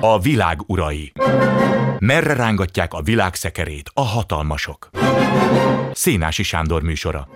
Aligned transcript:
A 0.00 0.18
világ 0.18 0.58
urai. 0.66 1.12
Merre 1.98 2.34
rángatják 2.34 2.92
a 2.92 3.02
világ 3.02 3.34
szekerét 3.34 3.90
a 3.94 4.02
hatalmasok? 4.02 4.90
Szénási 5.92 6.42
Sándor 6.42 6.82
műsora. 6.82 7.28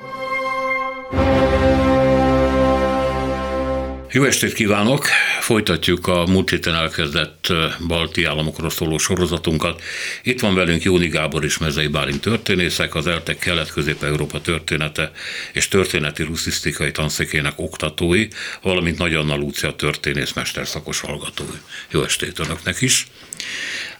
Jó 4.10 4.24
estét 4.24 4.52
kívánok! 4.52 5.04
Folytatjuk 5.48 6.06
a 6.06 6.26
múlt 6.26 6.50
héten 6.50 6.74
elkezdett 6.74 7.52
balti 7.86 8.24
államokról 8.24 8.70
szóló 8.70 8.98
sorozatunkat. 8.98 9.82
Itt 10.22 10.40
van 10.40 10.54
velünk 10.54 10.82
Jóni 10.82 11.08
Gábor 11.08 11.44
és 11.44 11.58
Mezei 11.58 11.86
Bálint 11.86 12.20
történészek, 12.20 12.94
az 12.94 13.06
ELTEK 13.06 13.38
Kelet-Közép-Európa 13.38 14.40
története 14.40 15.12
és 15.52 15.68
történeti 15.68 16.22
russzisztikai 16.22 16.90
tanszékének 16.90 17.52
oktatói, 17.56 18.28
valamint 18.62 18.98
Nagy 18.98 19.14
Anna 19.14 19.36
Lúcia 19.36 19.72
történész 19.72 20.32
mesterszakos 20.32 21.00
hallgatói. 21.00 21.58
Jó 21.90 22.02
estét 22.02 22.38
Önöknek 22.38 22.80
is! 22.80 23.06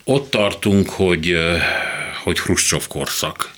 Ott 0.04 0.30
tartunk, 0.30 0.88
hogy, 0.90 1.36
hogy 2.22 2.38
Hruscsov 2.38 2.86
korszak. 2.86 3.50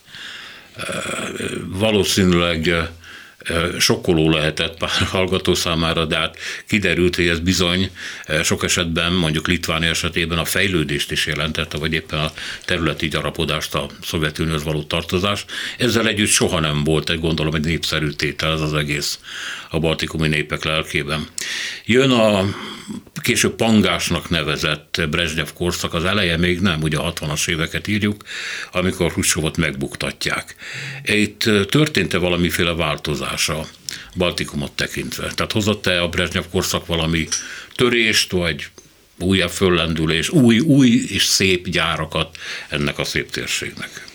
Valószínűleg 1.66 2.90
sokkoló 3.78 4.30
lehetett 4.30 4.76
pár 4.76 4.90
hallgató 4.90 5.54
számára, 5.54 6.04
de 6.04 6.16
hát 6.16 6.36
kiderült, 6.66 7.16
hogy 7.16 7.28
ez 7.28 7.38
bizony 7.38 7.90
sok 8.42 8.64
esetben, 8.64 9.12
mondjuk 9.12 9.48
Litvánia 9.48 9.88
esetében 9.88 10.38
a 10.38 10.44
fejlődést 10.44 11.10
is 11.10 11.26
jelentette, 11.26 11.78
vagy 11.78 11.92
éppen 11.92 12.18
a 12.18 12.32
területi 12.64 13.08
gyarapodást, 13.08 13.74
a 13.74 13.90
Szovjetunióhoz 14.02 14.64
való 14.64 14.82
tartozás. 14.82 15.44
Ezzel 15.78 16.08
együtt 16.08 16.28
soha 16.28 16.60
nem 16.60 16.84
volt 16.84 17.10
egy 17.10 17.20
gondolom 17.20 17.54
egy 17.54 17.64
népszerű 17.64 18.08
tétel 18.08 18.52
ez 18.52 18.60
az 18.60 18.74
egész 18.74 19.18
a 19.70 19.78
baltikumi 19.78 20.28
népek 20.28 20.64
lelkében. 20.64 21.26
Jön 21.84 22.10
a 22.10 22.44
később 23.22 23.54
pangásnak 23.54 24.28
nevezett 24.28 25.00
Brezsnyev 25.10 25.48
korszak, 25.54 25.94
az 25.94 26.04
eleje 26.04 26.36
még 26.36 26.60
nem, 26.60 26.82
ugye 26.82 26.98
a 26.98 27.12
60-as 27.12 27.48
éveket 27.48 27.88
írjuk, 27.88 28.22
amikor 28.72 29.12
Hrussovot 29.12 29.56
megbuktatják. 29.56 30.54
Itt 31.04 31.50
történt-e 31.68 32.18
valamiféle 32.18 32.72
változása 33.30 33.66
Baltikumot 34.16 34.72
tekintve? 34.72 35.32
Tehát 35.34 35.52
hozott-e 35.52 36.02
a 36.02 36.08
Brezsnyev 36.08 36.44
korszak 36.50 36.86
valami 36.86 37.28
törést, 37.74 38.30
vagy 38.30 38.68
újabb 39.18 39.50
föllendülés, 39.50 40.28
új, 40.28 40.58
új 40.58 41.04
és 41.08 41.24
szép 41.24 41.68
gyárakat 41.68 42.36
ennek 42.68 42.98
a 42.98 43.04
szép 43.04 43.30
térségnek? 43.30 44.08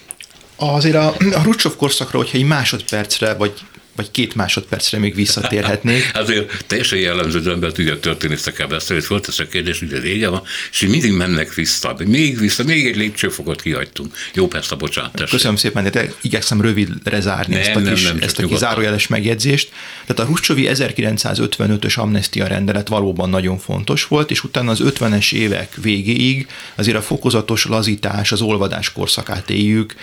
Azért 0.56 0.96
a, 0.96 1.16
a 1.34 1.44
Rucsov 1.44 1.76
korszakra, 1.76 2.18
hogyha 2.18 2.38
egy 2.38 2.46
másodpercre, 2.46 3.34
vagy 3.34 3.54
vagy 3.96 4.12
két 4.12 4.36
másodpercre 4.36 4.98
még 4.98 5.16
visszatérhetnék. 5.16 6.12
Azért 6.14 6.66
teljesen 6.68 7.00
jellemző, 7.00 7.40
hogy 7.40 7.52
ember 7.52 7.72
tudja 7.72 8.00
történészekkel 8.00 8.68
beszélni, 8.68 9.02
hogy 9.02 9.12
föltesz 9.12 9.40
a 9.40 9.48
kérdés, 9.48 9.82
ugye 9.82 10.00
régen 10.00 10.32
van, 10.32 10.42
és 10.72 10.82
így 10.82 10.90
mindig 10.90 11.12
mennek 11.12 11.54
vissza, 11.54 11.96
még 12.06 12.40
vissza, 12.40 12.64
még 12.64 12.88
egy 12.88 12.96
lépcsőfokot 12.96 13.62
kihagytunk. 13.62 14.16
Jó, 14.34 14.48
persze, 14.48 14.76
bocsánat. 14.76 15.12
Tessék. 15.12 15.30
Köszönöm 15.30 15.56
szépen, 15.56 15.92
de 15.92 16.12
igyekszem 16.22 16.62
rövidre 16.62 17.20
zárni 17.20 17.54
nem, 17.54 17.62
ezt 17.62 17.76
a, 17.76 17.82
kis, 17.82 18.04
nem, 18.04 18.16
nem, 18.16 18.24
ezt 18.24 18.40
a 18.40 18.48
kis 18.48 18.58
zárójeles 18.58 19.08
megjegyzést. 19.08 19.70
Tehát 20.06 20.22
a 20.22 20.26
Ruscsovi 20.32 20.70
1955-ös 20.74 21.98
amnestia 21.98 22.48
rendelet 22.48 22.88
valóban 22.88 23.30
nagyon 23.30 23.58
fontos 23.58 24.08
volt, 24.08 24.32
és 24.32 24.44
utána 24.44 24.72
az 24.72 24.82
50-es 24.84 25.34
évek 25.34 25.76
végéig 25.82 26.48
azért 26.76 26.98
a 26.98 27.02
fokozatos 27.02 27.66
lazítás, 27.66 28.32
az 28.32 28.42
olvadás 28.42 28.92
korszakát 28.92 29.50
éljük, 29.50 29.96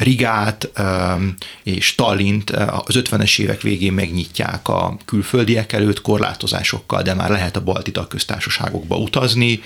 Rigát 0.00 0.70
és 1.62 1.94
Tallint 1.94 2.50
az 2.50 2.94
50-es 2.98 3.38
évek 3.38 3.60
végén 3.60 3.92
megnyitják 3.92 4.68
a 4.68 4.96
külföldiek 5.04 5.72
előtt 5.72 6.00
korlátozásokkal, 6.00 7.02
de 7.02 7.14
már 7.14 7.30
lehet 7.30 7.56
a 7.56 7.62
balti 7.62 7.90
tagköztársaságokba 7.90 8.96
utazni, 8.96 9.62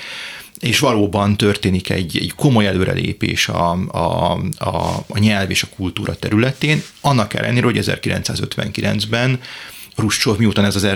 és 0.59 0.79
valóban 0.79 1.37
történik 1.37 1.91
egy, 1.91 2.17
egy 2.17 2.33
komoly 2.37 2.67
előrelépés 2.67 3.49
a, 3.49 3.71
a, 3.89 4.33
a, 4.59 5.05
a 5.07 5.19
nyelv 5.19 5.51
és 5.51 5.63
a 5.63 5.69
kultúra 5.77 6.15
területén, 6.15 6.83
annak 7.01 7.35
ellenére, 7.35 7.65
hogy 7.65 7.79
1959-ben 7.81 9.41
Ruscsov, 9.97 10.39
miután 10.39 10.65
ez 10.65 10.77
az 10.77 10.87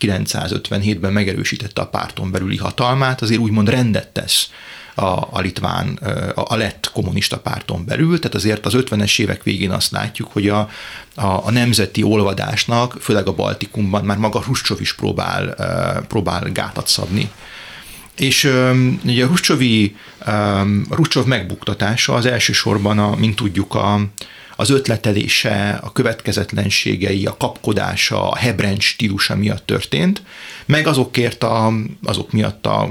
1957-ben 0.00 1.12
megerősítette 1.12 1.80
a 1.80 1.86
párton 1.86 2.30
belüli 2.30 2.56
hatalmát, 2.56 3.22
azért 3.22 3.40
úgymond 3.40 3.68
rendet 3.68 4.08
tesz 4.08 4.50
a, 4.94 5.28
a 5.30 5.40
litván, 5.40 5.94
a, 6.34 6.42
a 6.52 6.56
lett 6.56 6.90
kommunista 6.92 7.38
párton 7.38 7.84
belül, 7.84 8.18
tehát 8.18 8.34
azért 8.34 8.66
az 8.66 8.74
50-es 8.76 9.20
évek 9.20 9.42
végén 9.42 9.70
azt 9.70 9.90
látjuk, 9.90 10.32
hogy 10.32 10.48
a, 10.48 10.68
a, 11.14 11.46
a 11.46 11.50
nemzeti 11.50 12.02
olvadásnak, 12.02 12.96
főleg 13.00 13.26
a 13.26 13.34
Baltikumban 13.34 14.04
már 14.04 14.16
maga 14.16 14.42
Hruscsov 14.42 14.80
is 14.80 14.94
próbál, 14.94 15.54
próbál 16.08 16.50
gátat 16.52 16.88
szabni. 16.88 17.30
És 18.16 18.44
ugye 19.04 19.24
a 19.24 19.26
Hruscsovi, 19.26 19.96
Hruscsov 20.90 21.26
megbuktatása 21.26 22.14
az 22.14 22.26
elsősorban, 22.26 22.98
a, 22.98 23.14
mint 23.16 23.36
tudjuk, 23.36 23.74
a, 23.74 24.00
az 24.56 24.70
ötletelése, 24.70 25.80
a 25.82 25.92
következetlenségei, 25.92 27.26
a 27.26 27.36
kapkodása, 27.36 28.30
a 28.30 28.36
hebrenc 28.36 28.82
stílusa 28.82 29.36
miatt 29.36 29.66
történt, 29.66 30.22
meg 30.66 30.86
azokért 30.86 31.42
a, 31.42 31.72
azok 32.02 32.32
miatt 32.32 32.66
a 32.66 32.90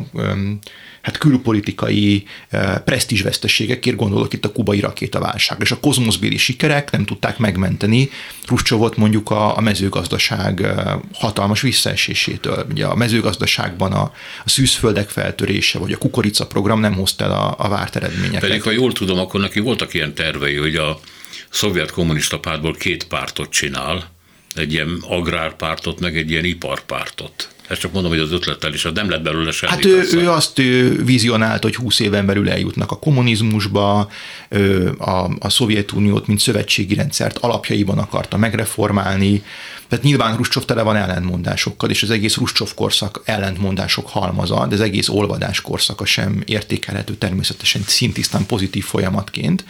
hát 1.03 1.17
külpolitikai 1.17 2.23
eh, 2.49 2.77
presztízsvesztességekért 2.85 3.95
gondolok 3.95 4.33
itt 4.33 4.45
a 4.45 4.51
kubai 4.51 4.79
rakétaválság. 4.79 5.57
És 5.61 5.71
a 5.71 5.79
kozmoszbéli 5.79 6.37
sikerek 6.37 6.91
nem 6.91 7.05
tudták 7.05 7.37
megmenteni 7.37 8.09
Ruscsovot 8.47 8.97
mondjuk 8.97 9.31
a, 9.31 9.57
a 9.57 9.61
mezőgazdaság 9.61 10.61
eh, 10.61 10.93
hatalmas 11.13 11.61
visszaesésétől. 11.61 12.65
Ugye 12.71 12.85
a 12.85 12.95
mezőgazdaságban 12.95 13.91
a, 13.91 14.01
a 14.45 14.49
szűzföldek 14.49 15.09
feltörése, 15.09 15.79
vagy 15.79 15.91
a 15.91 15.97
kukorica 15.97 16.47
program 16.47 16.79
nem 16.79 16.93
hozta 16.93 17.23
el 17.23 17.31
a, 17.31 17.55
a 17.57 17.69
várt 17.69 17.95
eredményeket. 17.95 18.39
Pedig, 18.39 18.61
ha 18.61 18.71
jól 18.71 18.91
tudom, 18.91 19.19
akkor 19.19 19.39
neki 19.39 19.59
voltak 19.59 19.93
ilyen 19.93 20.13
tervei, 20.13 20.55
hogy 20.55 20.75
a 20.75 20.99
szovjet 21.49 21.91
kommunista 21.91 22.39
pártból 22.39 22.73
két 22.73 23.03
pártot 23.03 23.49
csinál, 23.49 24.11
egy 24.55 24.73
ilyen 24.73 24.97
agrárpártot, 25.07 25.99
meg 25.99 26.17
egy 26.17 26.31
ilyen 26.31 26.45
iparpártot. 26.45 27.52
Ezt 27.67 27.79
csak 27.79 27.91
mondom, 27.91 28.11
hogy 28.11 28.19
az 28.19 28.31
ötlettel 28.31 28.73
is, 28.73 28.85
az 28.85 28.91
nem 28.93 29.09
lett 29.09 29.21
belőle 29.21 29.51
semmi. 29.51 29.71
Hát 29.71 29.85
ő, 29.85 30.07
ő 30.13 30.29
azt 30.29 30.59
ő 30.59 31.03
vizionált, 31.03 31.63
hogy 31.63 31.75
20 31.75 31.99
éven 31.99 32.25
belül 32.25 32.49
eljutnak 32.49 32.91
a 32.91 32.99
kommunizmusba, 32.99 34.09
a, 34.97 35.29
a 35.39 35.49
Szovjetuniót, 35.49 36.27
mint 36.27 36.39
szövetségi 36.39 36.95
rendszert 36.95 37.37
alapjaiban 37.37 37.97
akarta 37.97 38.37
megreformálni, 38.37 39.43
tehát 39.87 40.03
nyilván 40.03 40.35
Ruscsov 40.35 40.65
tele 40.65 40.81
van 40.81 40.95
ellentmondásokkal, 40.95 41.89
és 41.89 42.03
az 42.03 42.09
egész 42.09 42.37
Ruscsov 42.37 42.73
korszak 42.73 43.21
ellentmondások 43.25 44.09
halmaza, 44.09 44.65
de 44.67 44.75
az 44.75 44.81
egész 44.81 45.09
olvadás 45.09 45.61
korszaka 45.61 46.05
sem 46.05 46.43
értékelhető 46.45 47.13
természetesen 47.13 47.81
szintisztán 47.85 48.45
pozitív 48.45 48.83
folyamatként 48.83 49.65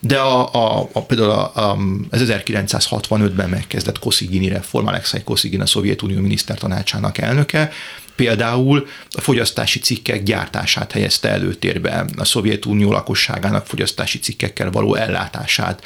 de 0.00 0.18
a, 0.18 0.54
a, 0.54 0.88
a, 0.92 1.02
például 1.02 1.30
a, 1.30 1.52
a, 1.54 1.76
az 2.10 2.24
1965-ben 2.26 3.48
megkezdett 3.48 3.98
Koszigini 3.98 4.48
reform, 4.48 4.86
Alexei 4.86 5.22
Koszigin 5.22 5.60
a 5.60 5.66
Szovjetunió 5.66 6.20
minisztertanácsának 6.20 7.18
elnöke, 7.18 7.72
például 8.20 8.86
a 9.10 9.20
fogyasztási 9.20 9.78
cikkek 9.78 10.22
gyártását 10.22 10.92
helyezte 10.92 11.28
előtérbe, 11.28 12.04
a 12.16 12.24
Szovjetunió 12.24 12.92
lakosságának 12.92 13.66
fogyasztási 13.66 14.18
cikkekkel 14.18 14.70
való 14.70 14.94
ellátását 14.94 15.84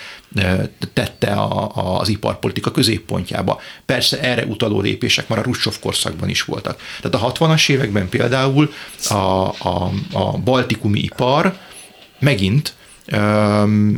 tette 0.93 1.31
a, 1.31 1.71
a, 1.75 2.01
az 2.01 2.09
iparpolitika 2.09 2.71
középpontjába. 2.71 3.61
Persze 3.87 4.21
erre 4.21 4.45
utaló 4.45 4.81
lépések 4.81 5.29
már 5.29 5.39
a 5.39 5.43
Russov 5.43 5.79
korszakban 5.81 6.29
is 6.29 6.43
voltak. 6.43 6.81
Tehát 7.01 7.27
a 7.27 7.33
60-as 7.33 7.69
években 7.69 8.09
például 8.09 8.73
a, 9.09 9.15
a, 9.15 9.91
a 10.13 10.39
baltikumi 10.39 11.01
ipar 11.01 11.57
megint 12.19 12.75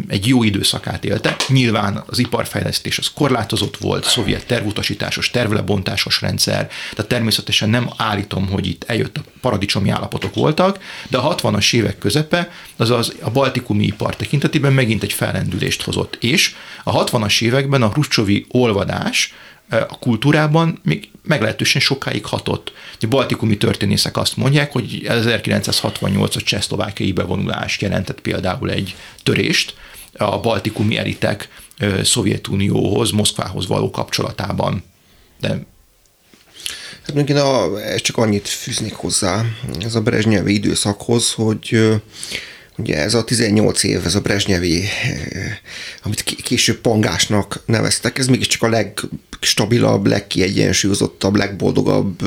egy 0.08 0.26
jó 0.26 0.42
időszakát 0.42 1.04
élte. 1.04 1.36
Nyilván 1.48 2.02
az 2.06 2.18
iparfejlesztés 2.18 2.98
az 2.98 3.10
korlátozott 3.14 3.76
volt, 3.76 4.04
szovjet 4.04 4.46
tervutasításos, 4.46 5.30
tervlebontásos 5.30 6.20
rendszer, 6.20 6.70
tehát 6.94 7.10
természetesen 7.10 7.68
nem 7.68 7.90
állítom, 7.96 8.48
hogy 8.48 8.66
itt 8.66 8.84
eljött 8.84 9.16
a 9.16 9.22
paradicsomi 9.40 9.90
állapotok 9.90 10.34
voltak, 10.34 10.78
de 11.08 11.18
a 11.18 11.34
60-as 11.34 11.74
évek 11.74 11.98
közepe, 11.98 12.50
azaz 12.76 13.14
a 13.20 13.30
baltikumi 13.30 13.84
ipar 13.84 14.16
tekintetében 14.16 14.72
megint 14.72 15.02
egy 15.02 15.12
fellendülést 15.12 15.82
hozott. 15.82 16.16
És 16.20 16.54
a 16.84 17.04
60-as 17.04 17.42
években 17.42 17.82
a 17.82 17.88
Hruscsovi 17.88 18.46
olvadás 18.48 19.34
a 19.68 19.98
kultúrában 19.98 20.80
még 20.82 21.08
meglehetősen 21.22 21.80
sokáig 21.80 22.24
hatott. 22.24 22.72
A 23.00 23.06
baltikumi 23.06 23.56
történészek 23.56 24.16
azt 24.16 24.36
mondják, 24.36 24.72
hogy 24.72 25.02
1968-as 25.04 26.44
csehszlovákiai 26.44 27.12
bevonulás 27.12 27.80
jelentett 27.80 28.20
például 28.20 28.70
egy 28.70 28.94
törést 29.22 29.74
a 30.12 30.40
baltikumi 30.40 30.96
elitek 30.96 31.48
Szovjetunióhoz, 32.02 33.10
Moszkvához 33.10 33.66
való 33.66 33.90
kapcsolatában. 33.90 34.82
De 35.40 35.66
Hát 37.06 37.14
még 37.14 37.28
én 37.28 37.36
a, 37.36 37.68
csak 38.00 38.16
annyit 38.16 38.48
fűznék 38.48 38.94
hozzá 38.94 39.44
ez 39.80 39.94
a 39.94 40.00
Brezsnyevi 40.00 40.54
időszakhoz, 40.54 41.32
hogy 41.32 41.90
Ugye 42.78 42.96
ez 42.96 43.14
a 43.14 43.24
18 43.24 43.82
év, 43.82 44.00
ez 44.04 44.14
a 44.14 44.20
Brezsnyevi, 44.20 44.84
amit 46.02 46.22
később 46.22 46.76
pangásnak 46.76 47.62
neveztek, 47.66 48.18
ez 48.18 48.26
mégiscsak 48.26 48.62
a 48.62 48.68
legstabilabb, 48.68 50.06
legkiegyensúlyozottabb, 50.06 51.36
legboldogabb, 51.36 52.22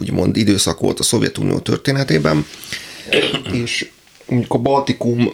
úgymond 0.00 0.36
időszak 0.36 0.80
volt 0.80 1.00
a 1.00 1.02
Szovjetunió 1.02 1.58
történetében. 1.58 2.46
És 3.52 3.88
mondjuk 4.26 4.52
a 4.54 4.58
Baltikum 4.58 5.32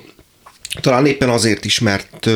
talán 0.80 1.06
éppen 1.06 1.28
azért 1.28 1.64
is, 1.64 1.78
mert 1.78 2.30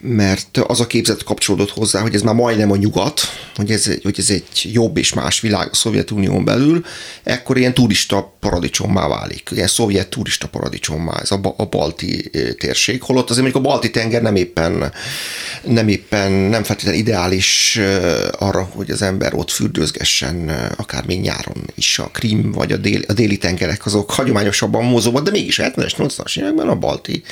mert 0.00 0.58
az 0.66 0.80
a 0.80 0.86
képzet 0.86 1.24
kapcsolódott 1.24 1.70
hozzá, 1.70 2.00
hogy 2.00 2.14
ez 2.14 2.22
már 2.22 2.34
majdnem 2.34 2.70
a 2.70 2.76
nyugat, 2.76 3.20
hogy 3.54 3.70
ez, 3.70 3.90
hogy 4.02 4.14
ez 4.18 4.30
egy 4.30 4.68
jobb 4.72 4.96
és 4.96 5.12
más 5.12 5.40
világ 5.40 5.68
a 5.70 5.74
Szovjetunión 5.74 6.44
belül, 6.44 6.84
ekkor 7.22 7.58
ilyen 7.58 7.74
turista 7.74 8.36
paradicsommá 8.40 9.08
válik, 9.08 9.50
ilyen 9.52 9.66
szovjet 9.66 10.08
turista 10.08 10.48
paradicsommá 10.48 11.18
ez 11.20 11.30
a, 11.30 11.54
a 11.56 11.64
balti 11.64 12.30
térség, 12.58 13.02
holott 13.02 13.30
azért 13.30 13.42
mondjuk 13.42 13.64
a 13.64 13.68
balti 13.68 13.90
tenger 13.90 14.22
nem 14.22 14.36
éppen, 14.36 14.92
nem 15.62 15.88
éppen, 15.88 16.32
nem 16.32 16.62
feltétlenül 16.62 17.00
ideális 17.00 17.80
arra, 18.38 18.68
hogy 18.74 18.90
az 18.90 19.02
ember 19.02 19.34
ott 19.34 19.50
fürdőzgessen, 19.50 20.48
akár 20.76 21.06
még 21.06 21.20
nyáron 21.20 21.64
is 21.74 21.98
a 21.98 22.10
Krim 22.12 22.52
vagy 22.52 22.72
a 22.72 22.76
déli, 22.76 23.04
a 23.08 23.12
déli 23.12 23.36
tengerek 23.36 23.86
azok 23.86 24.10
hagyományosabban 24.10 24.84
mozognak, 24.84 25.24
de 25.24 25.30
mégis 25.30 25.60
70-es, 25.62 25.92
80-as 25.96 26.38
években 26.38 26.68
a 26.68 26.74
balti 26.74 27.22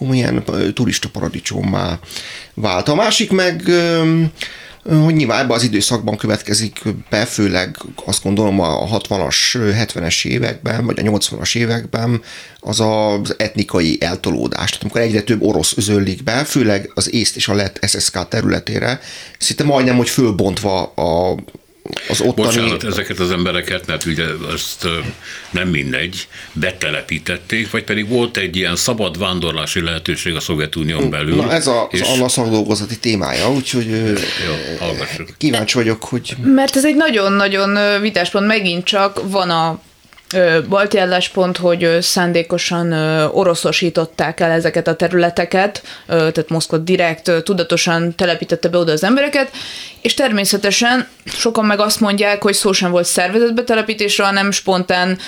komolyan 0.00 0.44
turista 0.74 1.08
paradicsommá 1.08 1.98
vált. 2.54 2.88
A 2.88 2.94
másik 2.94 3.30
meg 3.30 3.62
hogy 4.82 5.14
nyilván 5.14 5.40
ebben 5.40 5.56
az 5.56 5.62
időszakban 5.62 6.16
következik 6.16 6.80
be, 7.10 7.24
főleg 7.24 7.76
azt 8.04 8.22
gondolom 8.22 8.60
a 8.60 8.98
60-as, 8.98 9.36
70-es 9.54 10.26
években, 10.26 10.86
vagy 10.86 10.98
a 10.98 11.02
80-as 11.02 11.56
években 11.56 12.22
az 12.60 12.80
az 12.80 13.34
etnikai 13.38 13.96
eltolódás. 14.00 14.70
Tehát 14.70 14.82
amikor 14.82 15.00
egyre 15.00 15.22
több 15.22 15.42
orosz 15.42 15.76
özöllik 15.76 16.22
be, 16.22 16.44
főleg 16.44 16.90
az 16.94 17.12
észt 17.12 17.36
és 17.36 17.48
a 17.48 17.54
lett 17.54 17.86
SSK 17.86 18.28
területére, 18.28 19.00
szinte 19.38 19.64
majdnem, 19.64 19.96
hogy 19.96 20.08
fölbontva 20.08 20.82
a, 20.82 21.36
az 22.08 22.20
ottani... 22.20 22.46
Bocsánat, 22.46 22.84
ezeket 22.84 23.18
az 23.18 23.30
embereket, 23.30 23.86
mert 23.86 24.04
ugye 24.04 24.24
azt 24.52 24.86
nem 25.50 25.68
mindegy, 25.68 26.28
betelepítették, 26.52 27.70
vagy 27.70 27.84
pedig 27.84 28.08
volt 28.08 28.36
egy 28.36 28.56
ilyen 28.56 28.76
szabad 28.76 29.18
vándorlási 29.18 29.80
lehetőség 29.80 30.34
a 30.34 30.40
Szovjetunión 30.40 31.10
belül. 31.10 31.34
Na 31.34 31.52
ez 31.52 31.66
a, 31.66 31.88
és... 31.90 32.00
az 32.00 32.08
Anna 32.08 32.28
szakdolgozati 32.28 32.98
témája, 32.98 33.52
úgyhogy 33.52 33.86
Jó, 33.86 34.94
kíváncsi 35.38 35.76
vagyok, 35.76 36.04
hogy... 36.04 36.36
Mert 36.42 36.76
ez 36.76 36.84
egy 36.84 36.96
nagyon-nagyon 36.96 38.00
vitáspont, 38.00 38.46
megint 38.46 38.84
csak 38.84 39.30
van 39.30 39.50
a 39.50 39.80
balti 40.68 40.98
álláspont, 40.98 41.56
hogy 41.56 41.98
szándékosan 42.00 42.92
oroszosították 43.32 44.40
el 44.40 44.50
ezeket 44.50 44.86
a 44.86 44.94
területeket, 44.96 45.82
tehát 46.06 46.48
Moszkva 46.48 46.78
direkt 46.78 47.32
tudatosan 47.44 48.14
telepítette 48.14 48.68
be 48.68 48.78
oda 48.78 48.92
az 48.92 49.04
embereket, 49.04 49.50
és 50.00 50.14
természetesen 50.14 51.08
sokan 51.24 51.64
meg 51.64 51.80
azt 51.80 52.00
mondják, 52.00 52.42
hogy 52.42 52.54
szó 52.54 52.72
sem 52.72 52.90
volt 52.90 53.06
szervezett 53.06 53.54
betelepítésre, 53.54 54.24
hanem 54.24 54.50
spontán 54.50 55.18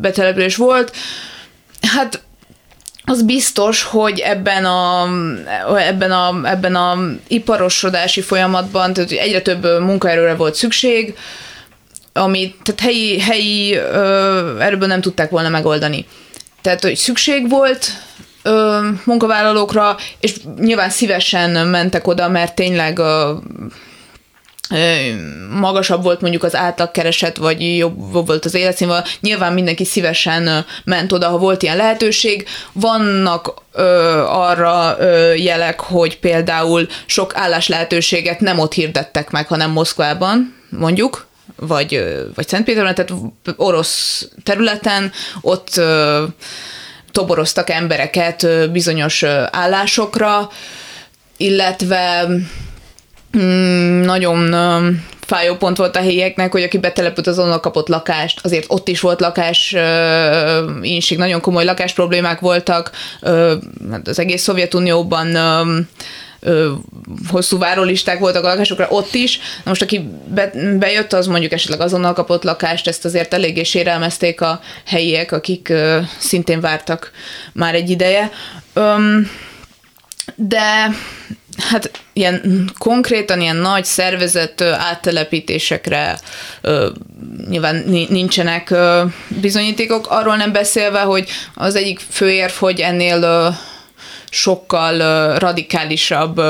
betelepülés 0.00 0.56
volt. 0.56 0.96
Hát 1.80 2.22
az 3.04 3.22
biztos, 3.22 3.82
hogy 3.82 4.18
ebben 4.18 4.64
a, 4.64 5.08
ebben 5.78 6.10
a, 6.12 6.40
ebben 6.44 6.74
a 6.74 6.98
iparosodási 7.28 8.20
folyamatban 8.20 8.92
tehát 8.92 9.10
egyre 9.10 9.40
több 9.40 9.80
munkaerőre 9.80 10.34
volt 10.34 10.54
szükség, 10.54 11.16
amit 12.12 12.56
tehát 12.62 12.80
helyi, 12.80 13.20
helyi 13.20 13.74
ö, 13.74 14.58
erőből 14.58 14.88
nem 14.88 15.00
tudták 15.00 15.30
volna 15.30 15.48
megoldani. 15.48 16.06
Tehát, 16.62 16.82
hogy 16.82 16.96
szükség 16.96 17.48
volt 17.48 17.86
ö, 18.42 18.78
munkavállalókra, 19.04 19.96
és 20.20 20.34
nyilván 20.58 20.90
szívesen 20.90 21.66
mentek 21.66 22.06
oda, 22.06 22.28
mert 22.28 22.54
tényleg 22.54 22.98
ö, 22.98 23.32
magasabb 25.50 26.02
volt 26.02 26.20
mondjuk 26.20 26.42
az 26.42 26.54
átlagkereset, 26.56 27.36
vagy 27.36 27.76
jobb 27.76 28.12
volt 28.26 28.44
az 28.44 28.54
életszínvonal. 28.54 29.04
Nyilván 29.20 29.52
mindenki 29.52 29.84
szívesen 29.84 30.64
ment 30.84 31.12
oda, 31.12 31.28
ha 31.28 31.38
volt 31.38 31.62
ilyen 31.62 31.76
lehetőség. 31.76 32.48
Vannak 32.72 33.54
ö, 33.72 33.82
arra 34.26 34.96
ö, 34.98 35.34
jelek, 35.34 35.80
hogy 35.80 36.18
például 36.18 36.86
sok 37.06 37.36
álláslehetőséget 37.36 38.40
nem 38.40 38.58
ott 38.58 38.72
hirdettek 38.72 39.30
meg, 39.30 39.46
hanem 39.46 39.70
Moszkvában, 39.70 40.54
mondjuk, 40.68 41.28
vagy, 41.56 42.04
vagy 42.34 42.48
Szentpéterben, 42.48 42.94
tehát 42.94 43.12
orosz 43.56 44.28
területen, 44.42 45.12
ott 45.40 45.80
toboroztak 47.12 47.70
embereket 47.70 48.70
bizonyos 48.72 49.22
állásokra, 49.50 50.50
illetve 51.36 52.26
mm, 53.38 54.00
nagyon 54.00 54.54
fájó 55.20 55.54
pont 55.54 55.76
volt 55.76 55.96
a 55.96 56.00
helyieknek, 56.00 56.52
hogy 56.52 56.62
aki 56.62 56.78
betelepült, 56.78 57.26
azonnal 57.26 57.60
kapott 57.60 57.88
lakást, 57.88 58.40
azért 58.42 58.64
ott 58.68 58.88
is 58.88 59.00
volt 59.00 59.20
lakás 59.20 59.76
ínség, 60.82 61.18
nagyon 61.18 61.40
komoly 61.40 61.64
lakás 61.64 61.92
problémák 61.92 62.40
voltak, 62.40 62.90
hát 63.90 64.08
az 64.08 64.18
egész 64.18 64.42
Szovjetunióban 64.42 65.34
ö, 65.34 65.78
hosszú 67.28 67.58
várólisták 67.58 68.18
voltak 68.18 68.44
a 68.44 68.48
lakásokra 68.48 68.88
ott 68.88 69.14
is. 69.14 69.38
Na 69.38 69.62
most 69.64 69.82
aki 69.82 70.08
be, 70.26 70.50
bejött, 70.78 71.12
az 71.12 71.26
mondjuk 71.26 71.52
esetleg 71.52 71.80
azonnal 71.80 72.12
kapott 72.12 72.42
lakást, 72.42 72.88
ezt 72.88 73.04
azért 73.04 73.34
eléggé 73.34 73.62
sérelmezték 73.62 74.40
a 74.40 74.60
helyiek, 74.86 75.32
akik 75.32 75.68
ö, 75.68 75.98
szintén 76.18 76.60
vártak 76.60 77.10
már 77.52 77.74
egy 77.74 77.90
ideje. 77.90 78.30
Öm, 78.72 79.30
de 80.34 80.90
hát 81.58 81.90
ilyen 82.12 82.70
konkrétan 82.78 83.40
ilyen 83.40 83.56
nagy 83.56 83.84
szervezett 83.84 84.60
áttelepítésekre 84.60 86.18
ö, 86.60 86.88
nyilván 87.48 87.84
nincsenek 88.08 88.70
ö, 88.70 89.04
bizonyítékok, 89.28 90.06
arról 90.08 90.36
nem 90.36 90.52
beszélve, 90.52 91.00
hogy 91.00 91.28
az 91.54 91.74
egyik 91.74 92.00
főérv, 92.10 92.52
hogy 92.52 92.80
ennél 92.80 93.22
ö, 93.22 93.48
sokkal 94.30 94.98
radikálisabb 95.38 96.40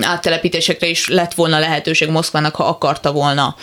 áttelepítésekre 0.00 0.86
is 0.86 1.08
lett 1.08 1.34
volna 1.34 1.58
lehetőség 1.58 2.08
Moszkvának, 2.08 2.54
ha 2.54 2.64
akarta 2.64 3.12
volna. 3.12 3.56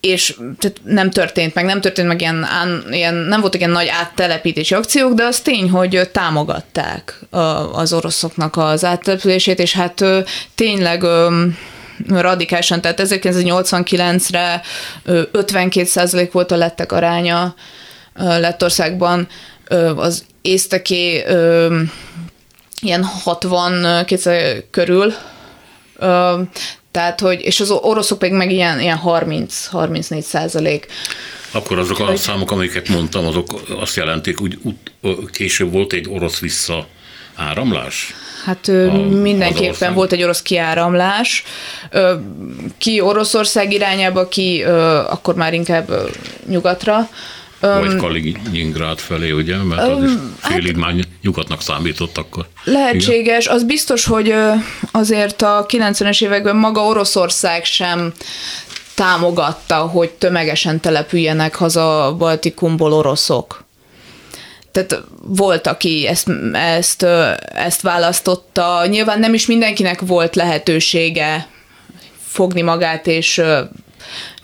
És 0.00 0.36
tehát 0.58 0.80
nem 0.84 1.10
történt 1.10 1.54
meg, 1.54 1.64
nem 1.64 1.80
történt 1.80 2.08
meg 2.08 2.20
ilyen, 2.20 2.46
ilyen, 2.90 3.14
nem 3.14 3.40
voltak 3.40 3.60
ilyen 3.60 3.72
nagy 3.72 3.88
áttelepítési 3.88 4.74
akciók, 4.74 5.12
de 5.12 5.24
az 5.24 5.40
tény, 5.40 5.70
hogy 5.70 6.10
támogatták 6.12 7.18
az 7.72 7.92
oroszoknak 7.92 8.56
az 8.56 8.84
áttelepülését, 8.84 9.58
és 9.58 9.72
hát 9.72 10.04
tényleg 10.54 11.04
radikálisan, 12.08 12.80
tehát 12.80 13.00
1989-re 13.02 14.60
52% 15.06 16.28
volt 16.32 16.50
a 16.50 16.56
lettek 16.56 16.92
aránya 16.92 17.54
Lettországban, 18.14 19.28
az 19.96 20.24
észteké 20.42 21.24
ilyen 22.80 23.04
60 23.04 24.06
körül, 24.70 25.12
tehát, 26.90 27.20
hogy, 27.20 27.40
és 27.40 27.60
az 27.60 27.70
oroszok 27.70 28.18
pedig 28.18 28.34
meg 28.34 28.50
ilyen, 28.50 28.80
ilyen 28.80 29.00
30-34 29.04 30.20
százalék. 30.20 30.86
Akkor 31.50 31.78
azok 31.78 31.98
a 31.98 32.16
számok, 32.16 32.50
amiket 32.50 32.88
mondtam, 32.88 33.26
azok 33.26 33.62
azt 33.78 33.96
jelentik, 33.96 34.38
hogy 34.38 34.58
később 35.32 35.72
volt 35.72 35.92
egy 35.92 36.08
orosz 36.08 36.38
vissza 36.38 36.86
áramlás? 37.34 38.14
Hát 38.44 38.68
a, 38.68 38.92
mindenképpen 39.08 39.94
volt 39.94 40.12
egy 40.12 40.22
orosz 40.22 40.42
kiáramlás. 40.42 41.44
Ki 42.78 43.00
Oroszország 43.00 43.72
irányába, 43.72 44.28
ki 44.28 44.62
akkor 45.08 45.34
már 45.34 45.54
inkább 45.54 46.10
nyugatra. 46.48 47.08
Vagy 47.64 47.96
Kaliningrád 47.96 48.98
felé, 48.98 49.30
ugye? 49.30 49.56
Mert 49.56 49.88
az 49.88 50.02
is 50.02 50.10
félig 50.38 50.80
hát, 50.80 50.92
már 50.92 51.04
nyugatnak 51.22 51.62
számított 51.62 52.18
akkor. 52.18 52.46
Lehetséges. 52.64 53.44
Igen? 53.44 53.56
Az 53.56 53.64
biztos, 53.64 54.04
hogy 54.04 54.34
azért 54.90 55.42
a 55.42 55.66
90-es 55.68 56.22
években 56.22 56.56
maga 56.56 56.80
Oroszország 56.80 57.64
sem 57.64 58.12
támogatta, 58.94 59.76
hogy 59.76 60.10
tömegesen 60.10 60.80
települjenek 60.80 61.54
haza 61.54 62.14
Baltikumból 62.18 62.92
oroszok. 62.92 63.64
Tehát 64.72 65.04
volt, 65.22 65.66
aki 65.66 66.06
ezt, 66.06 66.28
ezt, 66.52 67.06
ezt 67.54 67.80
választotta. 67.80 68.86
Nyilván 68.86 69.18
nem 69.18 69.34
is 69.34 69.46
mindenkinek 69.46 70.00
volt 70.00 70.36
lehetősége 70.36 71.48
fogni 72.26 72.62
magát 72.62 73.06
és 73.06 73.42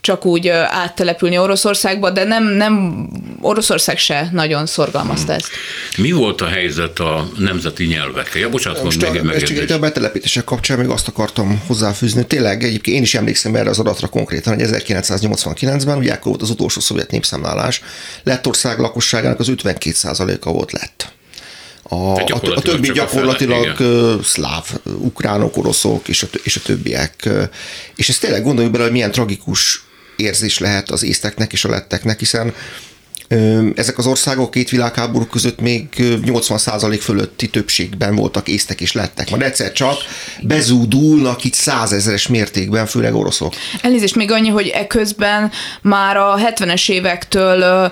csak 0.00 0.24
úgy 0.24 0.48
áttelepülni 0.48 1.38
Oroszországba, 1.38 2.10
de 2.10 2.24
nem, 2.24 2.44
nem 2.44 3.06
Oroszország 3.40 3.98
se 3.98 4.28
nagyon 4.32 4.66
szorgalmazta 4.66 5.32
ezt. 5.32 5.48
Mi 5.96 6.10
volt 6.12 6.40
a 6.40 6.46
helyzet 6.46 6.98
a 6.98 7.28
nemzeti 7.38 7.84
nyelvekkel? 7.84 8.40
Ja, 8.40 8.48
bocsánat, 8.48 8.82
Most 8.82 9.00
még 9.00 9.20
egy 9.34 9.42
a, 9.42 9.66
csak 9.66 9.76
a 9.76 9.78
betelepítések 9.78 10.44
kapcsán 10.44 10.78
még 10.78 10.88
azt 10.88 11.08
akartam 11.08 11.62
hozzáfűzni. 11.66 12.26
Tényleg 12.26 12.62
egyébként 12.62 12.96
én 12.96 13.02
is 13.02 13.14
emlékszem 13.14 13.54
erre 13.54 13.70
az 13.70 13.78
adatra 13.78 14.08
konkrétan, 14.08 14.54
hogy 14.54 14.64
1989-ben, 14.68 15.98
ugye 15.98 16.12
akkor 16.12 16.26
volt 16.26 16.42
az 16.42 16.50
utolsó 16.50 16.80
szovjet 16.80 17.10
népszámlálás, 17.10 17.82
Lettország 18.22 18.78
lakosságának 18.78 19.38
az 19.40 19.48
52%-a 19.50 20.52
volt 20.52 20.72
lett. 20.72 21.12
A, 21.82 21.94
a, 21.94 22.14
a 22.14 22.22
gyakorlatilag 22.22 22.62
többi 22.62 22.88
a 22.88 22.92
gyakorlatilag 22.92 23.76
fele, 23.76 23.88
ö, 23.88 24.14
szláv, 24.22 24.64
ukránok, 24.84 25.56
oroszok 25.56 26.08
és 26.08 26.22
a, 26.22 26.26
és 26.42 26.56
a 26.56 26.60
többiek. 26.60 27.28
És 27.96 28.08
ez 28.08 28.18
tényleg 28.18 28.42
gondoljuk 28.42 28.72
bele, 28.72 28.84
hogy 28.84 28.92
milyen 28.92 29.10
tragikus 29.10 29.82
érzés 30.20 30.58
lehet 30.58 30.90
az 30.90 31.02
észteknek 31.02 31.52
és 31.52 31.64
a 31.64 31.68
letteknek, 31.68 32.18
hiszen 32.18 32.54
ezek 33.74 33.98
az 33.98 34.06
országok 34.06 34.50
két 34.50 34.70
világháború 34.70 35.24
között 35.24 35.60
még 35.60 35.88
ö, 35.98 36.14
80% 36.24 36.98
fölötti 37.00 37.48
többségben 37.48 38.14
voltak 38.14 38.48
észtek 38.48 38.80
és 38.80 38.92
lettek. 38.92 39.30
Majd 39.30 39.42
egyszer 39.42 39.72
csak 39.72 39.96
bezúdulnak 40.42 41.44
itt 41.44 41.54
százezeres 41.54 42.28
mértékben, 42.28 42.86
főleg 42.86 43.14
oroszok. 43.14 43.54
Elnézést 43.82 44.14
még 44.14 44.30
annyi, 44.30 44.48
hogy 44.48 44.68
eközben 44.68 45.50
már 45.82 46.16
a 46.16 46.36
70-es 46.36 46.90
évektől 46.90 47.90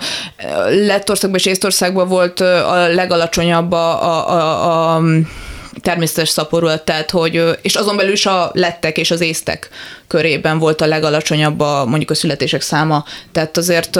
Lettországban 0.68 1.38
és 1.38 1.46
Észtországban 1.46 2.08
volt 2.08 2.40
a 2.40 2.86
legalacsonyabb 2.86 3.72
a, 3.72 4.02
a, 4.02 4.30
a, 4.30 4.96
a 4.96 5.02
természetes 5.80 6.28
szaporulat, 6.28 6.84
tehát 6.84 7.10
hogy, 7.10 7.42
és 7.62 7.74
azon 7.74 7.96
belül 7.96 8.12
is 8.12 8.26
a 8.26 8.50
lettek 8.54 8.98
és 8.98 9.10
az 9.10 9.20
észtek 9.20 9.68
körében 10.06 10.58
volt 10.58 10.80
a 10.80 10.86
legalacsonyabb 10.86 11.60
a, 11.60 11.84
mondjuk 11.84 12.10
a 12.10 12.14
születések 12.14 12.60
száma, 12.60 13.04
tehát 13.32 13.56
azért 13.56 13.98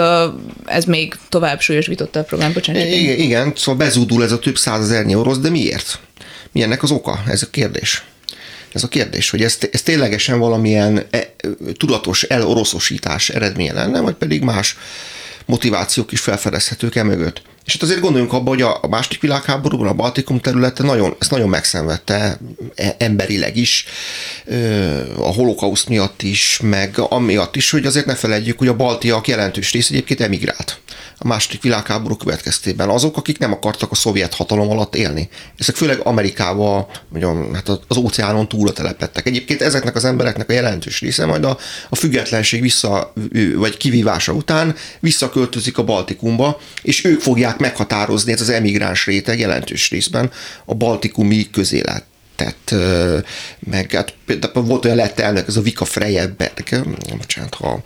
ez 0.65 0.83
még 0.85 1.15
tovább 1.29 1.59
súlyosbította 1.59 2.19
a 2.19 2.23
program, 2.23 2.53
bocsánat. 2.53 2.85
Igen, 2.85 3.19
igen, 3.19 3.53
szóval 3.55 3.85
bezúdul 3.85 4.23
ez 4.23 4.31
a 4.31 4.39
több 4.39 4.57
százezernyi 4.57 5.15
orosz, 5.15 5.37
de 5.37 5.49
miért? 5.49 5.99
Mi 6.51 6.61
ennek 6.61 6.83
az 6.83 6.91
oka? 6.91 7.23
Ez 7.27 7.41
a 7.41 7.49
kérdés. 7.51 8.03
Ez 8.73 8.83
a 8.83 8.87
kérdés, 8.87 9.29
hogy 9.29 9.43
ez, 9.43 9.57
ez 9.71 9.81
ténylegesen 9.81 10.39
valamilyen 10.39 11.05
e, 11.09 11.33
tudatos 11.77 12.23
eloroszosítás 12.23 13.29
eredménye 13.29 13.73
lenne, 13.73 13.99
vagy 13.99 14.13
pedig 14.13 14.41
más 14.41 14.77
motivációk 15.45 16.11
is 16.11 16.19
felfedezhetők 16.19 16.95
e 16.95 17.03
mögött. 17.03 17.41
És 17.69 17.75
hát 17.75 17.83
azért 17.83 17.99
gondoljunk 17.99 18.33
abba, 18.33 18.49
hogy 18.49 18.61
a 18.61 18.87
második 18.89 19.21
világháborúban 19.21 19.87
a 19.87 19.93
Baltikum 19.93 20.39
területe 20.39 20.83
nagyon, 20.83 21.15
ezt 21.19 21.31
nagyon 21.31 21.49
megszenvedte 21.49 22.39
e- 22.75 22.95
emberileg 22.97 23.57
is, 23.57 23.85
a 25.17 25.33
holokauszt 25.33 25.89
miatt 25.89 26.21
is, 26.21 26.59
meg 26.63 26.99
amiatt 26.99 27.55
is, 27.55 27.69
hogy 27.69 27.85
azért 27.85 28.05
ne 28.05 28.15
felejtjük, 28.15 28.57
hogy 28.57 28.67
a 28.67 28.75
baltiak 28.75 29.27
jelentős 29.27 29.71
rész 29.71 29.89
egyébként 29.89 30.21
emigrált 30.21 30.79
a 31.21 31.27
második 31.27 31.61
világháború 31.61 32.15
következtében. 32.15 32.89
Azok, 32.89 33.17
akik 33.17 33.37
nem 33.37 33.51
akartak 33.51 33.91
a 33.91 33.95
szovjet 33.95 34.33
hatalom 34.33 34.69
alatt 34.69 34.95
élni. 34.95 35.29
Ezek 35.57 35.75
főleg 35.75 35.99
Amerikába, 36.03 36.89
mondjam, 37.09 37.53
hát 37.53 37.69
az 37.87 37.97
óceánon 37.97 38.47
túlra 38.47 38.73
telepettek. 38.73 39.27
Egyébként 39.27 39.61
ezeknek 39.61 39.95
az 39.95 40.05
embereknek 40.05 40.49
a 40.49 40.53
jelentős 40.53 40.99
része 40.99 41.25
majd 41.25 41.43
a, 41.43 41.57
a 41.89 41.95
függetlenség 41.95 42.61
vissza, 42.61 43.13
vagy 43.55 43.77
kivívása 43.77 44.31
után 44.31 44.75
visszaköltözik 44.99 45.77
a 45.77 45.83
Baltikumba, 45.83 46.59
és 46.81 47.05
ők 47.05 47.21
fogják 47.21 47.58
meghatározni 47.59 48.31
ez 48.31 48.41
az 48.41 48.49
emigráns 48.49 49.05
réteg 49.05 49.39
jelentős 49.39 49.89
részben 49.89 50.31
a 50.65 50.73
baltikumi 50.73 51.49
közélet 51.51 52.03
tett, 52.39 52.75
meg 53.59 53.91
hát 53.91 54.13
például 54.25 54.65
volt 54.65 54.85
olyan 54.85 54.97
lett 54.97 55.19
elnök, 55.19 55.47
ez 55.47 55.55
a 55.55 55.61
Vika 55.61 55.85
Freyeberg, 55.85 56.85
bocsánat, 57.17 57.53
ha 57.53 57.81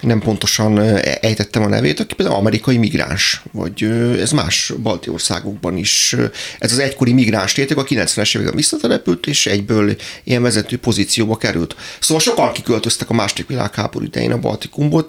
nem 0.00 0.18
pontosan 0.18 0.78
ejtettem 1.20 1.62
a 1.62 1.68
nevét, 1.68 2.00
aki 2.00 2.14
például 2.14 2.38
amerikai 2.38 2.76
migráns, 2.76 3.42
vagy 3.52 3.82
ez 4.20 4.30
más 4.30 4.72
balti 4.82 5.10
országokban 5.10 5.76
is. 5.76 6.16
Ez 6.58 6.72
az 6.72 6.78
egykori 6.78 7.12
migráns 7.12 7.52
tétek 7.52 7.76
a 7.76 7.84
90-es 7.84 8.34
években 8.34 8.56
visszatelepült, 8.56 9.26
és 9.26 9.46
egyből 9.46 9.96
ilyen 10.24 10.42
vezető 10.42 10.78
pozícióba 10.78 11.36
került. 11.36 11.76
Szóval 12.00 12.22
sokan 12.22 12.52
kiköltöztek 12.52 13.10
a 13.10 13.14
második 13.14 13.46
világháború 13.46 14.04
idején 14.04 14.32
a 14.32 14.38
Baltikumból. 14.38 15.04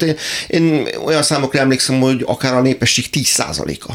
Én 0.47 0.87
olyan 1.05 1.23
számokra 1.23 1.59
emlékszem, 1.59 1.99
hogy 1.99 2.23
akár 2.25 2.53
a 2.53 2.61
népesség 2.61 3.05
10%-a 3.11 3.93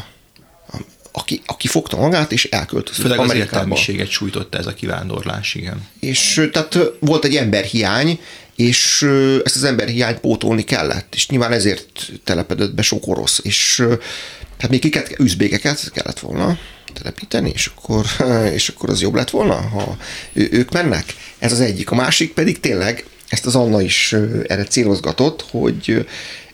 aki, 1.15 1.41
aki 1.45 1.67
fogta 1.67 1.97
magát, 1.97 2.31
és 2.31 2.45
elköltözött 2.45 3.01
Főleg 3.01 3.19
az 3.19 3.29
Amerikába. 3.29 3.55
értelmiséget 3.55 4.09
sújtotta 4.09 4.57
ez 4.57 4.65
a 4.65 4.73
kivándorlás, 4.73 5.55
igen. 5.55 5.87
És 5.99 6.49
tehát 6.51 6.77
volt 6.99 7.25
egy 7.25 7.35
emberhiány, 7.35 8.19
és 8.55 9.01
ezt 9.43 9.55
az 9.55 9.63
emberhiányt 9.63 10.19
pótolni 10.19 10.63
kellett, 10.63 11.15
és 11.15 11.27
nyilván 11.27 11.51
ezért 11.51 12.11
telepedett 12.23 12.73
be 12.73 12.81
sok 12.81 13.07
orosz, 13.07 13.39
és 13.43 13.83
hát 14.59 14.69
még 14.69 14.79
kiket, 14.79 15.15
üzbégeket 15.19 15.91
kellett 15.91 16.19
volna 16.19 16.57
telepíteni, 16.93 17.51
és 17.53 17.71
akkor, 17.75 18.05
és 18.57 18.69
akkor 18.69 18.89
az 18.89 19.01
jobb 19.01 19.15
lett 19.15 19.29
volna, 19.29 19.55
ha 19.55 19.97
ők 20.33 20.71
mennek. 20.71 21.15
Ez 21.39 21.51
az 21.51 21.59
egyik. 21.59 21.91
A 21.91 21.95
másik 21.95 22.33
pedig 22.33 22.59
tényleg, 22.59 23.05
ezt 23.29 23.45
az 23.45 23.55
Anna 23.55 23.81
is 23.81 24.15
erre 24.47 24.63
célozgatott, 24.63 25.45
hogy 25.49 26.05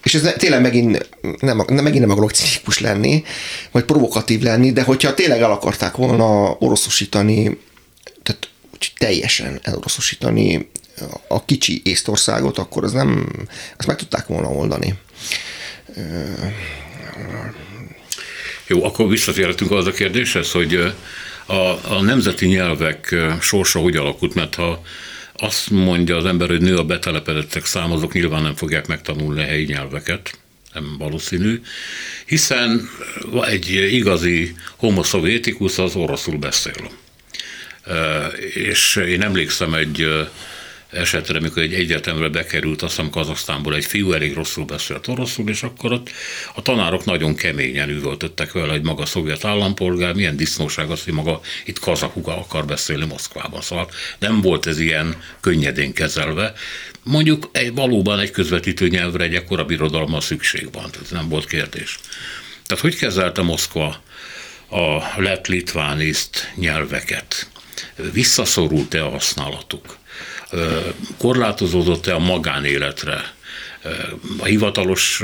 és 0.03 0.13
ez 0.13 0.33
tényleg 0.37 0.61
megint 0.61 1.09
nem, 1.39 1.63
nem, 1.67 1.83
megint 1.83 1.99
nem 1.99 2.09
akarok 2.09 2.31
cinikus 2.31 2.79
lenni, 2.79 3.23
vagy 3.71 3.83
provokatív 3.83 4.41
lenni, 4.41 4.71
de 4.71 4.83
hogyha 4.83 5.13
tényleg 5.13 5.41
el 5.41 5.51
akarták 5.51 5.95
volna 5.95 6.55
oroszosítani, 6.59 7.57
tehát 8.23 8.49
teljesen 8.97 9.59
eloroszosítani 9.63 10.69
a 11.27 11.45
kicsi 11.45 11.81
Észtországot, 11.83 12.57
akkor 12.57 12.83
az 12.83 12.91
nem, 12.91 13.27
azt 13.77 13.87
meg 13.87 13.97
tudták 13.97 14.27
volna 14.27 14.47
oldani. 14.47 14.93
Jó, 18.67 18.83
akkor 18.83 19.07
visszatérhetünk 19.07 19.71
az 19.71 19.85
a 19.85 19.91
kérdéshez, 19.91 20.51
hogy 20.51 20.93
a, 21.45 21.93
a 21.93 22.01
nemzeti 22.01 22.45
nyelvek 22.45 23.15
sorsa 23.41 23.79
hogy 23.79 23.95
alakult, 23.95 24.33
mert 24.33 24.55
ha 24.55 24.81
azt 25.39 25.69
mondja 25.69 26.17
az 26.17 26.25
ember, 26.25 26.49
hogy 26.49 26.61
nő 26.61 26.77
a 26.77 26.83
betelepedettek 26.83 27.65
száma, 27.65 27.93
azok 27.93 28.13
nyilván 28.13 28.41
nem 28.41 28.55
fogják 28.55 28.87
megtanulni 28.87 29.41
a 29.41 29.45
helyi 29.45 29.65
nyelveket, 29.65 30.39
nem 30.73 30.95
valószínű, 30.97 31.61
hiszen 32.25 32.89
egy 33.41 33.69
igazi 33.91 34.55
homo 34.75 35.03
az 35.77 35.95
oroszul 35.95 36.37
beszél. 36.37 36.91
És 38.53 38.95
én 38.95 39.21
emlékszem 39.21 39.73
egy 39.73 40.07
esetre, 40.91 41.37
amikor 41.37 41.61
egy 41.61 41.73
egyetemre 41.73 42.27
bekerült, 42.27 42.81
azt 42.81 42.95
hiszem 42.95 43.11
Kazaksztánból 43.11 43.75
egy 43.75 43.85
fiú 43.85 44.11
elég 44.11 44.33
rosszul 44.33 44.65
beszélt 44.65 45.07
oroszul, 45.07 45.49
és 45.49 45.63
akkor 45.63 45.91
ott 45.91 46.09
a 46.55 46.61
tanárok 46.61 47.05
nagyon 47.05 47.35
keményen 47.35 47.89
üvöltöttek 47.89 48.51
vele, 48.51 48.71
hogy 48.71 48.81
maga 48.81 49.05
szovjet 49.05 49.45
állampolgár, 49.45 50.13
milyen 50.13 50.37
disznóság 50.37 50.89
az, 50.89 51.03
hogy 51.03 51.13
maga 51.13 51.41
itt 51.65 51.79
kazakuga 51.79 52.37
akar 52.37 52.65
beszélni 52.65 53.05
Moszkvában. 53.05 53.61
Szóval 53.61 53.89
nem 54.19 54.41
volt 54.41 54.65
ez 54.65 54.79
ilyen 54.79 55.21
könnyedén 55.39 55.93
kezelve. 55.93 56.53
Mondjuk 57.03 57.49
egy, 57.51 57.73
valóban 57.73 58.19
egy 58.19 58.31
közvetítő 58.31 58.87
nyelvre 58.87 59.23
egy 59.23 59.35
ekkora 59.35 59.65
birodalma 59.65 60.21
szükség 60.21 60.71
van, 60.71 60.91
tehát 60.91 61.11
nem 61.11 61.29
volt 61.29 61.45
kérdés. 61.45 61.99
Tehát 62.65 62.83
hogy 62.83 62.95
kezelte 62.95 63.41
Moszkva 63.41 64.01
a 64.69 65.21
lett 65.21 65.47
litvániszt 65.47 66.51
nyelveket? 66.55 67.49
Visszaszorult-e 68.11 69.05
a 69.05 69.09
használatuk? 69.09 69.98
Korlátozódott-e 71.17 72.15
a 72.15 72.19
magánéletre? 72.19 73.37
A 74.37 74.45
hivatalos, 74.45 75.23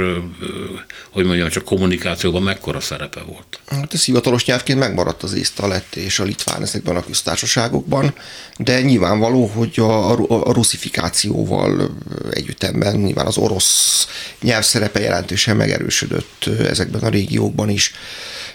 hogy 1.09 1.25
mondjam, 1.25 1.49
csak 1.49 1.63
kommunikációban 1.63 2.41
mekkora 2.41 2.79
szerepe 2.79 3.21
volt? 3.21 3.59
Hát 3.67 3.93
ez 3.93 4.05
hivatalos 4.05 4.45
nyelvként 4.45 4.79
megmaradt 4.79 5.23
az 5.23 5.33
észt, 5.33 5.59
a 5.59 5.67
lett 5.67 5.95
és 5.95 6.19
a 6.19 6.23
litván 6.23 6.61
ezekben 6.61 6.95
a 6.95 7.03
köztársaságokban, 7.03 8.13
de 8.57 8.81
nyilvánvaló, 8.81 9.45
hogy 9.45 9.73
a, 9.79 10.11
a, 10.11 10.47
a 10.47 10.53
együttemben 12.31 12.95
nyilván 12.95 13.25
az 13.25 13.37
orosz 13.37 14.07
nyelv 14.41 14.63
szerepe 14.63 14.99
jelentősen 14.99 15.55
megerősödött 15.55 16.45
ezekben 16.45 17.01
a 17.01 17.09
régiókban 17.09 17.69
is. 17.69 17.93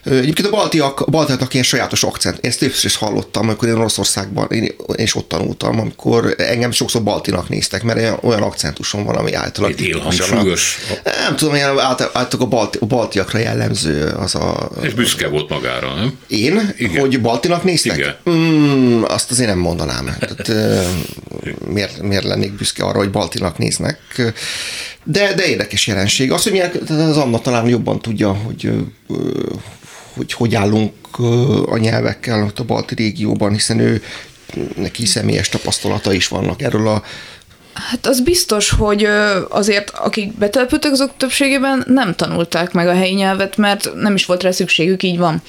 Egyébként 0.05 0.49
a 0.49 0.51
baltiak, 0.51 1.01
a 1.01 1.11
baltiaknak 1.11 1.53
ilyen 1.53 1.65
sajátos 1.65 2.03
akcent. 2.03 2.39
Én 2.41 2.51
ezt 2.51 2.59
többször 2.59 2.85
is 2.85 2.97
hallottam, 2.97 3.49
amikor 3.49 3.69
én 3.69 3.75
Oroszországban, 3.75 4.51
én, 4.51 4.75
is 4.95 5.15
ott 5.15 5.29
tanultam, 5.29 5.81
amikor 5.81 6.35
engem 6.39 6.71
sokszor 6.71 7.03
baltinak 7.03 7.49
néztek, 7.49 7.83
mert 7.83 8.25
olyan 8.25 8.43
akcentusom 8.43 9.05
van, 9.05 9.17
ami 9.17 9.35
általában. 9.35 9.77
Egy 9.79 9.85
élhangsúlyos. 9.85 10.79
Nem 11.05 11.37
tudom, 11.37 11.55
ilyen 11.55 11.79
általában 11.79 12.27
a, 12.39 12.45
balti, 12.47 12.79
a 12.81 12.87
baltiakra 12.87 13.39
jellemző 13.39 14.05
az 14.07 14.35
a... 14.35 14.71
És 14.83 14.95
büszke 14.95 15.29
volt 15.29 15.49
magára, 15.49 15.95
nem? 15.95 16.19
Én? 16.27 16.75
Igen. 16.77 17.01
Hogy 17.01 17.21
baltinak 17.21 17.65
néztek? 17.65 17.97
Igen. 17.97 18.17
Mm, 18.31 19.03
azt 19.03 19.31
azért 19.31 19.49
nem 19.49 19.59
mondanám. 19.59 20.17
Tehát, 20.19 20.49
miért, 21.75 22.03
miért 22.03 22.25
lennék 22.25 22.53
büszke 22.53 22.85
arra, 22.85 22.99
hogy 22.99 23.11
baltinak 23.11 23.59
néznek? 23.59 23.99
De, 25.11 25.35
de 25.35 25.47
érdekes 25.47 25.87
jelenség. 25.87 26.33
Az, 26.33 26.43
hogy 26.43 26.53
milyen, 26.53 26.71
az 26.89 27.17
Anna 27.17 27.39
talán 27.39 27.69
jobban 27.69 28.01
tudja, 28.01 28.33
hogy 28.33 28.73
hogy 30.15 30.33
hogy 30.33 30.55
állunk 30.55 31.19
a 31.67 31.77
nyelvekkel 31.77 32.43
ott 32.43 32.59
a 32.59 32.65
balti 32.65 32.95
régióban, 32.95 33.53
hiszen 33.53 33.79
ő 33.79 34.03
neki 34.77 35.07
személyes 35.07 35.49
tapasztalata 35.49 36.13
is 36.13 36.29
vannak 36.29 36.63
erről 36.63 36.89
a 36.89 37.03
Hát 37.73 38.07
az 38.07 38.21
biztos, 38.21 38.71
hogy 38.71 39.09
azért 39.49 39.91
akik 39.91 40.39
betelepültek, 40.39 40.93
azok 40.93 41.11
többségében 41.17 41.85
nem 41.87 42.15
tanulták 42.15 42.73
meg 42.73 42.89
a 42.89 42.95
helyi 42.95 43.15
nyelvet, 43.15 43.57
mert 43.57 43.91
nem 43.95 44.15
is 44.15 44.27
volt 44.27 44.43
rá 44.43 44.51
szükségük, 44.51 45.03
így 45.03 45.19
van 45.19 45.43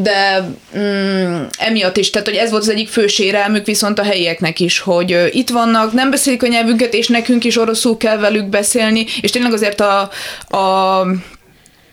de 0.00 0.48
mm, 0.78 1.42
emiatt 1.58 1.96
is, 1.96 2.10
tehát 2.10 2.28
hogy 2.28 2.36
ez 2.36 2.50
volt 2.50 2.62
az 2.62 2.68
egyik 2.68 2.88
fő 2.88 3.06
sérelmük 3.06 3.66
viszont 3.66 3.98
a 3.98 4.02
helyieknek 4.02 4.60
is, 4.60 4.78
hogy 4.78 5.12
uh, 5.12 5.34
itt 5.34 5.50
vannak, 5.50 5.92
nem 5.92 6.10
beszélik 6.10 6.42
a 6.42 6.46
nyelvünket, 6.46 6.94
és 6.94 7.08
nekünk 7.08 7.44
is 7.44 7.58
oroszul 7.58 7.96
kell 7.96 8.16
velük 8.18 8.48
beszélni, 8.48 9.06
és 9.20 9.30
tényleg 9.30 9.52
azért 9.52 9.80
a, 9.80 10.10
a 10.56 11.04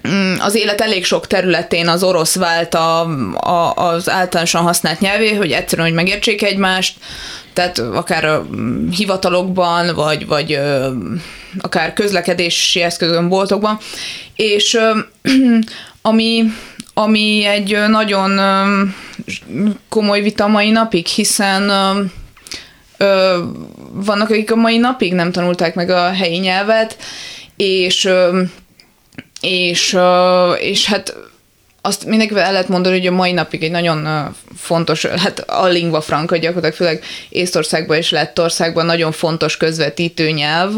mm, 0.07 0.33
az 0.39 0.55
élet 0.55 0.81
elég 0.81 1.05
sok 1.05 1.27
területén 1.27 1.87
az 1.87 2.03
orosz 2.03 2.35
vált 2.35 2.73
a, 2.73 2.99
a, 3.33 3.73
az 3.73 4.09
általánosan 4.09 4.61
használt 4.61 4.99
nyelvé, 4.99 5.33
hogy 5.33 5.51
egyszerűen, 5.51 5.87
hogy 5.87 5.97
megértsék 5.97 6.43
egymást, 6.43 6.97
tehát 7.53 7.79
akár 7.79 8.25
a 8.25 8.47
mm, 8.55 8.89
hivatalokban, 8.89 9.95
vagy, 9.95 10.27
vagy 10.27 10.59
akár 11.61 11.93
közlekedési 11.93 12.81
eszközön, 12.81 13.29
boltokban, 13.29 13.77
és 14.35 14.77
ami 16.01 16.43
ami 16.97 17.45
egy 17.45 17.77
nagyon 17.87 18.39
komoly 19.89 20.21
vita 20.21 20.47
mai 20.47 20.71
napig, 20.71 21.05
hiszen 21.05 21.71
vannak, 23.91 24.29
akik 24.29 24.51
a 24.51 24.55
mai 24.55 24.77
napig 24.77 25.13
nem 25.13 25.31
tanulták 25.31 25.75
meg 25.75 25.89
a 25.89 26.11
helyi 26.11 26.37
nyelvet, 26.37 26.97
és, 27.55 28.09
és, 29.41 29.97
és 30.59 30.85
hát 30.85 31.15
azt 31.81 32.05
mindenkivel 32.05 32.43
el 32.43 32.51
lehet 32.51 32.67
mondani, 32.67 32.97
hogy 32.97 33.07
a 33.07 33.11
mai 33.11 33.31
napig 33.31 33.63
egy 33.63 33.71
nagyon 33.71 34.07
fontos, 34.57 35.05
hát 35.05 35.39
a 35.39 35.65
lingua 35.65 36.01
franca 36.01 36.37
gyakorlatilag 36.37 36.75
főleg 36.75 37.03
Észtországban 37.29 37.97
és 37.97 38.09
Lettországban 38.09 38.85
nagyon 38.85 39.11
fontos 39.11 39.57
közvetítő 39.57 40.29
nyelv, 40.29 40.71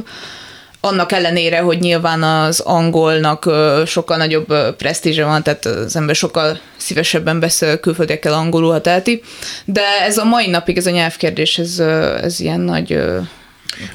annak 0.79 1.11
ellenére, 1.11 1.59
hogy 1.59 1.79
nyilván 1.79 2.23
az 2.23 2.59
angolnak 2.59 3.51
sokkal 3.85 4.17
nagyobb 4.17 4.75
presztízse 4.75 5.25
van, 5.25 5.43
tehát 5.43 5.65
az 5.65 5.95
ember 5.95 6.15
sokkal 6.15 6.59
szívesebben 6.75 7.39
beszél 7.39 7.79
külföldiekkel 7.79 8.33
angolul, 8.33 8.71
ha 8.71 8.81
teheti, 8.81 9.21
de 9.65 9.81
ez 10.01 10.17
a 10.17 10.23
mai 10.23 10.47
napig, 10.47 10.77
ez 10.77 10.85
a 10.85 10.91
nyelvkérdés, 10.91 11.57
ez, 11.57 11.79
ez 12.21 12.39
ilyen 12.39 12.59
nagy 12.59 12.99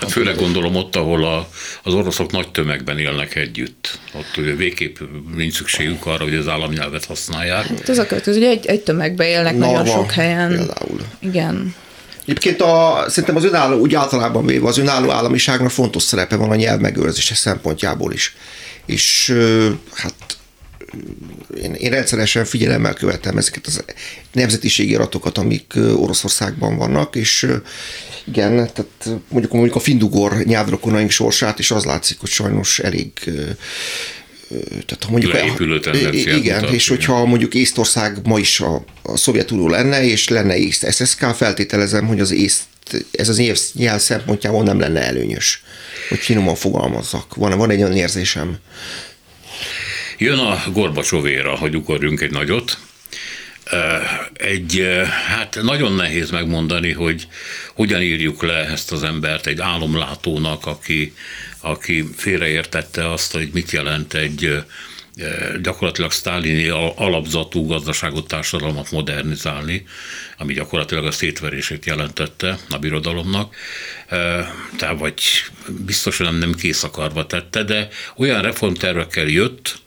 Hát 0.00 0.10
főleg 0.10 0.36
gondolom 0.36 0.76
ott, 0.76 0.96
ahol 0.96 1.24
a, 1.24 1.48
az 1.82 1.94
oroszok 1.94 2.32
nagy 2.32 2.50
tömegben 2.50 2.98
élnek 2.98 3.36
együtt. 3.36 3.98
Ott 4.14 4.36
ugye 4.36 4.54
végképp 4.54 4.96
nincs 5.36 5.54
szükségük 5.54 6.06
arra, 6.06 6.24
hogy 6.24 6.34
az 6.34 6.48
államnyelvet 6.48 7.04
használják. 7.04 7.66
Hát 7.66 7.88
ez 7.88 7.98
a 7.98 8.06
következő, 8.06 8.38
hogy 8.38 8.48
egy, 8.48 8.66
egy 8.66 8.80
tömegben 8.80 9.26
élnek 9.26 9.56
Norma, 9.56 9.72
nagyon 9.72 9.94
sok 9.94 10.10
helyen. 10.10 10.48
Például. 10.48 11.00
Igen. 11.18 11.74
Egyébként 12.22 12.60
a, 12.60 13.04
szerintem 13.08 13.36
az 13.36 13.44
önálló, 13.44 13.78
úgy 13.78 13.94
általában 13.94 14.46
véve 14.46 14.68
az 14.68 14.78
önálló 14.78 15.10
államiságnak 15.10 15.70
fontos 15.70 16.02
szerepe 16.02 16.36
van 16.36 16.50
a 16.50 16.54
nyelv 16.54 16.80
megőrzése 16.80 17.34
szempontjából 17.34 18.12
is. 18.12 18.36
És 18.86 19.34
hát 19.92 20.14
én, 21.62 21.74
én 21.74 21.90
rendszeresen 21.90 22.44
figyelemmel 22.44 22.94
követem 22.94 23.38
ezeket 23.38 23.66
az 23.66 23.84
nemzetiségi 24.32 24.90
iratokat, 24.90 25.38
amik 25.38 25.72
Oroszországban 25.96 26.76
vannak, 26.76 27.16
és 27.16 27.46
igen, 28.24 28.50
tehát 28.56 29.22
mondjuk, 29.28 29.52
mondjuk 29.52 29.76
a 29.76 29.80
findugor 29.80 30.36
nyelvrokonaink 30.44 31.10
sorsát, 31.10 31.58
és 31.58 31.70
az 31.70 31.84
látszik, 31.84 32.20
hogy 32.20 32.28
sajnos 32.28 32.78
elég 32.78 33.12
tehát 34.68 35.04
ha 35.04 35.10
mondjuk 35.10 35.32
Leépülő 35.32 35.80
igen, 36.36 36.60
mutat, 36.60 36.74
és 36.74 36.88
hogyha 36.88 37.24
mondjuk 37.24 37.54
Észtország 37.54 38.18
ma 38.24 38.38
is 38.38 38.60
a, 38.60 38.84
a 39.02 39.16
Szovjetunió 39.16 39.68
lenne, 39.68 40.04
és 40.04 40.28
lenne 40.28 40.56
észt 40.56 40.92
SSK, 40.92 41.34
feltételezem, 41.34 42.06
hogy 42.06 42.20
az 42.20 42.30
észt 42.30 42.62
ez 43.12 43.28
az 43.28 43.36
nyelv, 43.36 43.58
nyelv 43.72 44.00
szempontjából 44.00 44.62
nem 44.62 44.80
lenne 44.80 45.00
előnyös, 45.00 45.62
hogy 46.08 46.18
finoman 46.18 46.54
fogalmazzak. 46.54 47.34
Van, 47.34 47.58
van 47.58 47.70
egy 47.70 47.80
olyan 47.80 47.96
érzésem. 47.96 48.58
Jön 50.18 50.38
a 50.38 50.62
Gorbacsovéra, 50.72 51.56
hogy 51.56 51.76
ugorjunk 51.76 52.20
egy 52.20 52.30
nagyot. 52.30 52.78
Egy, 54.32 54.88
hát 55.28 55.58
nagyon 55.62 55.92
nehéz 55.92 56.30
megmondani, 56.30 56.92
hogy 56.92 57.26
hogyan 57.74 58.02
írjuk 58.02 58.42
le 58.42 58.54
ezt 58.54 58.92
az 58.92 59.02
embert 59.02 59.46
egy 59.46 59.60
álomlátónak, 59.60 60.66
aki 60.66 61.12
aki 61.62 62.04
félreértette 62.16 63.12
azt, 63.12 63.32
hogy 63.32 63.50
mit 63.52 63.70
jelent 63.70 64.14
egy 64.14 64.64
gyakorlatilag 65.62 66.10
sztálini 66.10 66.68
alapzatú 66.96 67.66
gazdaságot, 67.66 68.26
társadalmat 68.26 68.90
modernizálni, 68.90 69.86
ami 70.38 70.54
gyakorlatilag 70.54 71.06
a 71.06 71.10
szétverését 71.10 71.84
jelentette 71.84 72.58
a 72.70 72.78
birodalomnak, 72.78 73.54
tehát 74.76 74.98
vagy 74.98 75.22
biztosan 75.68 76.34
nem 76.34 76.54
kész 76.54 76.84
akarva 76.84 77.26
tette, 77.26 77.62
de 77.62 77.88
olyan 78.16 78.42
reformtervekkel 78.42 79.26
jött, 79.26 79.80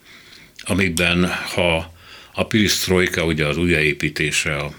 amikben 0.63 1.31
ha 1.55 1.93
a 2.35 2.47
Pirisztrojka, 2.47 3.25
ugye 3.25 3.45
az 3.45 3.57
újjáépítése 3.57 4.55
a 4.55 4.73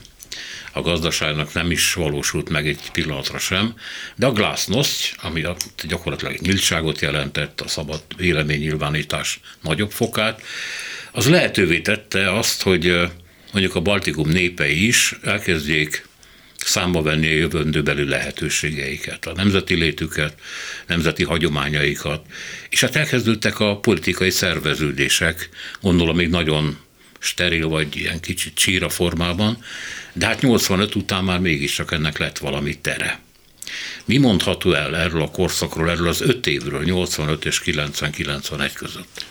a 0.77 0.81
gazdaságnak 0.81 1.53
nem 1.53 1.71
is 1.71 1.93
valósult 1.93 2.49
meg 2.49 2.69
egy 2.69 2.91
pillanatra 2.93 3.39
sem, 3.39 3.75
de 4.17 4.27
a 4.27 4.33
glasnost, 4.33 5.15
ami 5.23 5.45
gyakorlatilag 5.89 6.33
egy 6.33 6.41
nyíltságot 6.41 7.01
jelentett, 7.01 7.61
a 7.61 7.69
szabad 7.69 8.03
véleménynyilvánítás 8.17 9.41
nagyobb 9.63 9.91
fokát, 9.91 10.43
az 11.13 11.29
lehetővé 11.29 11.81
tette 11.81 12.33
azt, 12.33 12.63
hogy 12.63 13.11
mondjuk 13.53 13.75
a 13.75 13.81
Baltikum 13.81 14.29
népei 14.29 14.87
is 14.87 15.15
elkezdjék 15.23 16.07
számba 16.57 17.03
venni 17.03 17.27
a 17.27 17.37
jövendőbeli 17.37 18.05
lehetőségeiket, 18.05 19.27
a 19.27 19.33
nemzeti 19.33 19.75
létüket, 19.75 20.35
nemzeti 20.87 21.25
hagyományaikat, 21.25 22.27
és 22.69 22.81
hát 22.81 22.97
elkezdődtek 22.97 23.61
a 23.61 23.79
politikai 23.79 24.31
szerveződések, 24.31 25.49
gondolom 25.81 26.17
még 26.17 26.29
nagyon 26.29 26.79
steril 27.19 27.69
vagy 27.69 27.97
ilyen 27.97 28.21
kicsit 28.21 28.55
csíra 28.55 28.89
formában, 28.89 29.65
de 30.13 30.27
hát 30.27 30.41
85 30.41 30.95
után 30.95 31.25
már 31.25 31.39
mégiscsak 31.39 31.93
ennek 31.93 32.19
lett 32.19 32.39
valami 32.39 32.79
tere. 32.79 33.21
Mi 34.05 34.17
mondható 34.17 34.73
el 34.73 34.97
erről 34.97 35.23
a 35.23 35.31
korszakról, 35.31 35.91
erről 35.91 36.09
az 36.09 36.21
öt 36.21 36.47
évről, 36.47 36.85
85 36.85 37.45
és 37.45 37.63
90-91 37.65 38.71
között? 38.75 39.25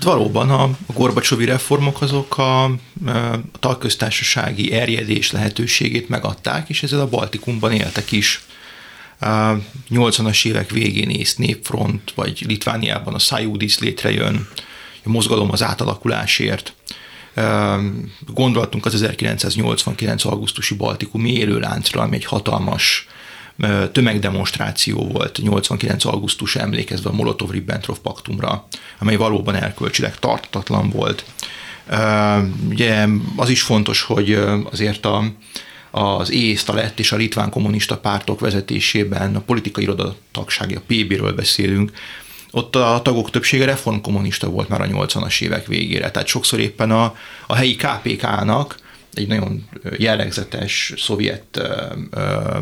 Valóban 0.00 0.50
a 0.50 0.70
Gorbacsovi 0.94 1.44
reformok 1.44 2.02
azok 2.02 2.38
a, 2.38 2.64
a 2.64 2.70
tagköztársasági 3.60 4.72
erjedés 4.72 5.30
lehetőségét 5.30 6.08
megadták, 6.08 6.68
és 6.68 6.82
ezzel 6.82 7.00
a 7.00 7.08
Baltikumban 7.08 7.72
éltek 7.72 8.12
is. 8.12 8.40
A 9.20 9.52
80-as 9.90 10.46
évek 10.46 10.70
végén 10.70 11.10
ész 11.10 11.36
népfront, 11.36 12.12
vagy 12.14 12.44
Litvániában 12.46 13.14
a 13.14 13.18
Sajudis 13.18 13.78
létrejön, 13.78 14.48
a 15.04 15.08
mozgalom 15.08 15.50
az 15.50 15.62
átalakulásért. 15.62 16.74
Gondoltunk 18.26 18.86
az 18.86 18.94
1989. 18.94 20.24
augusztusi 20.24 20.74
Baltikumi 20.74 21.32
élőláncra, 21.32 22.00
ami 22.00 22.16
egy 22.16 22.24
hatalmas 22.24 23.06
tömegdemonstráció 23.92 25.08
volt 25.12 25.38
89. 25.42 26.04
augusztus 26.04 26.56
emlékezve 26.56 27.10
a 27.10 27.12
Molotov-Ribbentrop 27.12 27.98
paktumra, 27.98 28.66
amely 28.98 29.16
valóban 29.16 29.54
erkölcsileg 29.54 30.18
tartatlan 30.18 30.90
volt. 30.90 31.24
Ugye 32.68 33.06
az 33.36 33.48
is 33.48 33.62
fontos, 33.62 34.02
hogy 34.02 34.32
azért 34.70 35.06
a, 35.06 35.24
az 35.90 36.30
észt, 36.30 36.68
a 36.68 36.74
lett 36.74 36.98
és 36.98 37.12
a 37.12 37.16
litván 37.16 37.50
kommunista 37.50 37.98
pártok 37.98 38.40
vezetésében 38.40 39.36
a 39.36 39.40
politikai 39.40 39.82
irodatagsági, 39.82 40.74
a 40.74 40.82
PB-ről 40.86 41.32
beszélünk, 41.32 41.92
ott 42.56 42.76
a 42.76 43.00
tagok 43.02 43.30
többsége 43.30 43.64
reformkommunista 43.64 44.48
volt 44.48 44.68
már 44.68 44.80
a 44.80 44.86
80-as 44.86 45.42
évek 45.42 45.66
végére, 45.66 46.10
tehát 46.10 46.28
sokszor 46.28 46.60
éppen 46.60 46.90
a, 46.90 47.14
a 47.46 47.54
helyi 47.54 47.76
KPK-nak 47.76 48.76
egy 49.14 49.26
nagyon 49.26 49.68
jellegzetes 49.98 50.92
szovjet 50.96 51.44
ö, 51.52 51.92
ö, 52.10 52.58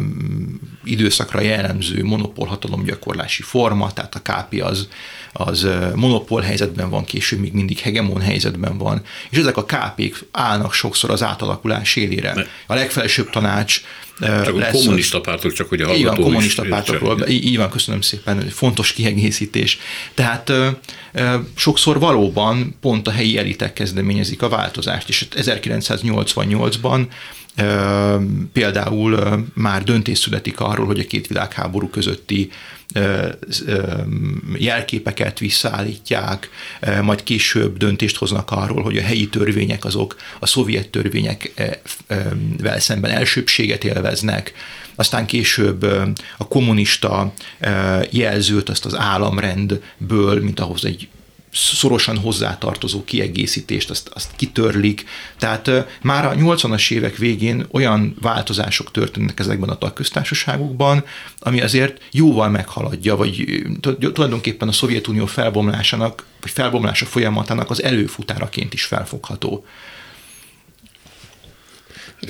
időszakra 0.84 1.40
jellemző 1.40 2.04
monopólhatalomgyakorlási 2.04 3.42
forma, 3.42 3.92
tehát 3.92 4.14
a 4.14 4.20
KP 4.20 4.62
az, 4.62 4.88
az 5.32 5.68
monopól 5.94 6.40
helyzetben 6.40 6.90
van, 6.90 7.04
később 7.04 7.38
még 7.38 7.52
mindig 7.52 7.78
hegemon 7.78 8.20
helyzetben 8.20 8.78
van, 8.78 9.02
és 9.30 9.38
ezek 9.38 9.56
a 9.56 9.64
KP-k 9.64 10.26
állnak 10.30 10.72
sokszor 10.72 11.10
az 11.10 11.22
átalakulás 11.22 11.96
élére. 11.96 12.46
A 12.66 12.74
legfelsőbb 12.74 13.30
tanács 13.30 13.80
csak 14.20 14.58
lesz. 14.58 14.72
kommunista 14.72 15.20
pártok, 15.20 15.52
csak 15.52 15.68
hogy 15.68 15.80
a 15.80 15.86
hallgató 15.86 16.22
van, 16.22 16.24
kommunista 16.24 16.62
is 16.62 16.68
pártokról, 16.68 17.28
így 17.28 17.56
van, 17.56 17.70
köszönöm 17.70 18.00
szépen, 18.00 18.48
fontos 18.48 18.92
kiegészítés. 18.92 19.78
Tehát 20.14 20.52
sokszor 21.56 21.98
valóban 21.98 22.76
pont 22.80 23.08
a 23.08 23.10
helyi 23.10 23.38
elitek 23.38 23.72
kezdeményezik 23.72 24.42
a 24.42 24.48
változást, 24.48 25.08
és 25.08 25.26
1988-ban 25.36 27.06
Például 28.52 29.44
már 29.54 29.84
döntés 29.84 30.18
születik 30.18 30.60
arról, 30.60 30.86
hogy 30.86 30.98
a 31.00 31.06
két 31.06 31.26
világháború 31.26 31.88
közötti 31.88 32.50
jelképeket 34.56 35.38
visszaállítják, 35.38 36.50
majd 37.02 37.22
később 37.22 37.76
döntést 37.76 38.16
hoznak 38.16 38.50
arról, 38.50 38.82
hogy 38.82 38.96
a 38.96 39.02
helyi 39.02 39.28
törvények 39.28 39.84
azok 39.84 40.16
a 40.38 40.46
szovjet 40.46 40.88
törvényekvel 40.88 42.78
szemben 42.78 43.10
elsőbséget 43.10 43.84
élveznek, 43.84 44.52
aztán 44.94 45.26
később 45.26 45.82
a 46.36 46.48
kommunista 46.48 47.32
jelzőt 48.10 48.68
azt 48.68 48.84
az 48.84 48.96
államrendből, 48.96 50.42
mint 50.42 50.60
ahhoz 50.60 50.84
egy 50.84 51.08
szorosan 51.54 52.18
hozzátartozó 52.18 53.04
kiegészítést, 53.04 53.90
azt, 53.90 54.10
azt 54.14 54.30
kitörlik. 54.36 55.04
Tehát 55.38 55.70
már 56.02 56.26
a 56.26 56.34
80-as 56.34 56.90
évek 56.90 57.16
végén 57.16 57.66
olyan 57.70 58.16
változások 58.20 58.90
történnek 58.90 59.40
ezekben 59.40 59.68
a 59.68 59.78
tagköztársaságokban, 59.78 61.04
ami 61.38 61.60
azért 61.60 62.02
jóval 62.10 62.48
meghaladja, 62.48 63.16
vagy 63.16 63.62
tulajdonképpen 64.12 64.68
a 64.68 64.72
Szovjetunió 64.72 65.26
felbomlásának, 65.26 66.26
vagy 66.40 66.50
felbomlása 66.50 67.06
folyamatának 67.06 67.70
az 67.70 67.82
előfutáraként 67.82 68.74
is 68.74 68.84
felfogható. 68.84 69.64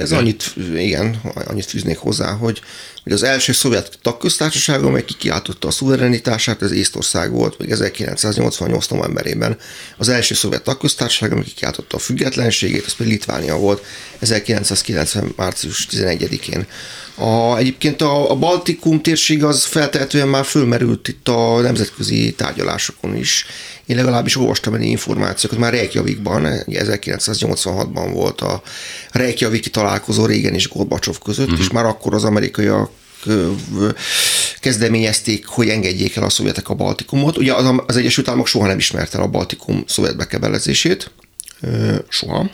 Ez 0.01 0.13
annyit, 0.13 0.53
igen, 0.77 1.21
annyit 1.35 1.67
fűznék 1.67 1.99
hozzá, 1.99 2.33
hogy, 2.33 2.61
hogy 3.03 3.13
az 3.13 3.23
első 3.23 3.53
szovjet 3.53 3.99
tagköztársaság, 4.03 4.85
amely 4.85 5.05
kikiáltotta 5.05 5.69
a 5.69 5.71
szuverenitását, 5.71 6.63
ez 6.63 6.71
Észtország 6.71 7.31
volt 7.31 7.59
még 7.59 7.71
1988. 7.71 8.87
novemberében. 8.87 9.57
Az 9.97 10.09
első 10.09 10.35
szovjet 10.35 10.63
tagköztársaság, 10.63 11.33
amely 11.33 11.45
kikiáltotta 11.45 11.97
a 11.97 12.01
függetlenségét, 12.01 12.85
ez 12.87 12.95
pedig 12.95 13.13
Litvánia 13.13 13.57
volt 13.57 13.85
1990. 14.19 15.33
március 15.37 15.87
11-én. 15.91 16.67
A, 17.15 17.57
egyébként 17.57 18.03
a, 18.03 18.31
a 18.31 18.35
Baltikum 18.35 19.03
térség 19.03 19.45
az 19.45 19.65
feltehetően 19.65 20.29
már 20.29 20.45
fölmerült 20.45 21.09
itt 21.09 21.29
a 21.29 21.61
nemzetközi 21.61 22.33
tárgyalásokon 22.33 23.17
is. 23.17 23.47
Én 23.87 23.97
legalábbis 23.97 24.37
olvastam 24.37 24.75
egy 24.75 24.83
információkat, 24.83 25.59
már 25.59 25.73
Reykjavikban, 25.73 26.47
1986-ban 26.67 28.11
volt 28.13 28.41
a 28.41 28.63
Reykjaviki 29.11 29.71
találkozó 29.71 30.27
régen 30.27 30.55
és 30.55 30.69
Gorbacsov 30.69 31.19
között, 31.19 31.47
uh-huh. 31.47 31.61
és 31.61 31.71
már 31.71 31.85
akkor 31.85 32.15
az 32.15 32.25
amerikaiak 32.25 32.91
kezdeményezték, 34.61 35.47
hogy 35.47 35.69
engedjék 35.69 36.17
el 36.17 36.23
a 36.23 36.31
szovjetek 36.31 36.69
a 36.69 36.75
Baltikumot. 36.75 37.37
Ugye 37.37 37.55
az, 37.55 37.83
az 37.87 37.97
Egyesült 37.97 38.29
Államok 38.29 38.47
soha 38.47 38.67
nem 38.67 38.79
ismerte 38.79 39.19
el 39.19 39.25
a 39.25 39.29
Baltikum 39.29 39.85
szovjet 39.87 40.17
bekebelezését, 40.17 41.11
soha. 42.09 42.51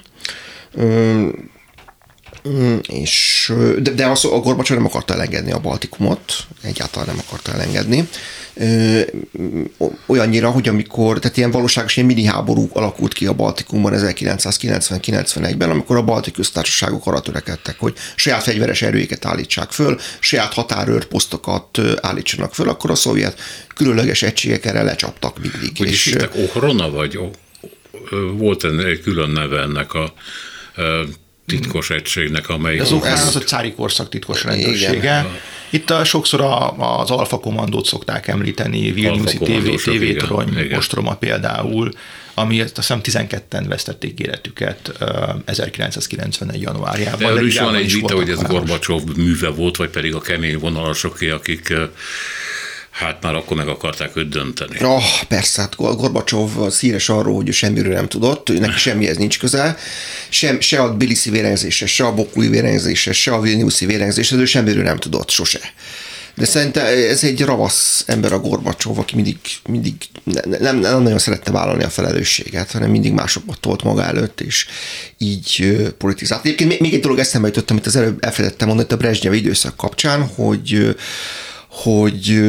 Mm, 2.48 2.76
és, 2.88 3.52
de, 3.78 3.90
de 3.90 4.06
az, 4.06 4.24
a 4.24 4.38
Gorbacsov 4.38 4.76
nem 4.76 4.86
akarta 4.86 5.14
elengedni 5.14 5.52
a 5.52 5.58
Baltikumot, 5.58 6.20
egyáltalán 6.62 7.06
nem 7.06 7.24
akarta 7.26 7.52
elengedni. 7.52 8.08
Olyannyira, 10.06 10.50
hogy 10.50 10.68
amikor, 10.68 11.18
tehát 11.18 11.36
ilyen 11.36 11.50
valóságos 11.50 11.96
ilyen 11.96 12.08
mini 12.08 12.24
háború 12.24 12.68
alakult 12.72 13.12
ki 13.12 13.26
a 13.26 13.32
Baltikumban 13.32 13.92
1990-91-ben, 13.96 15.70
amikor 15.70 15.96
a 15.96 16.02
balti 16.02 16.30
köztársaságok 16.30 17.06
arra 17.06 17.20
törekedtek, 17.20 17.78
hogy 17.78 17.94
saját 18.16 18.42
fegyveres 18.42 18.82
erőiket 18.82 19.24
állítsák 19.24 19.70
föl, 19.70 19.98
saját 20.20 20.52
határőrposztokat 20.52 21.78
állítsanak 22.00 22.54
föl, 22.54 22.68
akkor 22.68 22.90
a 22.90 22.94
szovjet 22.94 23.40
különleges 23.74 24.22
egységek 24.22 24.64
erre 24.64 24.82
lecsaptak 24.82 25.38
mindig. 25.38 25.76
Hogy 25.76 25.88
és 25.88 26.16
Ohrona, 26.34 26.90
vagy 26.90 27.18
volt 28.36 28.64
egy 28.64 29.00
külön 29.00 29.30
neve 29.30 29.60
ennek 29.60 29.94
a 29.94 30.12
titkos 31.50 31.90
egységnek, 31.90 32.48
amely... 32.48 32.78
Az 32.78 32.92
ukrán 32.92 33.26
az 33.26 33.36
a 33.36 33.40
cári 33.40 33.72
korszak 33.72 34.08
titkos 34.08 34.44
rendőrsége. 34.44 34.92
Igen. 34.92 35.26
Itt 35.70 35.90
a, 35.90 36.04
sokszor 36.04 36.40
a, 36.40 36.98
az 37.00 37.10
Alfa 37.10 37.38
Kommandót 37.38 37.86
szokták 37.86 38.28
említeni, 38.28 38.92
Vilniuszi 38.92 39.38
TV, 39.38 39.90
TV 39.90 40.26
Torony, 40.26 40.72
Ostroma 40.76 41.14
például, 41.14 41.90
ami 42.34 42.60
azt 42.60 42.76
hiszem 42.76 43.00
12-en 43.02 43.64
vesztették 43.68 44.18
életüket 44.18 44.92
1991. 45.44 46.60
januárjában. 46.60 47.18
De 47.18 47.26
erről 47.26 47.46
is 47.46 47.58
van 47.58 47.74
egy 47.74 47.92
vita, 47.92 48.14
hogy 48.14 48.28
ez 48.28 48.42
Gorbacsov 48.42 49.02
műve 49.16 49.48
volt, 49.48 49.76
vagy 49.76 49.90
pedig 49.90 50.14
a 50.14 50.20
kemény 50.20 50.58
vonalasoké, 50.58 51.30
akik 51.30 51.72
Hát 52.90 53.22
már 53.22 53.34
akkor 53.34 53.56
meg 53.56 53.68
akarták 53.68 54.16
őt 54.16 54.28
dönteni. 54.28 54.84
Oh, 54.84 55.04
persze, 55.28 55.60
hát 55.60 55.76
Gorbacsov 55.76 56.68
szíres 56.68 57.08
arról, 57.08 57.34
hogy 57.34 57.48
ő 57.48 57.50
semmiről 57.50 57.94
nem 57.94 58.08
tudott, 58.08 58.48
ő 58.48 58.58
neki 58.58 58.78
semmihez 58.78 59.16
nincs 59.16 59.38
köze, 59.38 59.76
sem, 60.28 60.60
se 60.60 60.80
a 60.80 60.96
Biliszi 60.96 61.30
vérengzése, 61.30 61.86
se 61.86 62.04
a 62.04 62.14
Bokui 62.14 62.48
vérengzése, 62.48 63.12
se 63.12 63.32
a 63.32 63.40
Vilniuszi 63.40 63.86
vérengzése, 63.86 64.36
ő 64.36 64.44
semmiről 64.44 64.82
nem 64.82 64.96
tudott, 64.96 65.30
sose. 65.30 65.60
De 66.34 66.44
szerintem 66.44 66.86
ez 66.86 67.24
egy 67.24 67.40
ravasz 67.40 68.04
ember 68.06 68.32
a 68.32 68.40
Gorbacsov, 68.40 68.98
aki 68.98 69.14
mindig, 69.14 69.36
mindig 69.68 69.94
nem, 70.24 70.78
nem, 70.78 71.02
nagyon 71.02 71.18
szerette 71.18 71.50
vállalni 71.50 71.84
a 71.84 71.88
felelősséget, 71.88 72.70
hanem 72.70 72.90
mindig 72.90 73.12
másokat 73.12 73.60
tolt 73.60 73.82
maga 73.82 74.04
előtt, 74.04 74.40
és 74.40 74.66
így 75.18 75.76
politizált. 75.98 76.44
Egyébként 76.44 76.80
még 76.80 76.94
egy 76.94 77.00
dolog 77.00 77.18
eszembe 77.18 77.46
jutott, 77.46 77.70
amit 77.70 77.86
az 77.86 77.96
előbb 77.96 78.24
elfelejtettem 78.24 78.68
mondani, 78.68 78.92
a 78.92 78.96
Brezsnyev 78.96 79.32
időszak 79.32 79.76
kapcsán, 79.76 80.26
hogy 80.26 80.96
hogy 81.70 82.40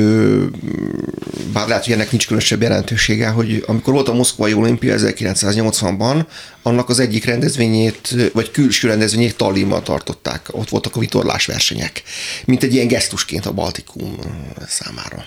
bár 1.53 1.67
lehet, 1.67 1.83
hogy 1.83 1.93
ennek 1.93 2.11
nincs 2.11 2.25
különösebb 2.25 2.61
jelentősége, 2.61 3.27
hogy 3.27 3.63
amikor 3.67 3.93
volt 3.93 4.07
a 4.07 4.13
Moszkvai 4.13 4.53
olimpia 4.53 4.95
1980-ban, 4.97 6.25
annak 6.61 6.89
az 6.89 6.99
egyik 6.99 7.25
rendezvényét, 7.25 8.15
vagy 8.33 8.51
külső 8.51 8.87
rendezvényét 8.87 9.35
Tallinnban 9.35 9.83
tartották. 9.83 10.47
Ott 10.51 10.69
voltak 10.69 10.95
a 10.95 10.99
vitorlás 10.99 11.45
versenyek, 11.45 12.03
mint 12.45 12.63
egy 12.63 12.73
ilyen 12.73 12.87
gesztusként 12.87 13.45
a 13.45 13.51
Baltikum 13.51 14.15
számára. 14.67 15.25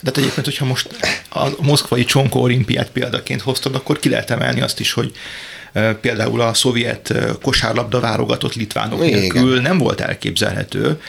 De 0.00 0.10
egyébként, 0.14 0.46
hogyha 0.46 0.64
most 0.64 0.88
a 1.30 1.48
moszkvai 1.62 2.04
Csonkó 2.04 2.40
olimpiát 2.40 2.90
példaként 2.90 3.40
hoztad, 3.40 3.74
akkor 3.74 3.98
ki 3.98 4.08
lehet 4.08 4.30
emelni 4.30 4.60
azt 4.60 4.80
is, 4.80 4.92
hogy 4.92 5.12
például 6.00 6.40
a 6.40 6.54
szovjet 6.54 7.14
kosárlabda 7.42 8.00
válogatott 8.00 8.54
litvánok 8.54 9.06
Igen. 9.06 9.18
nélkül 9.18 9.60
nem 9.60 9.78
volt 9.78 10.00
elképzelhető. 10.00 11.00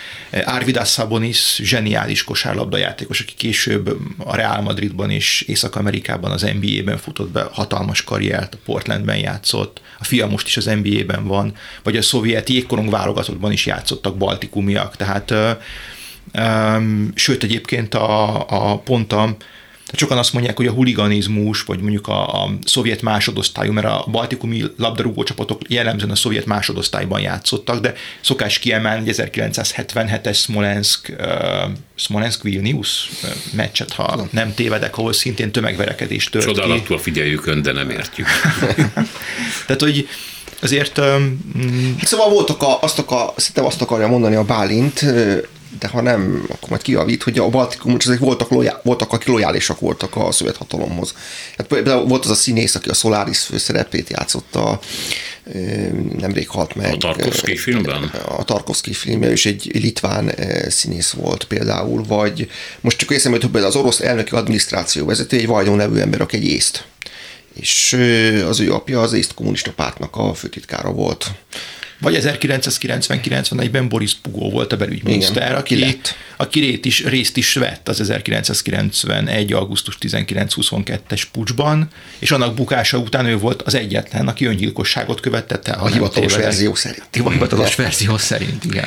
Arvidas 0.46 0.92
Sabonis 0.92 1.60
zseniális 1.64 2.24
kosárlabda 2.24 2.78
játékos, 2.78 3.20
aki 3.20 3.34
később 3.34 3.98
a 4.18 4.36
Real 4.36 4.62
Madridban 4.62 5.10
és 5.10 5.42
Észak-Amerikában 5.42 6.32
az 6.32 6.42
NBA-ben 6.60 6.98
futott 6.98 7.30
be 7.30 7.48
hatalmas 7.52 8.04
karriert, 8.04 8.54
a 8.54 8.58
Portlandben 8.66 9.18
játszott, 9.18 9.82
a 10.00 10.04
fia 10.04 10.28
most 10.28 10.48
is 10.48 10.58
az 10.58 10.66
NBA-ben 10.66 11.28
van, 11.28 11.54
vagy 11.84 11.98
a 11.98 12.02
szovjet 12.02 12.50
jégkorong 12.50 12.90
válogatottban 12.90 13.52
is 13.52 13.66
játszottak 13.66 14.18
baltikumiak, 14.18 14.96
tehát 14.96 15.34
Um, 16.34 17.12
sőt, 17.16 17.44
egyébként 17.44 17.96
a, 17.96 18.46
a 18.48 18.78
pont 18.78 19.14
a 19.14 19.36
tehát 19.92 20.06
sokan 20.06 20.18
azt 20.18 20.34
mondják, 20.34 20.58
hogy 20.58 20.68
a 20.68 20.72
huliganizmus, 20.72 21.62
vagy 21.62 21.80
mondjuk 21.80 22.08
a, 22.08 22.44
a 22.44 22.50
szovjet 22.66 23.02
másodosztályú, 23.02 23.72
mert 23.72 23.88
a 23.88 24.06
baltikumi 24.12 24.64
labdarúgó 24.78 25.24
csapatok 25.24 25.62
jellemzően 25.68 26.12
a 26.12 26.16
szovjet 26.16 26.46
másodosztályban 26.46 27.22
játszottak, 27.22 27.80
de 27.82 27.94
szokás 28.22 28.60
kiemelni, 28.60 29.06
hogy 29.06 29.16
1977-es 29.18 30.36
Smolensk, 30.36 31.16
uh, 31.20 31.26
Smolensk 31.96 32.44
Vilnius 32.44 33.10
meccset, 33.54 33.94
ha 33.94 34.28
nem 34.32 34.54
tévedek, 34.54 34.98
ahol 34.98 35.14
szintén 35.14 35.52
tömegverekedés 35.52 36.26
tört 36.26 36.46
Csodálatul 36.46 36.98
ki. 36.98 37.04
figyeljük 37.04 37.48
ön, 37.48 37.62
de 37.62 37.72
nem 37.72 37.90
értjük. 37.90 38.28
Tehát, 39.66 39.82
hogy 39.82 40.08
azért... 40.62 40.98
Um, 40.98 41.40
szóval 42.02 42.30
voltak 42.30 42.62
a, 42.62 42.82
azt, 42.82 43.00
akar, 43.00 43.34
azt 43.54 43.82
akarja 43.82 44.08
mondani 44.08 44.36
a 44.36 44.44
Bálint, 44.44 45.06
de 45.80 45.88
ha 45.88 46.02
nem, 46.02 46.46
akkor 46.50 46.70
majd 46.70 46.82
kijavít, 46.82 47.24
hogy 47.24 47.40
a 47.40 47.50
Baltikum, 47.50 47.96
ezek 48.00 48.20
voltak, 48.20 48.50
lojá, 48.50 48.80
voltak, 48.84 49.14
akik 49.14 49.28
lojálisak 49.28 49.80
voltak 49.80 50.16
a 50.16 50.32
szovjet 50.32 50.58
hatalomhoz. 50.58 51.14
Hát 51.58 51.68
például 51.68 52.06
volt 52.06 52.26
az 52.26 52.32
a 52.32 52.36
színész, 52.36 52.76
aki 52.76 52.90
a 52.90 52.94
Solaris 52.94 53.40
főszerepét 53.40 54.10
játszotta, 54.10 54.80
nemrég 56.18 56.50
halt 56.50 56.76
meg. 56.76 56.94
A 56.94 56.98
Tarkovsky 56.98 57.58
filmben? 57.58 58.04
A 58.28 58.44
Tarkovsky 58.44 58.94
filmben, 58.94 59.32
és 59.32 59.46
egy 59.46 59.72
litván 59.74 60.32
színész 60.70 61.12
volt 61.12 61.44
például, 61.44 62.04
vagy 62.08 62.50
most 62.82 62.98
csak 62.98 63.14
eszembe 63.14 63.40
hogy 63.52 63.62
az 63.62 63.76
orosz 63.76 64.00
elnöki 64.00 64.36
adminisztráció 64.36 65.06
vezető, 65.06 65.38
egy 65.38 65.48
Vajdó 65.48 65.76
nevű 65.76 66.00
ember, 66.00 66.22
aki 66.22 66.36
egy 66.36 66.46
észt. 66.46 66.86
És 67.54 67.94
az 68.48 68.60
ő 68.60 68.74
apja 68.74 69.02
az 69.02 69.14
észt 69.14 69.34
kommunista 69.34 69.72
pártnak 69.72 70.16
a 70.16 70.34
főtitkára 70.34 70.92
volt. 70.92 71.32
Vagy 72.02 72.20
1990-91-ben 72.22 73.90
Boris 73.90 74.16
Pugó 74.16 74.50
volt 74.50 74.74
a 74.74 74.78
belügyminiszter, 74.78 75.44
Igen, 75.44 75.56
aki, 75.56 76.00
aki 76.38 76.60
rét 76.60 76.86
is, 76.86 77.04
részt 77.04 77.38
is 77.38 77.54
vett 77.54 77.90
az 77.90 78.00
1991. 78.00 79.54
augusztus 79.54 79.98
19-22-es 80.02 81.24
pucsban, 81.32 81.88
és 82.20 82.32
annak 82.32 82.56
bukása 82.56 82.98
után 82.98 83.26
ő 83.26 83.38
volt 83.38 83.62
az 83.62 83.76
egyetlen, 83.76 84.28
aki 84.28 84.46
öngyilkosságot 84.46 85.20
követett 85.20 85.68
el. 85.68 85.80
A 85.80 85.88
hivatalos 85.88 86.36
verzió 86.36 86.76
szerint. 86.76 87.08
A 87.24 87.30
hivatalos 87.30 87.76
verzió 87.76 88.18
szerint, 88.18 88.66
igen. 88.66 88.86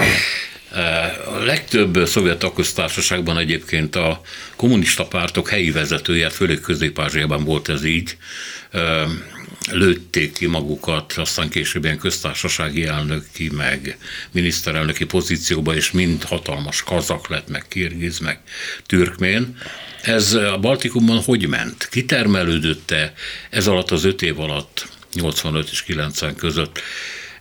A 1.27 1.39
legtöbb 1.45 2.07
szovjet 2.07 2.39
tagköztársaságban 2.39 3.39
egyébként 3.39 3.97
a 3.97 4.21
kommunista 4.57 5.07
pártok 5.07 5.49
helyi 5.49 5.71
vezetője, 5.71 6.31
főleg 6.31 6.61
közép 6.61 7.01
volt 7.45 7.69
ez 7.69 7.85
így, 7.85 8.17
lőtték 9.71 10.33
ki 10.33 10.47
magukat, 10.47 11.13
aztán 11.13 11.49
később 11.49 11.85
ilyen 11.85 11.99
köztársasági 11.99 12.87
elnöki, 12.87 13.51
meg 13.53 13.99
miniszterelnöki 14.31 15.05
pozícióba, 15.05 15.75
és 15.75 15.91
mind 15.91 16.25
hatalmas 16.25 16.83
kazak 16.83 17.29
lett, 17.29 17.49
meg 17.49 17.65
kirgiz, 17.69 18.19
meg 18.19 18.41
türkmén. 18.87 19.57
Ez 20.03 20.33
a 20.33 20.59
Baltikumban 20.59 21.23
hogy 21.23 21.49
ment? 21.49 21.89
Kitermelődött-e 21.91 23.13
ez 23.51 23.67
alatt 23.67 23.91
az 23.91 24.05
öt 24.05 24.23
év 24.23 24.41
alatt, 24.41 24.89
85 25.13 25.69
és 25.71 25.83
90 25.83 26.37
között 26.37 26.81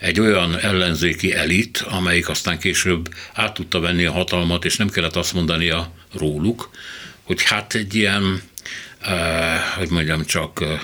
egy 0.03 0.19
olyan 0.19 0.59
ellenzéki 0.59 1.33
elit, 1.33 1.85
amelyik 1.89 2.29
aztán 2.29 2.59
később 2.59 3.13
át 3.33 3.53
tudta 3.53 3.79
venni 3.79 4.05
a 4.05 4.11
hatalmat, 4.11 4.65
és 4.65 4.77
nem 4.77 4.89
kellett 4.89 5.15
azt 5.15 5.33
mondania 5.33 5.91
róluk, 6.17 6.69
hogy 7.23 7.43
hát 7.43 7.73
egy 7.73 7.95
ilyen, 7.95 8.41
eh, 9.01 9.61
hogy 9.77 9.89
mondjam 9.89 10.25
csak, 10.25 10.61
eh, 10.61 10.79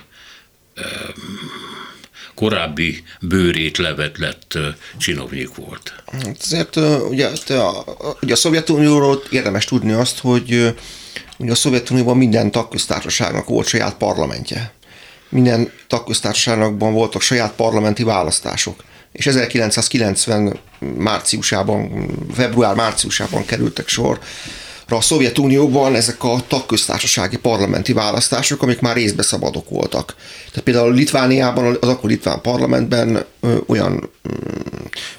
korábbi 2.35 3.03
bőrét 3.21 3.77
levet 3.77 4.17
lett 4.17 4.57
csinovnyik 4.97 5.55
volt. 5.55 5.93
Hát 6.11 6.37
azért 6.41 6.75
ugye, 7.09 7.29
a, 7.47 7.83
ugye 8.21 8.33
a 8.33 8.35
Szovjetunióról 8.35 9.23
érdemes 9.29 9.65
tudni 9.65 9.91
azt, 9.91 10.19
hogy 10.19 10.75
ugye 11.37 11.51
a 11.51 11.55
Szovjetunióban 11.55 12.17
minden 12.17 12.51
tagköztársaságnak 12.51 13.47
volt 13.47 13.67
saját 13.67 13.95
parlamentje. 13.95 14.73
Minden 15.29 15.71
tagköztársaságban 15.87 16.93
voltak 16.93 17.21
saját 17.21 17.53
parlamenti 17.53 18.03
választások. 18.03 18.83
És 19.11 19.27
1990 19.27 20.59
márciusában, 20.97 22.07
február-márciusában 22.33 23.45
kerültek 23.45 23.87
sor 23.87 24.19
a 24.95 25.01
Szovjetunióban 25.01 25.95
ezek 25.95 26.23
a 26.23 26.43
tagköztársasági 26.47 27.37
parlamenti 27.37 27.93
választások, 27.93 28.61
amik 28.61 28.79
már 28.79 28.95
részbe 28.95 29.21
szabadok 29.21 29.69
voltak. 29.69 30.15
Tehát 30.47 30.63
például 30.63 30.93
Litvániában, 30.93 31.77
az 31.81 31.87
akkor 31.87 32.09
litván 32.09 32.41
parlamentben 32.41 33.25
ö, 33.39 33.57
olyan 33.67 34.09
ö, 34.23 34.29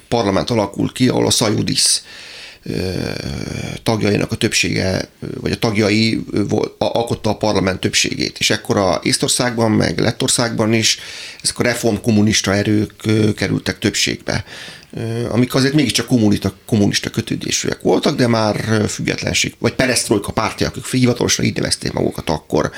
parlament 0.07 0.49
alakul 0.49 0.91
ki, 0.91 1.07
ahol 1.07 1.25
a 1.25 1.31
Szajudis 1.31 2.01
tagjainak 3.83 4.31
a 4.31 4.35
többsége, 4.35 5.09
vagy 5.41 5.51
a 5.51 5.59
tagjai 5.59 6.23
alkotta 6.77 7.29
a 7.29 7.37
parlament 7.37 7.79
többségét. 7.79 8.37
És 8.39 8.49
ekkor 8.49 8.77
a 8.77 8.99
Észtországban, 9.03 9.71
meg 9.71 9.99
Lettországban 9.99 10.73
is 10.73 10.99
ezek 11.41 11.59
a 11.59 11.63
reformkommunista 11.63 12.53
erők 12.53 12.93
kerültek 13.35 13.79
többségbe 13.79 14.43
amik 15.29 15.53
azért 15.53 15.73
mégiscsak 15.73 16.07
kommunista, 16.07 16.53
kommunista 16.65 17.09
kötődésűek 17.09 17.81
voltak, 17.81 18.15
de 18.15 18.27
már 18.27 18.85
függetlenség, 18.87 19.53
vagy 19.59 19.73
perestroika 19.73 20.31
pártiak, 20.31 20.75
akik 20.75 20.91
hivatalosan 20.91 21.45
így 21.45 21.55
nevezték 21.55 21.91
magukat 21.91 22.29
akkor. 22.29 22.71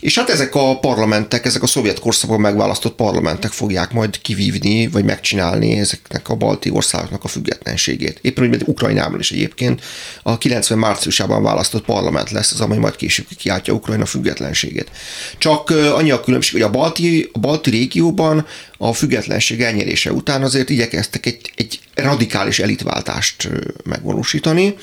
És 0.00 0.18
hát 0.18 0.28
ezek 0.30 0.54
a 0.54 0.78
parlamentek, 0.78 1.44
ezek 1.44 1.62
a 1.62 1.66
szovjet 1.66 2.00
korszakban 2.00 2.40
megválasztott 2.40 2.94
parlamentek 2.94 3.50
fogják 3.50 3.92
majd 3.92 4.20
kivívni, 4.20 4.88
vagy 4.88 5.04
megcsinálni 5.04 5.78
ezeknek 5.78 6.28
a 6.28 6.34
balti 6.34 6.70
országoknak 6.70 7.24
a 7.24 7.28
függetlenségét. 7.28 8.18
Éppen 8.22 8.44
úgy, 8.44 8.50
mint 8.50 8.68
Ukrajnában 8.68 9.20
is 9.20 9.32
egyébként 9.32 9.82
a 10.22 10.38
90 10.38 10.78
márciusában 10.78 11.42
választott 11.42 11.84
parlament 11.84 12.30
lesz 12.30 12.52
az, 12.52 12.60
amely 12.60 12.78
majd 12.78 12.96
később 12.96 13.26
kiáltja 13.36 13.74
Ukrajna 13.74 14.06
függetlenségét. 14.06 14.90
Csak 15.38 15.70
annyi 15.70 16.10
a 16.10 16.20
különbség, 16.20 16.52
hogy 16.52 16.62
a 16.62 16.70
balti, 16.70 17.30
a 17.32 17.38
balti 17.38 17.70
régióban 17.70 18.46
a 18.82 18.92
függetlenség 18.92 19.60
elnyerése 19.62 20.12
után 20.12 20.42
azért 20.42 20.70
igyekeztek 20.70 21.26
egy, 21.26 21.39
egy 21.54 21.80
radikális 21.94 22.58
elitváltást 22.58 23.48
megvalósítani. 23.84 24.74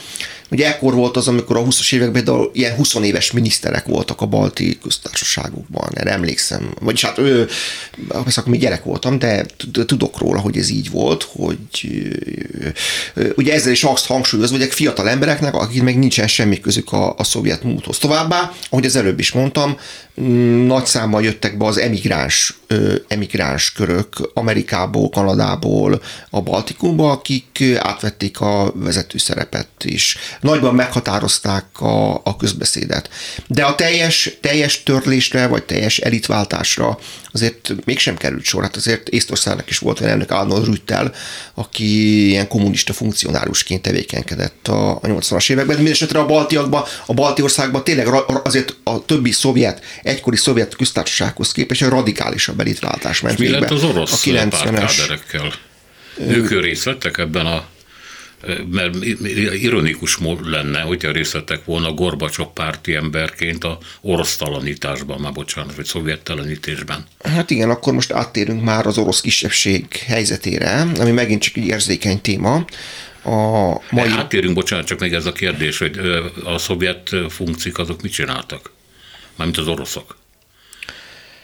Ugye 0.51 0.67
ekkor 0.67 0.93
volt 0.93 1.17
az, 1.17 1.27
amikor 1.27 1.57
a 1.57 1.63
20-as 1.63 1.93
években 1.93 2.23
de 2.23 2.31
ilyen 2.53 2.75
20 2.75 2.93
éves 2.93 3.31
miniszterek 3.31 3.85
voltak 3.85 4.21
a 4.21 4.25
balti 4.25 4.77
köztársaságokban, 4.81 5.89
erre 5.93 6.11
emlékszem. 6.11 6.73
Vagyis 6.79 7.05
hát 7.05 7.17
ő, 7.17 7.47
persze 8.07 8.39
akkor 8.39 8.51
még 8.51 8.61
gyerek 8.61 8.83
voltam, 8.83 9.19
de 9.19 9.45
tudok 9.85 10.17
róla, 10.17 10.39
hogy 10.39 10.57
ez 10.57 10.69
így 10.69 10.89
volt, 10.89 11.27
hogy 11.31 11.57
ugye 13.35 13.53
ezzel 13.53 13.71
is 13.71 13.83
azt 13.83 14.05
hangsúlyozva, 14.05 14.57
hogy 14.57 14.73
fiatal 14.73 15.09
embereknek, 15.09 15.53
akik 15.53 15.83
meg 15.83 15.99
nincsen 15.99 16.27
semmi 16.27 16.59
közük 16.59 16.91
a, 16.91 17.15
a 17.17 17.23
szovjet 17.23 17.63
múlthoz. 17.63 17.97
Továbbá, 17.97 18.51
ahogy 18.69 18.85
az 18.85 18.95
előbb 18.95 19.19
is 19.19 19.31
mondtam, 19.31 19.77
nagy 20.65 20.85
számmal 20.85 21.23
jöttek 21.23 21.57
be 21.57 21.65
az 21.65 21.77
emigráns, 21.77 22.57
emigráns 23.07 23.71
körök 23.71 24.31
Amerikából, 24.33 25.09
Kanadából, 25.09 26.01
a 26.29 26.41
Baltikumba, 26.41 27.11
akik 27.11 27.63
átvették 27.77 28.39
a 28.39 28.71
vezető 28.75 29.17
szerepet 29.17 29.67
is. 29.83 30.17
Nagyban 30.41 30.75
meghatározták 30.75 31.65
a, 31.81 32.13
a 32.13 32.35
közbeszédet. 32.37 33.09
De 33.47 33.63
a 33.63 33.75
teljes, 33.75 34.37
teljes 34.41 34.83
törlésre, 34.83 35.47
vagy 35.47 35.63
teljes 35.63 35.97
elitváltásra 35.97 36.99
azért 37.31 37.73
mégsem 37.85 38.17
került 38.17 38.43
sor. 38.43 38.63
Hát 38.63 38.75
azért 38.75 39.09
Észtországnak 39.09 39.69
is 39.69 39.77
volt 39.77 39.99
olyan 39.99 40.11
elnök 40.11 40.31
Arnold 40.31 40.65
Rüttel, 40.65 41.13
aki 41.53 42.27
ilyen 42.27 42.47
kommunista 42.47 42.93
funkcionárusként 42.93 43.81
tevékenykedett 43.81 44.67
a, 44.67 44.91
a 44.91 45.01
80-as 45.01 45.51
években. 45.51 45.75
Mindenesetre 45.75 46.19
a 46.19 46.25
baltiakban, 46.25 46.83
a 47.05 47.13
balti 47.13 47.41
országban 47.41 47.83
tényleg 47.83 48.07
azért 48.43 48.75
a 48.83 49.05
többi 49.05 49.31
szovjet, 49.31 49.83
egykori 50.03 50.37
szovjet 50.37 50.75
köztársasághoz 50.75 51.51
képest 51.51 51.81
egy 51.81 51.89
radikálisabb 51.89 52.59
elitváltás 52.59 53.21
ment 53.21 53.37
mi 53.37 53.49
lett 53.49 53.71
az 53.71 53.83
orosz 53.83 54.27
a 54.27 54.29
90-es 54.29 55.55
ők 56.19 56.61
részt 56.61 56.83
vettek 56.83 57.17
ebben 57.17 57.45
a 57.45 57.65
mert 58.71 58.95
ironikus 59.53 60.17
lenne, 60.43 60.79
hogyha 60.79 61.11
részt 61.11 61.31
vettek 61.31 61.65
volna 61.65 61.91
Gorbacsok 61.91 62.53
párti 62.53 62.95
emberként 62.95 63.63
a 63.63 63.77
orosztalanításban, 64.01 65.19
már 65.19 65.31
bocsánat, 65.31 65.75
vagy 65.75 65.85
szovjettelenítésben. 65.85 67.05
Hát 67.23 67.49
igen, 67.49 67.69
akkor 67.69 67.93
most 67.93 68.11
áttérünk 68.11 68.63
már 68.63 68.85
az 68.85 68.97
orosz 68.97 69.21
kisebbség 69.21 69.85
helyzetére, 70.07 70.85
ami 70.99 71.11
megint 71.11 71.41
csak 71.41 71.55
egy 71.55 71.65
érzékeny 71.65 72.21
téma. 72.21 72.65
A 73.23 73.81
mai... 73.89 74.09
Áttérünk, 74.09 74.53
bocsánat, 74.53 74.85
csak 74.85 74.99
még 74.99 75.13
ez 75.13 75.25
a 75.25 75.31
kérdés, 75.31 75.77
hogy 75.77 75.99
a 76.43 76.57
szovjet 76.57 77.09
funkciók 77.29 77.77
azok 77.77 78.01
mit 78.01 78.11
csináltak? 78.11 78.71
Mármint 79.35 79.57
az 79.57 79.67
oroszok. 79.67 80.17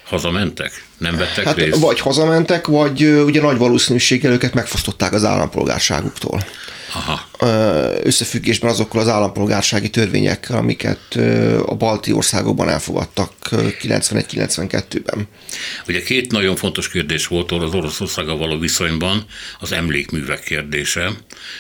Hazamentek? 0.04 0.86
Nem 0.98 1.18
vettek 1.18 1.46
hát 1.46 1.56
részt? 1.56 1.80
Vagy 1.80 2.00
hazamentek, 2.00 2.68
vagy 2.68 3.04
ugye 3.04 3.42
nagy 3.42 3.58
valószínűséggel 3.58 4.32
őket 4.32 4.54
megfosztották 4.54 5.14
az 5.14 5.24
állampolgárságuktól. 5.24 6.46
Aha. 6.92 7.28
Összefüggésben 8.04 8.70
azokkal 8.70 9.02
az 9.02 9.08
állampolgársági 9.08 9.90
törvényekkel, 9.90 10.58
amiket 10.58 11.16
a 11.66 11.76
balti 11.76 12.12
országokban 12.12 12.70
elfogadtak 12.70 13.32
91-92-ben. 13.52 15.28
Ugye 15.88 16.02
két 16.02 16.32
nagyon 16.32 16.56
fontos 16.56 16.90
kérdés 16.90 17.28
volt 17.28 17.52
az 17.52 17.74
Oroszországgal 17.74 18.38
való 18.38 18.60
viszonyban, 18.60 19.26
az 19.60 19.72
emlékművek 19.72 20.44
kérdése, 20.44 21.12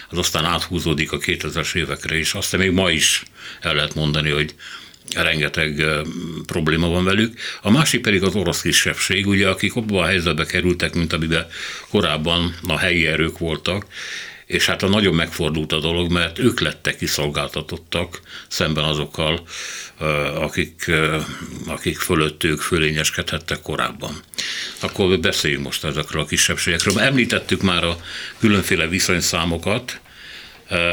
az 0.09 0.17
aztán 0.17 0.45
áthúzódik 0.45 1.11
a 1.11 1.17
2000-es 1.17 1.75
évekre 1.75 2.17
is, 2.17 2.33
aztán 2.33 2.59
még 2.59 2.71
ma 2.71 2.89
is 2.89 3.23
el 3.61 3.73
lehet 3.73 3.95
mondani, 3.95 4.29
hogy 4.29 4.55
rengeteg 5.15 5.83
probléma 6.45 6.87
van 6.87 7.03
velük. 7.03 7.39
A 7.61 7.71
másik 7.71 8.01
pedig 8.01 8.23
az 8.23 8.35
orosz 8.35 8.61
kisebbség, 8.61 9.27
ugye, 9.27 9.49
akik 9.49 9.75
abban 9.75 10.03
a 10.03 10.05
helyzetbe 10.05 10.45
kerültek, 10.45 10.93
mint 10.93 11.13
amiben 11.13 11.47
korábban 11.89 12.55
a 12.67 12.77
helyi 12.77 13.07
erők 13.07 13.37
voltak, 13.37 13.85
és 14.53 14.65
hát 14.65 14.83
a 14.83 14.87
nagyon 14.87 15.13
megfordult 15.13 15.71
a 15.71 15.79
dolog, 15.79 16.11
mert 16.11 16.39
ők 16.39 16.59
lettek 16.59 16.97
kiszolgáltatottak 16.97 18.21
szemben 18.47 18.83
azokkal, 18.83 19.43
akik, 20.35 20.91
akik 21.67 21.97
fölött 21.97 22.43
ők 22.43 22.61
fölényeskedhettek 22.61 23.61
korábban. 23.61 24.19
Akkor 24.79 25.19
beszéljünk 25.19 25.63
most 25.63 25.83
ezekről 25.83 26.21
a 26.21 26.25
kisebbségekről. 26.25 26.99
Említettük 26.99 27.61
már 27.61 27.83
a 27.83 27.97
különféle 28.39 28.87
viszonyszámokat, 28.87 30.01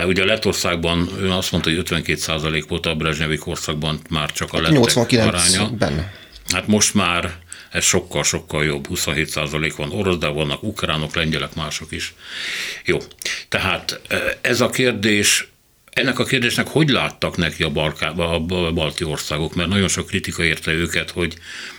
Ugye 0.06 0.24
Lettországban 0.24 1.08
ön 1.18 1.30
azt 1.30 1.52
mondta, 1.52 1.70
hogy 1.70 1.82
52% 1.90 2.64
volt 2.68 2.86
a 2.86 2.94
Brezsnyevi 2.94 3.36
korszakban 3.36 4.00
már 4.08 4.32
csak 4.32 4.52
a 4.52 4.60
lettek 4.60 4.72
89 4.72 5.34
aránya. 5.34 5.70
Benne. 5.70 6.12
Hát 6.52 6.66
most 6.66 6.94
már 6.94 7.38
ez 7.70 7.84
sokkal-sokkal 7.84 8.64
jobb, 8.64 8.86
27% 8.90 9.72
van 9.76 9.92
orosz, 9.92 10.18
de 10.18 10.26
vannak 10.26 10.62
ukránok, 10.62 11.14
lengyelek, 11.14 11.54
mások 11.54 11.92
is. 11.92 12.14
Jó, 12.84 12.98
tehát 13.48 14.00
ez 14.40 14.60
a 14.60 14.70
kérdés, 14.70 15.48
ennek 15.92 16.18
a 16.18 16.24
kérdésnek 16.24 16.68
hogy 16.68 16.88
láttak 16.88 17.36
neki 17.36 17.62
a, 17.62 17.70
Balká, 17.70 18.08
a 18.08 18.38
balti 18.72 19.04
országok, 19.04 19.54
mert 19.54 19.68
nagyon 19.68 19.88
sok 19.88 20.06
kritika 20.06 20.44
érte 20.44 20.72
őket, 20.72 21.10
hogy 21.10 21.34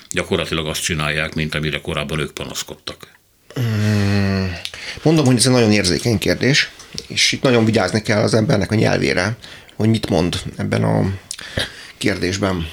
gyakorlatilag 0.09 0.67
azt 0.67 0.83
csinálják, 0.83 1.33
mint 1.33 1.55
amire 1.55 1.81
korábban 1.81 2.19
ők 2.19 2.31
panaszkodtak. 2.31 3.07
Hmm. 3.55 4.55
Mondom, 5.03 5.25
hogy 5.25 5.35
ez 5.35 5.45
egy 5.45 5.51
nagyon 5.51 5.71
érzékeny 5.71 6.17
kérdés, 6.17 6.69
és 7.07 7.31
itt 7.31 7.41
nagyon 7.41 7.65
vigyázni 7.65 8.01
kell 8.01 8.21
az 8.21 8.33
embernek 8.33 8.71
a 8.71 8.75
nyelvére, 8.75 9.37
hogy 9.75 9.89
mit 9.89 10.09
mond 10.09 10.41
ebben 10.57 10.83
a 10.83 11.13
kérdésben. 11.97 12.67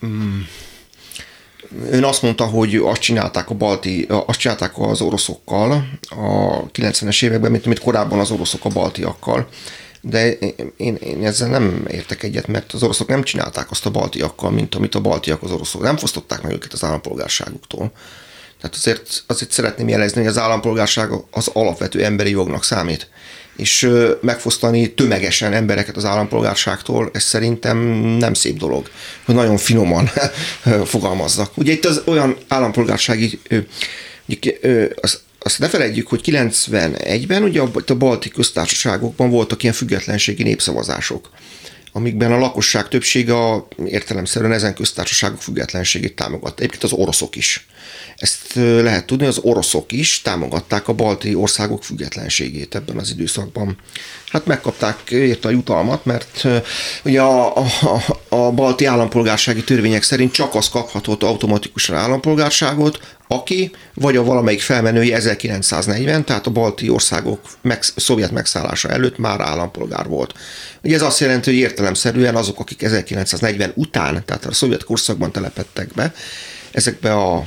Hmm. 0.00 0.48
Ön 1.90 2.04
azt 2.04 2.22
mondta, 2.22 2.44
hogy 2.44 2.76
azt 2.76 3.00
csinálták 3.00 3.50
a 3.50 3.54
balti, 3.54 4.06
azt 4.26 4.38
csinálták 4.38 4.72
az 4.78 5.00
oroszokkal 5.00 5.88
a 6.08 6.70
90-es 6.70 7.24
években, 7.24 7.50
mint 7.50 7.66
amit 7.66 7.80
korábban 7.80 8.18
az 8.18 8.30
oroszok 8.30 8.64
a 8.64 8.68
baltiakkal. 8.68 9.48
De 10.00 10.32
én, 10.76 10.94
én 10.94 11.26
ezzel 11.26 11.48
nem 11.48 11.86
értek 11.90 12.22
egyet, 12.22 12.46
mert 12.46 12.72
az 12.72 12.82
oroszok 12.82 13.08
nem 13.08 13.22
csinálták 13.22 13.70
azt 13.70 13.86
a 13.86 13.90
baltiakkal, 13.90 14.50
mint 14.50 14.74
amit 14.74 14.94
a 14.94 15.00
baltiak 15.00 15.42
az 15.42 15.50
oroszok. 15.50 15.82
Nem 15.82 15.96
fosztották 15.96 16.42
meg 16.42 16.52
őket 16.52 16.72
az 16.72 16.84
állampolgárságuktól. 16.84 17.92
Tehát 18.60 18.76
azért, 18.76 19.24
azért 19.26 19.50
szeretném 19.50 19.88
jelezni, 19.88 20.20
hogy 20.20 20.30
az 20.30 20.38
állampolgárság 20.38 21.10
az 21.30 21.50
alapvető 21.52 22.04
emberi 22.04 22.30
jognak 22.30 22.64
számít. 22.64 23.08
És 23.56 23.90
megfosztani 24.20 24.94
tömegesen 24.94 25.52
embereket 25.52 25.96
az 25.96 26.04
állampolgárságtól, 26.04 27.10
ez 27.12 27.22
szerintem 27.22 27.78
nem 28.18 28.34
szép 28.34 28.56
dolog, 28.58 28.90
hogy 29.24 29.34
nagyon 29.34 29.56
finoman 29.56 30.10
fogalmazzak. 30.84 31.56
Ugye 31.56 31.72
itt 31.72 31.84
az 31.84 32.02
olyan 32.04 32.36
állampolgársági, 32.48 33.40
az, 35.00 35.20
azt 35.38 35.58
ne 35.58 35.68
felejtjük, 35.68 36.08
hogy 36.08 36.20
91-ben 36.24 37.42
ugye 37.42 37.60
a 37.86 37.94
balti 37.94 38.28
köztársaságokban 38.28 39.30
voltak 39.30 39.62
ilyen 39.62 39.74
függetlenségi 39.74 40.42
népszavazások 40.42 41.30
amikben 41.96 42.32
a 42.32 42.38
lakosság 42.38 42.88
többsége 42.88 43.36
a, 43.36 43.68
értelemszerűen 43.86 44.52
ezen 44.52 44.74
köztársaságok 44.74 45.42
függetlenségét 45.42 46.16
támogatta. 46.16 46.54
Egyébként 46.56 46.82
az 46.82 46.92
oroszok 46.92 47.36
is. 47.36 47.66
Ezt 48.16 48.54
lehet 48.54 49.06
tudni, 49.06 49.26
az 49.26 49.38
oroszok 49.42 49.92
is 49.92 50.22
támogatták 50.22 50.88
a 50.88 50.92
balti 50.92 51.34
országok 51.34 51.84
függetlenségét 51.84 52.74
ebben 52.74 52.98
az 52.98 53.10
időszakban. 53.10 53.76
Hát 54.28 54.46
megkapták 54.46 55.10
érte 55.10 55.48
a 55.48 55.50
jutalmat, 55.50 56.04
mert 56.04 56.46
ugye 57.04 57.20
a, 57.20 57.56
a, 57.56 57.66
a 58.28 58.50
balti 58.50 58.84
állampolgársági 58.84 59.64
törvények 59.64 60.02
szerint 60.02 60.32
csak 60.32 60.54
az 60.54 60.68
kaphatott 60.68 61.22
automatikusan 61.22 61.96
állampolgárságot, 61.96 63.16
aki 63.28 63.70
vagy 63.94 64.16
a 64.16 64.24
valamelyik 64.24 64.60
felmenői 64.60 65.12
1940, 65.12 66.24
tehát 66.24 66.46
a 66.46 66.50
balti 66.50 66.88
országok 66.88 67.40
meg, 67.62 67.82
szovjet 67.82 68.30
megszállása 68.30 68.88
előtt 68.88 69.18
már 69.18 69.40
állampolgár 69.40 70.06
volt. 70.06 70.34
Ugye 70.82 70.94
ez 70.94 71.02
azt 71.02 71.20
jelenti, 71.20 71.50
hogy 71.50 71.58
értelemszerűen 71.58 72.36
azok, 72.36 72.60
akik 72.60 72.82
1940 72.82 73.72
után, 73.74 74.22
tehát 74.24 74.44
a 74.44 74.52
szovjet 74.52 74.84
korszakban 74.84 75.32
telepettek 75.32 75.88
be, 75.94 76.14
ezekbe 76.72 77.14
a 77.14 77.46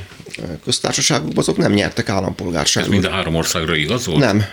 köztársaságokban 0.63 1.37
azok 1.37 1.57
nem 1.57 1.71
nyertek 1.71 2.09
állampolgárságot. 2.09 2.89
Ez 2.89 2.93
mind 2.93 3.05
a 3.05 3.15
három 3.15 3.35
országra 3.35 3.75
igaz 3.75 4.05
volt? 4.05 4.19
Nem, 4.19 4.45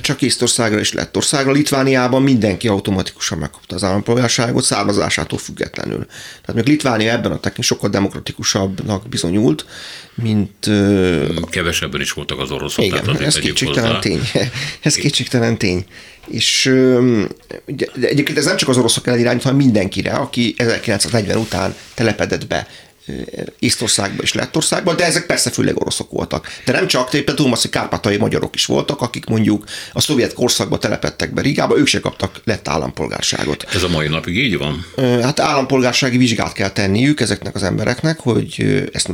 csak 0.00 0.22
Észtországra 0.22 0.78
és 0.78 0.92
Lettországra. 0.92 1.52
Litvániában 1.52 2.22
mindenki 2.22 2.68
automatikusan 2.68 3.38
megkapta 3.38 3.74
az 3.74 3.84
állampolgárságot 3.84 4.64
származásától 4.64 5.38
függetlenül. 5.38 6.06
Tehát 6.40 6.54
még 6.54 6.66
Litvánia 6.66 7.12
ebben 7.12 7.32
a 7.32 7.40
tekin 7.40 7.64
sokkal 7.64 7.90
demokratikusabbnak 7.90 9.08
bizonyult, 9.08 9.66
mint... 10.14 10.70
Kevesebben 11.50 12.00
is 12.00 12.12
voltak 12.12 12.38
az 12.38 12.50
oroszok. 12.50 12.84
Igen, 12.84 13.02
tehát 13.04 13.20
ez 13.20 13.38
kétségtelen 13.38 14.00
tény. 14.00 14.20
Ez 14.80 14.94
kétségtelen 14.94 15.58
tény. 15.58 15.84
És 16.26 16.72
de 17.64 18.08
egyébként 18.08 18.38
ez 18.38 18.44
nem 18.44 18.56
csak 18.56 18.68
az 18.68 18.76
oroszok 18.76 19.06
ellen 19.06 19.20
irányít, 19.20 19.42
hanem 19.42 19.58
mindenkire, 19.58 20.12
aki 20.12 20.54
1940 20.56 21.36
után 21.36 21.74
telepedett 21.94 22.46
be 22.46 22.66
Észtországban 23.58 24.20
és 24.22 24.32
Lettországban, 24.32 24.96
de 24.96 25.04
ezek 25.04 25.26
persze 25.26 25.50
főleg 25.50 25.80
oroszok 25.80 26.10
voltak. 26.10 26.48
De 26.64 26.72
nem 26.72 26.86
csak, 26.86 27.08
például 27.10 27.36
tudom 27.36 27.52
hogy 27.60 27.70
kárpátai 27.70 28.16
magyarok 28.16 28.54
is 28.54 28.66
voltak, 28.66 29.00
akik 29.00 29.26
mondjuk 29.26 29.64
a 29.92 30.00
szovjet 30.00 30.32
korszakban 30.32 30.80
telepettek 30.80 31.34
be 31.34 31.40
Rigába, 31.40 31.78
ők 31.78 31.86
se 31.86 32.00
kaptak 32.00 32.40
lett 32.44 32.68
állampolgárságot. 32.68 33.64
Ez 33.74 33.82
a 33.82 33.88
mai 33.88 34.08
napig 34.08 34.36
így 34.36 34.58
van? 34.58 34.86
Hát 35.22 35.40
állampolgársági 35.40 36.16
vizsgát 36.16 36.52
kell 36.52 36.70
tenniük 36.70 37.20
ezeknek 37.20 37.54
az 37.54 37.62
embereknek, 37.62 38.18
hogy 38.18 38.64
ezt 38.92 39.08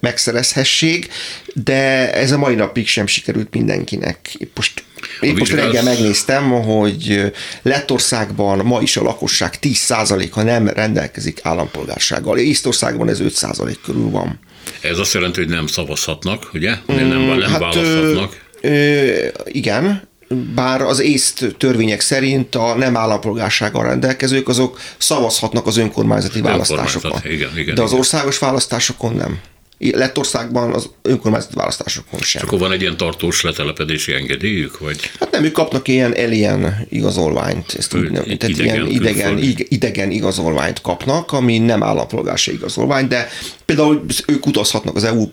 megszerezhessék, 0.00 1.08
de 1.54 2.12
ez 2.14 2.32
a 2.32 2.38
mai 2.38 2.54
napig 2.54 2.88
sem 2.88 3.06
sikerült 3.06 3.54
mindenkinek. 3.54 4.36
Most 4.54 4.84
én 5.20 5.34
most 5.38 5.52
reggel 5.52 5.82
megnéztem, 5.82 6.50
hogy 6.50 7.32
Lettországban 7.62 8.58
ma 8.58 8.80
is 8.80 8.96
a 8.96 9.02
lakosság 9.02 9.54
10%-a 9.62 10.42
nem 10.42 10.68
rendelkezik 10.68 11.40
állampolgársággal. 11.42 12.38
Észtországban 12.38 13.08
ez 13.08 13.18
5% 13.22 13.74
körül 13.84 14.10
van. 14.10 14.38
Ez 14.80 14.98
azt 14.98 15.14
jelenti, 15.14 15.40
hogy 15.40 15.48
nem 15.48 15.66
szavazhatnak, 15.66 16.50
ugye? 16.54 16.74
Nem, 16.86 17.06
nem, 17.06 17.20
nem 17.20 17.40
hát, 17.40 17.60
választhatnak. 17.60 18.40
Ö, 18.60 18.68
ö, 18.68 19.28
igen, 19.44 20.08
bár 20.54 20.82
az 20.82 21.00
észt 21.00 21.54
törvények 21.58 22.00
szerint 22.00 22.54
a 22.54 22.74
nem 22.74 22.96
állampolgársággal 22.96 23.84
rendelkezők 23.84 24.48
azok 24.48 24.80
szavazhatnak 24.98 25.66
az 25.66 25.76
önkormányzati 25.76 26.40
választásokon. 26.40 27.20
Igen, 27.24 27.58
igen, 27.58 27.74
de 27.74 27.82
az 27.82 27.92
országos 27.92 28.38
választásokon 28.38 29.14
nem. 29.14 29.40
Lettországban 29.82 30.72
az 30.72 30.90
önkormányzati 31.02 31.54
választásokon 31.54 32.20
sem. 32.20 32.42
És 32.42 32.48
akkor 32.48 32.58
van 32.58 32.72
egy 32.72 32.80
ilyen 32.80 32.96
tartós 32.96 33.42
letelepedési 33.42 34.12
engedélyük? 34.12 34.78
Vagy? 34.78 35.10
Hát 35.20 35.30
nem, 35.30 35.44
ők 35.44 35.52
kapnak 35.52 35.88
ilyen 35.88 36.12
alien 36.12 36.86
igazolványt, 36.88 37.74
ezt 37.78 37.94
úgy, 37.94 38.10
nem, 38.10 38.24
tehát 38.24 38.48
idegen, 38.48 38.74
ilyen 38.74 38.86
idegen, 38.86 39.38
idegen 39.68 40.10
igazolványt 40.10 40.80
kapnak, 40.80 41.32
ami 41.32 41.58
nem 41.58 41.82
állampolgárság 41.82 42.54
igazolvány, 42.54 43.08
de 43.08 43.28
például 43.64 44.04
ők 44.26 44.46
utazhatnak 44.46 44.96
az 44.96 45.04
EU, 45.04 45.30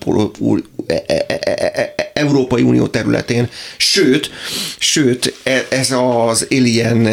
e, 0.88 1.03
e, 1.07 1.25
e, 1.27 2.07
Európai 2.17 2.62
Unió 2.62 2.88
területén, 2.88 3.49
sőt, 3.77 4.32
sőt, 4.77 5.34
ez 5.69 5.91
az 5.91 6.47
alien 6.49 7.08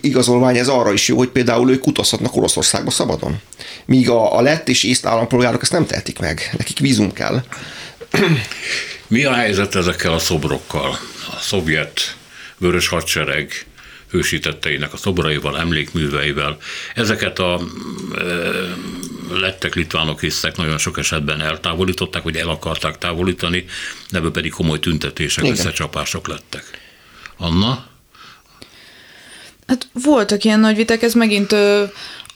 igazolvány, 0.00 0.56
ez 0.56 0.68
arra 0.68 0.92
is 0.92 1.08
jó, 1.08 1.16
hogy 1.16 1.28
például 1.28 1.70
ők 1.70 1.86
utazhatnak 1.86 2.36
Oroszországba 2.36 2.90
szabadon. 2.90 3.40
Míg 3.84 4.10
a, 4.10 4.36
a 4.36 4.40
lett 4.40 4.68
és 4.68 4.82
észt 4.82 5.06
állampolgárok 5.06 5.62
ezt 5.62 5.72
nem 5.72 5.86
tehetik 5.86 6.18
meg, 6.18 6.54
nekik 6.58 6.78
vízum 6.78 7.12
kell. 7.12 7.42
Mi 9.06 9.24
a 9.24 9.32
helyzet 9.32 9.74
ezekkel 9.74 10.12
a 10.12 10.18
szobrokkal? 10.18 10.98
A 11.30 11.40
szovjet 11.40 12.16
vörös 12.58 12.88
hadsereg 12.88 13.66
hősítetteinek 14.10 14.92
a 14.92 14.96
szobraival, 14.96 15.58
emlékműveivel. 15.58 16.56
Ezeket 16.94 17.38
a 17.38 17.60
e, 18.16 18.24
lettek, 19.30 19.74
litvánok, 19.74 20.20
hisztek 20.20 20.56
nagyon 20.56 20.78
sok 20.78 20.98
esetben 20.98 21.40
eltávolították, 21.40 22.22
vagy 22.22 22.36
el 22.36 22.48
akarták 22.48 22.98
távolítani, 22.98 23.64
ebből 24.10 24.30
pedig 24.30 24.50
komoly 24.50 24.78
tüntetések, 24.78 25.44
Igen. 25.44 25.56
összecsapások 25.56 26.28
lettek. 26.28 26.64
Anna? 27.36 27.86
Hát 29.66 29.88
voltak 29.92 30.44
ilyen 30.44 30.60
nagy 30.60 30.76
vitek, 30.76 31.02
ez 31.02 31.14
megint 31.14 31.54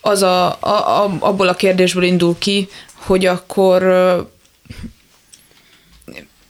az 0.01 0.23
a, 0.23 0.47
a, 0.61 1.05
a, 1.05 1.17
abból 1.19 1.49
a 1.49 1.55
kérdésből 1.55 2.03
indul 2.03 2.39
ki, 2.39 2.69
hogy 2.95 3.27
akkor 3.27 3.83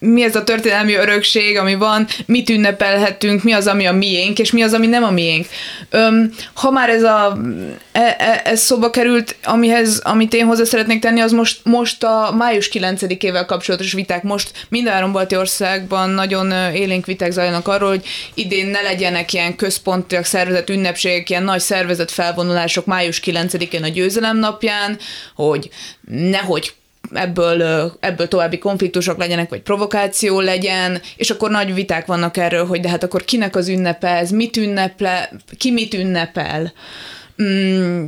mi 0.05 0.23
ez 0.23 0.37
a 0.37 0.45
történelmi 0.45 0.95
örökség, 0.95 1.59
ami 1.59 1.75
van, 1.75 2.07
mit 2.27 2.51
ünnepelhetünk, 2.51 3.43
mi 3.43 3.53
az, 3.53 3.67
ami 3.67 3.87
a 3.87 3.93
miénk, 3.93 4.39
és 4.39 4.53
mi 4.53 4.63
az, 4.63 4.73
ami 4.73 4.87
nem 4.87 5.05
a 5.05 5.11
miénk. 5.11 5.47
Öm, 5.91 6.33
ha 6.55 6.71
már 6.71 6.89
ez, 6.89 7.03
a, 7.03 7.39
e, 7.93 8.17
e, 8.19 8.43
ez 8.45 8.61
szóba 8.61 8.91
került, 8.91 9.37
amihez, 9.43 10.01
amit 10.05 10.35
én 10.35 10.47
hozzá 10.47 10.65
szeretnék 10.65 11.01
tenni, 11.01 11.21
az 11.21 11.33
most, 11.33 11.61
most 11.65 12.05
a 12.05 12.35
május 12.37 12.71
9-ével 12.73 13.45
kapcsolatos 13.47 13.93
viták. 13.93 14.23
Most 14.23 14.67
minden 14.69 15.13
balti 15.13 15.37
országban 15.37 16.11
nagyon 16.11 16.75
élénk 16.75 17.07
viták 17.07 17.31
zajlanak 17.31 17.69
arról, 17.69 17.89
hogy 17.89 18.07
idén 18.35 18.67
ne 18.67 18.81
legyenek 18.81 19.33
ilyen 19.33 19.57
központiak 19.57 20.25
szervezett 20.25 20.71
ünnepségek, 20.71 21.31
ilyen 21.31 21.43
nagy 21.43 21.61
szervezett 21.61 22.11
felvonulások 22.11 22.87
május 22.87 23.21
9-én 23.25 23.83
a 23.83 23.89
győzelem 23.89 24.39
napján, 24.39 24.99
hogy 25.35 25.71
nehogy 26.09 26.73
ebből, 27.15 27.93
ebből 28.01 28.29
további 28.29 28.59
konfliktusok 28.59 29.19
legyenek, 29.19 29.49
vagy 29.49 29.61
provokáció 29.61 30.41
legyen, 30.41 31.01
és 31.17 31.31
akkor 31.31 31.51
nagy 31.51 31.75
viták 31.75 32.07
vannak 32.07 32.37
erről, 32.37 32.67
hogy 32.67 32.81
de 32.81 32.89
hát 32.89 33.03
akkor 33.03 33.25
kinek 33.25 33.57
az 33.57 33.69
ünnepe 33.69 34.09
ez, 34.09 34.31
mit 34.31 34.57
ünneple, 34.57 35.31
ki 35.59 35.71
mit 35.71 35.95
ünnepel. 35.95 36.73
Mm, 37.43 38.05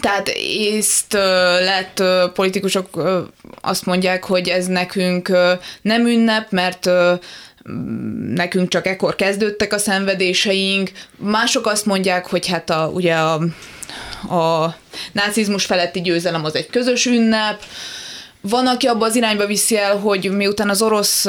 tehát 0.00 0.28
észt 0.56 1.12
lett 1.64 2.02
politikusok 2.34 3.02
azt 3.60 3.86
mondják, 3.86 4.24
hogy 4.24 4.48
ez 4.48 4.66
nekünk 4.66 5.36
nem 5.82 6.06
ünnep, 6.06 6.50
mert 6.50 6.90
nekünk 8.34 8.68
csak 8.68 8.86
ekkor 8.86 9.16
kezdődtek 9.16 9.72
a 9.72 9.78
szenvedéseink. 9.78 10.90
Mások 11.16 11.66
azt 11.66 11.86
mondják, 11.86 12.26
hogy 12.26 12.46
hát 12.46 12.70
a, 12.70 12.90
ugye 12.94 13.14
a, 13.14 13.34
a 14.34 14.76
nácizmus 15.12 15.64
feletti 15.64 16.00
győzelem 16.00 16.44
az 16.44 16.54
egy 16.54 16.70
közös 16.70 17.06
ünnep, 17.06 17.62
van, 18.42 18.66
aki 18.66 18.86
abba 18.86 19.04
az 19.04 19.16
irányba 19.16 19.46
viszi 19.46 19.76
el, 19.76 19.98
hogy 19.98 20.30
miután 20.30 20.68
az 20.68 20.82
orosz, 20.82 21.26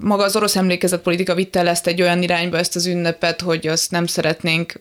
maga 0.00 0.24
az 0.24 0.36
orosz 0.36 0.56
emlékezetpolitika 0.56 1.34
vitte 1.34 1.58
el 1.58 1.68
ezt 1.68 1.86
egy 1.86 2.02
olyan 2.02 2.22
irányba, 2.22 2.58
ezt 2.58 2.76
az 2.76 2.86
ünnepet, 2.86 3.40
hogy 3.40 3.66
azt 3.66 3.90
nem 3.90 4.06
szeretnénk, 4.06 4.80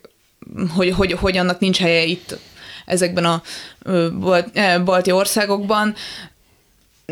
hogy, 0.75 0.89
hogy, 0.89 1.11
hogy 1.11 1.37
annak 1.37 1.59
nincs 1.59 1.77
helye 1.77 2.03
itt 2.03 2.37
ezekben 2.85 3.25
a 3.25 3.41
balti 4.83 5.11
országokban. 5.11 5.95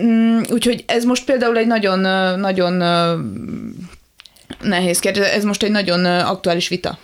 Mm, 0.02 0.42
úgyhogy 0.50 0.84
ez 0.88 1.04
most 1.04 1.26
például 1.26 1.58
egy 1.58 1.68
nagyon, 1.68 2.00
nagyon 2.40 2.74
nehéz 4.62 5.00
kérdés, 5.00 5.28
ez 5.28 5.44
most 5.44 5.64
egy 5.64 5.72
nagyon 5.72 6.06
aktuális 6.06 6.68
vita. 6.68 6.98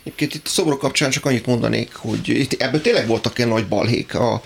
Egyébként 0.00 0.34
itt 0.34 0.46
a 0.46 0.48
szobrok 0.48 0.78
kapcsán 0.78 1.10
csak 1.10 1.24
annyit 1.24 1.46
mondanék, 1.46 1.94
hogy 1.94 2.28
itt 2.28 2.52
ebből 2.52 2.80
tényleg 2.80 3.06
voltak 3.06 3.38
ilyen 3.38 3.50
nagy 3.50 3.66
balhék. 3.66 4.14
A, 4.14 4.42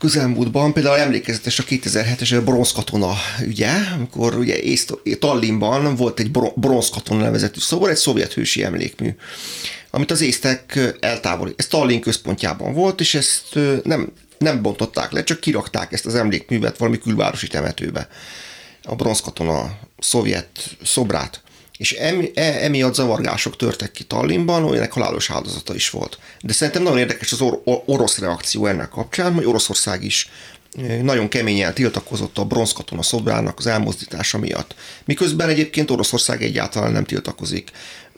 közelmúltban, 0.00 0.72
például 0.72 0.96
emlékezetes 0.96 1.58
a 1.58 1.62
2007-es 1.62 2.40
bronzkatona 2.44 3.14
ügye, 3.42 3.70
amikor 3.94 4.34
ugye 4.34 4.56
Tallinnban 5.18 5.96
volt 5.96 6.20
egy 6.20 6.30
bronzkatona 6.54 7.22
nevezetű 7.22 7.60
szobor, 7.60 7.90
egy 7.90 7.96
szovjet 7.96 8.32
hősi 8.32 8.64
emlékmű, 8.64 9.14
amit 9.90 10.10
az 10.10 10.20
észtek 10.20 10.78
eltávolít. 11.00 11.58
Ez 11.58 11.66
Tallinn 11.66 12.00
központjában 12.00 12.72
volt, 12.72 13.00
és 13.00 13.14
ezt 13.14 13.58
nem, 13.82 14.12
nem 14.38 14.62
bontották 14.62 15.12
le, 15.12 15.24
csak 15.24 15.40
kirakták 15.40 15.92
ezt 15.92 16.06
az 16.06 16.14
emlékművet 16.14 16.78
valami 16.78 16.98
külvárosi 16.98 17.46
temetőbe. 17.46 18.08
A 18.82 18.94
bronzkatona 18.94 19.78
szovjet 19.98 20.76
szobrát 20.82 21.42
és 21.80 21.92
emi, 21.92 22.30
e, 22.34 22.64
emiatt 22.64 22.94
zavargások 22.94 23.56
törtek 23.56 23.90
ki 23.90 24.04
Tallinnban, 24.04 24.64
olyanek 24.64 24.92
halálos 24.92 25.30
áldozata 25.30 25.74
is 25.74 25.90
volt. 25.90 26.18
De 26.40 26.52
szerintem 26.52 26.82
nagyon 26.82 26.98
érdekes 26.98 27.32
az 27.32 27.40
or- 27.40 27.62
orosz 27.86 28.18
reakció 28.18 28.66
ennek 28.66 28.88
kapcsán, 28.88 29.34
hogy 29.34 29.44
Oroszország 29.44 30.04
is 30.04 30.30
nagyon 31.02 31.28
keményen 31.28 31.74
tiltakozott 31.74 32.38
a 32.38 32.44
bronzkatona 32.44 33.02
szobrának 33.02 33.58
az 33.58 33.66
elmozdítása 33.66 34.38
miatt. 34.38 34.74
Miközben 35.04 35.48
egyébként 35.48 35.90
Oroszország 35.90 36.42
egyáltalán 36.42 36.92
nem 36.92 37.04
tiltakozik. 37.04 37.70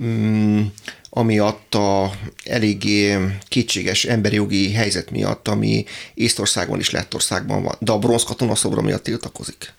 Mm, 0.03 0.63
amiatt 1.11 1.75
a 1.75 2.13
eléggé 2.45 3.19
kétséges 3.49 4.05
emberi 4.05 4.35
jogi 4.35 4.73
helyzet 4.73 5.11
miatt, 5.11 5.49
ami 5.49 5.85
Észtországban 6.15 6.79
is 6.79 6.91
Lettországban 6.91 7.63
van, 7.63 7.75
de 7.79 7.93
a 7.93 7.99
bronzkatona 7.99 8.55
szobra 8.55 8.81
miatt 8.81 9.03
tiltakozik. 9.03 9.73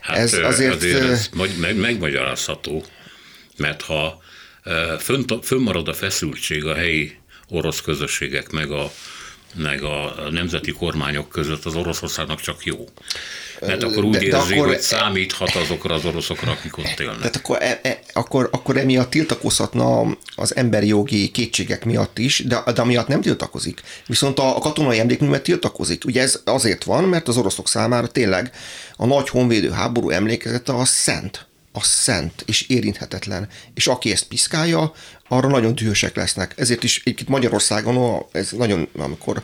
Hát 0.00 0.16
ez 0.16 0.32
azért, 0.32 0.74
azért 0.74 1.02
ez 1.02 1.28
meg, 1.60 1.76
megmagyarázható 1.76 2.84
mert 3.62 3.82
ha 3.82 4.22
fönnmarad 5.42 5.88
a 5.88 5.94
feszültség 5.94 6.64
a 6.64 6.74
helyi 6.74 7.16
orosz 7.48 7.80
közösségek 7.80 8.50
meg 8.50 8.70
a, 8.70 8.92
meg 9.54 9.82
a 9.82 10.14
nemzeti 10.30 10.72
kormányok 10.72 11.28
között, 11.28 11.64
az 11.64 11.74
Oroszországnak 11.74 12.40
csak 12.40 12.64
jó. 12.64 12.88
Mert 13.60 13.82
akkor 13.82 14.04
úgy 14.04 14.12
de, 14.12 14.18
de 14.18 14.24
érzi, 14.24 14.54
akkor, 14.54 14.66
hogy 14.66 14.80
számíthat 14.80 15.54
azokra 15.54 15.94
az 15.94 16.04
oroszokra, 16.04 16.50
akik 16.50 16.78
ott 16.78 17.00
élnek. 17.00 17.16
Tehát 17.16 17.36
akkor, 17.36 17.62
e, 17.62 17.80
e, 17.82 18.00
akkor, 18.12 18.48
akkor 18.52 18.76
emiatt 18.76 19.10
tiltakozhatna 19.10 20.16
az 20.36 20.56
emberi 20.56 20.86
jogi 20.86 21.30
kétségek 21.30 21.84
miatt 21.84 22.18
is, 22.18 22.42
de, 22.46 22.62
de 22.74 22.80
amiatt 22.80 23.08
nem 23.08 23.20
tiltakozik. 23.20 23.80
Viszont 24.06 24.38
a, 24.38 24.56
a 24.56 24.60
katonai 24.60 24.98
emlékművet 24.98 25.42
tiltakozik. 25.42 26.04
Ugye 26.04 26.22
ez 26.22 26.40
azért 26.44 26.84
van, 26.84 27.04
mert 27.04 27.28
az 27.28 27.36
oroszok 27.36 27.68
számára 27.68 28.06
tényleg 28.06 28.50
a 28.96 29.06
nagy 29.06 29.28
honvédő 29.28 29.70
háború 29.70 30.10
emlékezete 30.10 30.72
a 30.72 30.84
szent 30.84 31.46
a 31.72 31.82
szent 31.82 32.42
és 32.46 32.68
érinthetetlen, 32.68 33.48
és 33.74 33.86
aki 33.86 34.12
ezt 34.12 34.24
piszkálja, 34.24 34.92
arra 35.28 35.48
nagyon 35.48 35.74
dühösek 35.74 36.16
lesznek. 36.16 36.54
Ezért 36.56 36.84
is 36.84 36.98
egyébként 36.98 37.28
Magyarországon 37.28 38.26
ez 38.32 38.50
nagyon, 38.50 38.88
amikor 38.96 39.42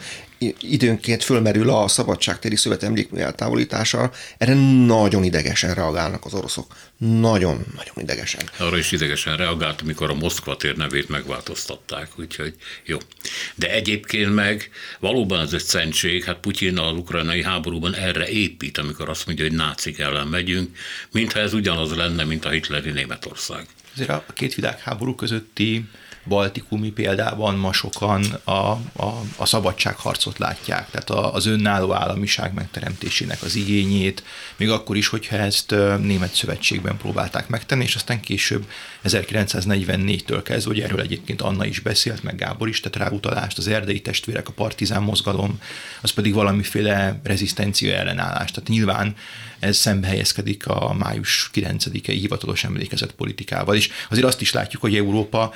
időnként 0.61 1.25
fölmerül 1.25 1.71
a 1.71 1.89
szabadságtéri 1.89 2.57
szövet 2.57 2.83
emlékmű 2.83 3.21
eltávolítása, 3.21 4.13
erre 4.39 4.55
nagyon 4.87 5.25
idegesen 5.25 5.75
reagálnak 5.75 6.25
az 6.25 6.35
oroszok. 6.35 6.77
Nagyon-nagyon 6.97 7.95
idegesen. 7.97 8.41
Arra 8.57 8.79
is 8.79 8.93
idegesen 8.93 9.37
reagált, 9.37 9.81
amikor 9.81 10.11
a 10.11 10.15
Moszkva 10.15 10.57
tér 10.57 10.77
nevét 10.77 11.09
megváltoztatták, 11.09 12.09
úgyhogy 12.19 12.55
jó. 12.85 12.99
De 13.55 13.71
egyébként 13.71 14.35
meg 14.35 14.71
valóban 14.99 15.41
ez 15.41 15.53
egy 15.53 15.63
szentség, 15.63 16.25
hát 16.25 16.41
Putyin 16.41 16.79
az 16.79 16.97
ukrajnai 16.97 17.43
háborúban 17.43 17.95
erre 17.95 18.29
épít, 18.29 18.79
amikor 18.79 19.09
azt 19.09 19.27
mondja, 19.27 19.45
hogy 19.45 19.57
nácik 19.57 19.99
ellen 19.99 20.27
megyünk, 20.27 20.77
mintha 21.13 21.41
ez 21.41 21.53
ugyanaz 21.53 21.95
lenne, 21.97 22.25
mint 22.25 22.45
a 22.45 22.51
hitleri 22.51 22.91
Németország. 22.91 23.67
Azért 23.95 24.11
a 24.11 24.25
két 24.35 24.55
világháború 24.55 25.15
közötti 25.15 25.85
baltikumi 26.29 26.91
példában 26.91 27.55
ma 27.55 27.73
sokan 27.73 28.25
a, 28.45 28.51
a, 28.53 28.81
a 29.37 29.47
szabadságharcot 29.47 30.39
látják, 30.39 30.91
tehát 30.91 31.11
az 31.11 31.47
önálló 31.47 31.93
államiság 31.93 32.55
megteremtésének 32.55 33.43
az 33.43 33.55
igényét, 33.55 34.23
még 34.57 34.71
akkor 34.71 34.97
is, 34.97 35.09
hogyha 35.09 35.37
ezt 35.37 35.75
német 36.01 36.35
szövetségben 36.35 36.97
próbálták 36.97 37.49
megtenni, 37.49 37.85
és 37.85 37.95
aztán 37.95 38.21
később 38.21 38.67
1944-től 39.05 40.41
kezdve, 40.45 40.73
hogy 40.73 40.81
erről 40.81 41.01
egyébként 41.01 41.43
Anna 41.43 41.65
is 41.65 41.81
beszélt, 41.81 42.23
meg 42.23 42.37
Gábor 42.37 42.69
is 42.69 42.81
tett 42.81 42.97
rá 42.97 43.11
utalást, 43.11 43.59
az 43.59 43.69
erdei 43.69 44.01
testvérek, 44.01 44.49
a 44.49 44.53
partizán 44.53 45.03
mozgalom, 45.03 45.61
az 46.01 46.11
pedig 46.11 46.35
valamiféle 46.35 47.21
rezisztencia 47.23 47.95
ellenállás. 47.95 48.51
Tehát 48.51 48.69
nyilván 48.69 49.15
ez 49.59 49.77
szembe 49.77 50.07
helyezkedik 50.07 50.67
a 50.67 50.95
május 50.99 51.51
9-i 51.55 52.03
hivatalos 52.05 52.65
emlékezet 52.65 53.13
politikával, 53.13 53.77
és 53.77 53.91
azért 54.11 54.27
azt 54.27 54.41
is 54.41 54.53
látjuk, 54.53 54.83
hogy 54.83 54.97
Európa 54.97 55.55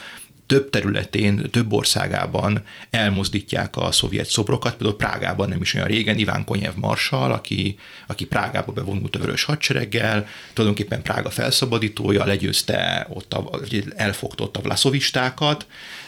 több 0.52 0.70
területén, 0.70 1.50
több 1.50 1.72
országában 1.72 2.62
elmozdítják 2.90 3.76
a 3.76 3.92
szovjet 3.92 4.26
szobrokat, 4.26 4.74
például 4.76 4.96
Prágában 4.96 5.48
nem 5.48 5.60
is 5.60 5.74
olyan 5.74 5.86
régen, 5.86 6.18
Iván 6.18 6.44
Konyev 6.44 6.74
marsal, 6.74 7.32
aki, 7.32 7.78
aki 8.06 8.24
Prágába 8.24 8.72
bevonult 8.72 9.16
a 9.16 9.18
vörös 9.18 9.44
hadsereggel, 9.44 10.26
tulajdonképpen 10.52 11.02
Prága 11.02 11.30
felszabadítója, 11.30 12.24
legyőzte 12.24 13.06
ott, 13.10 13.34
a, 13.34 13.60
elfogta 13.96 14.44
ott 14.44 14.56
a 14.56 14.60
vlaszovistákat, 14.60 15.66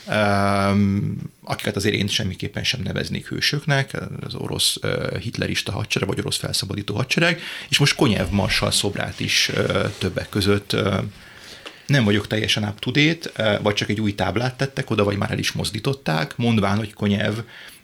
um, 0.08 1.16
akiket 1.44 1.76
azért 1.76 1.94
én 1.94 2.06
semmiképpen 2.06 2.64
sem 2.64 2.80
neveznék 2.82 3.28
hősöknek, 3.28 3.96
az 4.20 4.34
orosz 4.34 4.76
hitlerista 5.20 5.72
hadsereg, 5.72 6.08
vagy 6.08 6.18
orosz 6.18 6.38
felszabadító 6.38 6.94
hadsereg, 6.94 7.40
és 7.68 7.78
most 7.78 7.94
Konyev 7.94 8.28
marsal 8.30 8.70
szobrát 8.70 9.20
is 9.20 9.50
többek 9.98 10.28
között 10.28 10.76
nem 11.86 12.04
vagyok 12.04 12.26
teljesen 12.26 12.62
up 12.62 12.78
to 12.78 12.90
date, 12.90 13.30
eh, 13.34 13.58
vagy 13.62 13.74
csak 13.74 13.88
egy 13.88 14.00
új 14.00 14.14
táblát 14.14 14.56
tettek 14.56 14.90
oda, 14.90 15.04
vagy 15.04 15.16
már 15.16 15.30
el 15.30 15.38
is 15.38 15.52
mozdították, 15.52 16.36
mondván, 16.36 16.76
hogy 16.76 16.92
Konyev 16.92 17.34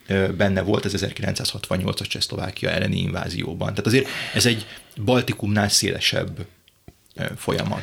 eh, 0.07 0.29
benne 0.29 0.63
volt 0.63 0.85
az 0.85 0.95
1968-as 0.99 2.07
Csehszlovákia 2.09 2.71
elleni 2.71 3.01
invázióban. 3.01 3.69
Tehát 3.69 3.87
azért 3.87 4.09
ez 4.35 4.47
egy 4.47 4.67
Baltikumnál 5.05 5.69
szélesebb 5.69 6.47
folyamat. 7.37 7.83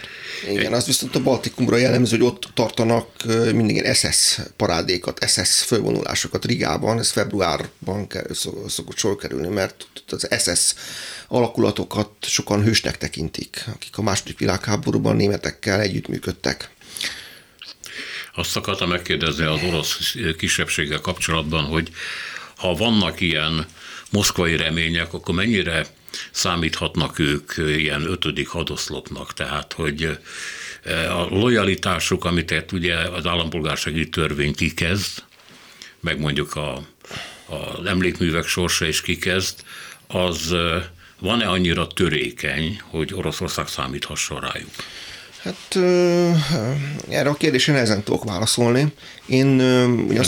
Igen, 0.49 0.73
az 0.73 0.85
viszont 0.85 1.15
a 1.15 1.23
Baltikumra 1.23 1.77
jellemző, 1.77 2.17
hogy 2.17 2.25
ott 2.25 2.49
tartanak 2.53 3.07
mindig 3.53 3.93
SS 3.93 4.39
parádékat, 4.55 5.29
SS 5.29 5.63
fölvonulásokat 5.63 6.45
Rigában, 6.45 6.99
ez 6.99 7.11
februárban 7.11 8.07
szokott 8.67 8.97
sor 8.97 9.15
kerülni, 9.15 9.47
mert 9.47 9.87
az 10.07 10.27
SS 10.39 10.73
alakulatokat 11.27 12.09
sokan 12.21 12.63
hősnek 12.63 12.97
tekintik, 12.97 13.63
akik 13.73 13.97
a 13.97 14.01
második 14.01 14.39
világháborúban 14.39 15.15
németekkel 15.15 15.81
együttműködtek. 15.81 16.69
Azt 18.35 18.55
akartam 18.55 18.89
megkérdezni 18.89 19.45
az 19.45 19.61
orosz 19.63 20.15
kisebbséggel 20.37 20.99
kapcsolatban, 20.99 21.63
hogy 21.63 21.91
ha 22.55 22.73
vannak 22.73 23.21
ilyen 23.21 23.65
moszkvai 24.09 24.55
remények, 24.55 25.13
akkor 25.13 25.35
mennyire 25.35 25.85
számíthatnak 26.31 27.19
ők 27.19 27.53
ilyen 27.57 28.05
ötödik 28.05 28.47
hadoszlopnak, 28.47 29.33
tehát 29.33 29.73
hogy 29.73 30.17
a 31.09 31.21
lojalitásuk, 31.29 32.25
amit 32.25 32.71
ugye 32.71 32.95
az 32.95 33.25
állampolgársági 33.25 34.09
törvény 34.09 34.55
kikezd, 34.55 35.23
meg 35.99 36.19
mondjuk 36.19 36.55
a, 36.55 36.73
a 37.45 37.87
emlékművek 37.87 38.45
sorsa 38.45 38.85
is 38.85 39.01
kikezd, 39.01 39.55
az 40.07 40.55
van-e 41.19 41.47
annyira 41.47 41.87
törékeny, 41.87 42.81
hogy 42.89 43.13
Oroszország 43.13 43.67
számíthasson 43.67 44.39
rájuk? 44.39 44.69
Hát 45.43 45.75
erre 47.09 47.29
a 47.29 47.33
kérdésre 47.33 47.73
nehezen 47.73 48.03
tudok 48.03 48.23
válaszolni. 48.23 48.93
Én, 49.25 49.61
ugye 50.07 50.21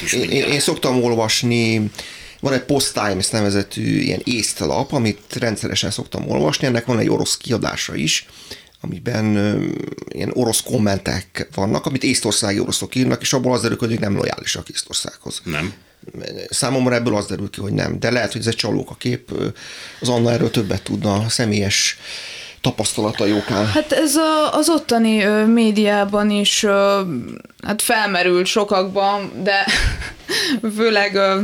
is 0.00 0.12
én, 0.12 0.30
én, 0.30 0.44
én 0.44 0.60
szoktam 0.60 1.02
olvasni 1.02 1.90
van 2.40 2.52
egy 2.52 2.62
Post 2.62 2.92
Times 2.92 3.28
nevezetű 3.28 4.00
ilyen 4.00 4.20
észtlap, 4.24 4.92
amit 4.92 5.36
rendszeresen 5.38 5.90
szoktam 5.90 6.30
olvasni, 6.30 6.66
ennek 6.66 6.86
van 6.86 6.98
egy 6.98 7.08
orosz 7.08 7.36
kiadása 7.36 7.94
is, 7.94 8.26
amiben 8.80 9.26
ilyen 10.08 10.30
orosz 10.34 10.62
kommentek 10.62 11.48
vannak, 11.54 11.86
amit 11.86 12.04
észtországi 12.04 12.60
oroszok 12.60 12.94
írnak, 12.94 13.20
és 13.20 13.32
abból 13.32 13.52
az 13.52 13.62
derül, 13.62 13.76
hogy 13.78 14.00
nem 14.00 14.16
lojálisak 14.16 14.68
Észtországhoz. 14.68 15.40
Nem. 15.44 15.72
Számomra 16.48 16.94
ebből 16.94 17.16
az 17.16 17.26
derül 17.26 17.50
ki, 17.50 17.60
hogy 17.60 17.72
nem, 17.72 17.98
de 17.98 18.10
lehet, 18.10 18.32
hogy 18.32 18.40
ez 18.40 18.46
egy 18.46 18.54
csalók 18.56 18.90
a 18.90 18.94
kép. 18.94 19.32
Az 20.00 20.08
Anna 20.08 20.32
erről 20.32 20.50
többet 20.50 20.82
tudna, 20.82 21.14
a 21.14 21.28
személyes 21.28 21.98
tapasztalata 22.60 23.26
jókán. 23.26 23.66
Hát 23.66 23.92
ez 23.92 24.16
a, 24.16 24.52
az 24.52 24.68
ottani 24.68 25.24
ö, 25.24 25.46
médiában 25.46 26.30
is 26.30 26.62
ö, 26.62 27.00
hát 27.66 27.82
felmerült 27.82 28.46
sokakban, 28.46 29.32
de 29.42 29.64
főleg 30.76 31.14
ö, 31.14 31.40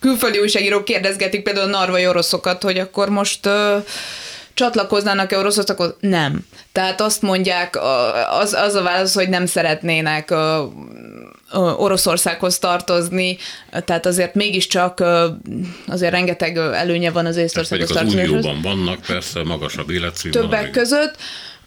külföldi 0.00 0.38
újságírók 0.38 0.84
kérdezgetik 0.84 1.42
például 1.42 1.66
a 1.66 1.78
narvai 1.78 2.06
oroszokat, 2.06 2.62
hogy 2.62 2.78
akkor 2.78 3.08
most 3.08 3.46
ö, 3.46 3.78
csatlakoznának-e 4.54 5.38
oroszok, 5.38 5.96
nem. 6.00 6.46
Tehát 6.72 7.00
azt 7.00 7.22
mondják, 7.22 7.78
az, 8.40 8.52
az 8.52 8.74
a 8.74 8.82
válasz, 8.82 9.14
hogy 9.14 9.28
nem 9.28 9.46
szeretnének 9.46 10.34
Oroszországhoz 11.52 12.58
tartozni, 12.58 13.36
tehát 13.84 14.06
azért 14.06 14.34
mégiscsak 14.34 15.04
azért 15.86 16.12
rengeteg 16.12 16.56
előnye 16.56 17.10
van 17.10 17.26
az 17.26 17.36
Észtországhoz 17.36 17.90
tartozni. 17.90 18.22
Az 18.22 18.28
Unióban 18.28 18.62
vannak 18.62 19.00
persze 19.06 19.44
magasabb 19.44 19.90
életszínvonal. 19.90 20.48
Többek 20.48 20.70
között, 20.70 21.14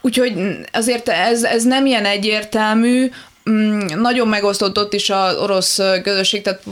úgyhogy 0.01 0.33
azért 0.71 1.09
ez, 1.09 1.43
ez 1.43 1.63
nem 1.63 1.85
ilyen 1.85 2.05
egyértelmű, 2.05 3.11
mm, 3.49 3.79
nagyon 3.95 4.27
megosztott 4.27 4.77
ott 4.77 4.93
is 4.93 5.09
az 5.09 5.37
orosz 5.37 5.79
közösség, 6.03 6.41
tehát 6.41 6.63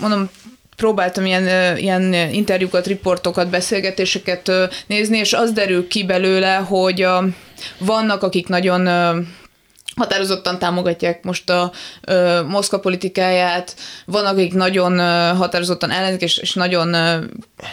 mondom, 0.00 0.30
próbáltam 0.76 1.26
ilyen, 1.26 1.76
ilyen 1.76 2.12
interjúkat, 2.12 2.86
riportokat, 2.86 3.50
beszélgetéseket 3.50 4.52
nézni, 4.86 5.18
és 5.18 5.32
az 5.32 5.52
derül 5.52 5.88
ki 5.88 6.04
belőle, 6.04 6.54
hogy 6.54 7.06
vannak, 7.78 8.22
akik 8.22 8.48
nagyon 8.48 8.88
határozottan 9.96 10.58
támogatják 10.58 11.24
most 11.24 11.50
a 11.50 11.72
ö, 12.02 12.42
Moszkva 12.42 12.78
politikáját, 12.78 13.76
vannak, 14.06 14.32
akik 14.32 14.54
nagyon 14.54 14.98
ö, 14.98 15.32
határozottan 15.34 15.90
ellenzik, 15.90 16.22
és, 16.22 16.36
és 16.36 16.54
nagyon 16.54 16.94
ö, 16.94 17.18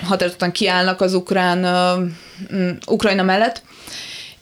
határozottan 0.04 0.52
kiállnak 0.52 1.02
az 1.02 1.14
ukrán, 1.14 1.64
ö, 1.64 2.06
Ukrajna 2.88 3.24
mellett 3.24 3.62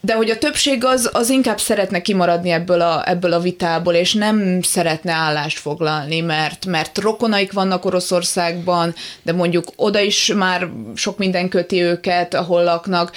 de 0.02 0.14
hogy 0.14 0.30
a 0.30 0.38
többség 0.38 0.86
az, 0.86 1.10
az 1.14 1.30
inkább 1.30 1.60
szeretne 1.60 2.02
kimaradni 2.02 2.50
ebből 2.50 2.82
a, 2.82 3.10
ebből 3.10 3.34
a 3.34 3.40
vitából, 3.40 3.94
és 3.94 4.14
nem 4.14 4.62
szeretne 4.62 5.12
állást 5.12 5.60
foglalni, 5.60 6.20
mert, 6.20 6.66
mert 6.66 6.98
rokonaik 6.98 7.52
vannak 7.52 7.86
Oroszországban, 7.86 8.96
de 9.22 9.34
mondjuk 9.34 9.68
oda 9.76 10.00
is 10.00 10.34
már 10.36 10.70
sok 10.96 11.18
minden 11.18 11.50
köti 11.50 11.82
őket, 11.82 12.34
ahol 12.34 12.64
laknak. 12.64 13.12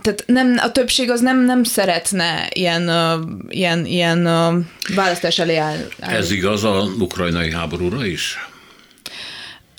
Tehát 0.00 0.24
nem, 0.26 0.56
a 0.58 0.72
többség 0.72 1.10
az 1.10 1.20
nem, 1.20 1.44
nem 1.44 1.64
szeretne 1.64 2.48
ilyen, 2.52 2.88
uh, 2.88 3.28
ilyen, 3.48 3.86
ilyen 3.86 4.26
uh, 4.26 4.64
választás 4.94 5.38
elé 5.38 5.56
állni. 5.56 5.84
Ez 5.98 6.30
igaz 6.30 6.64
a 6.64 6.88
ukrajnai 6.98 7.52
háborúra 7.52 8.06
is? 8.06 8.38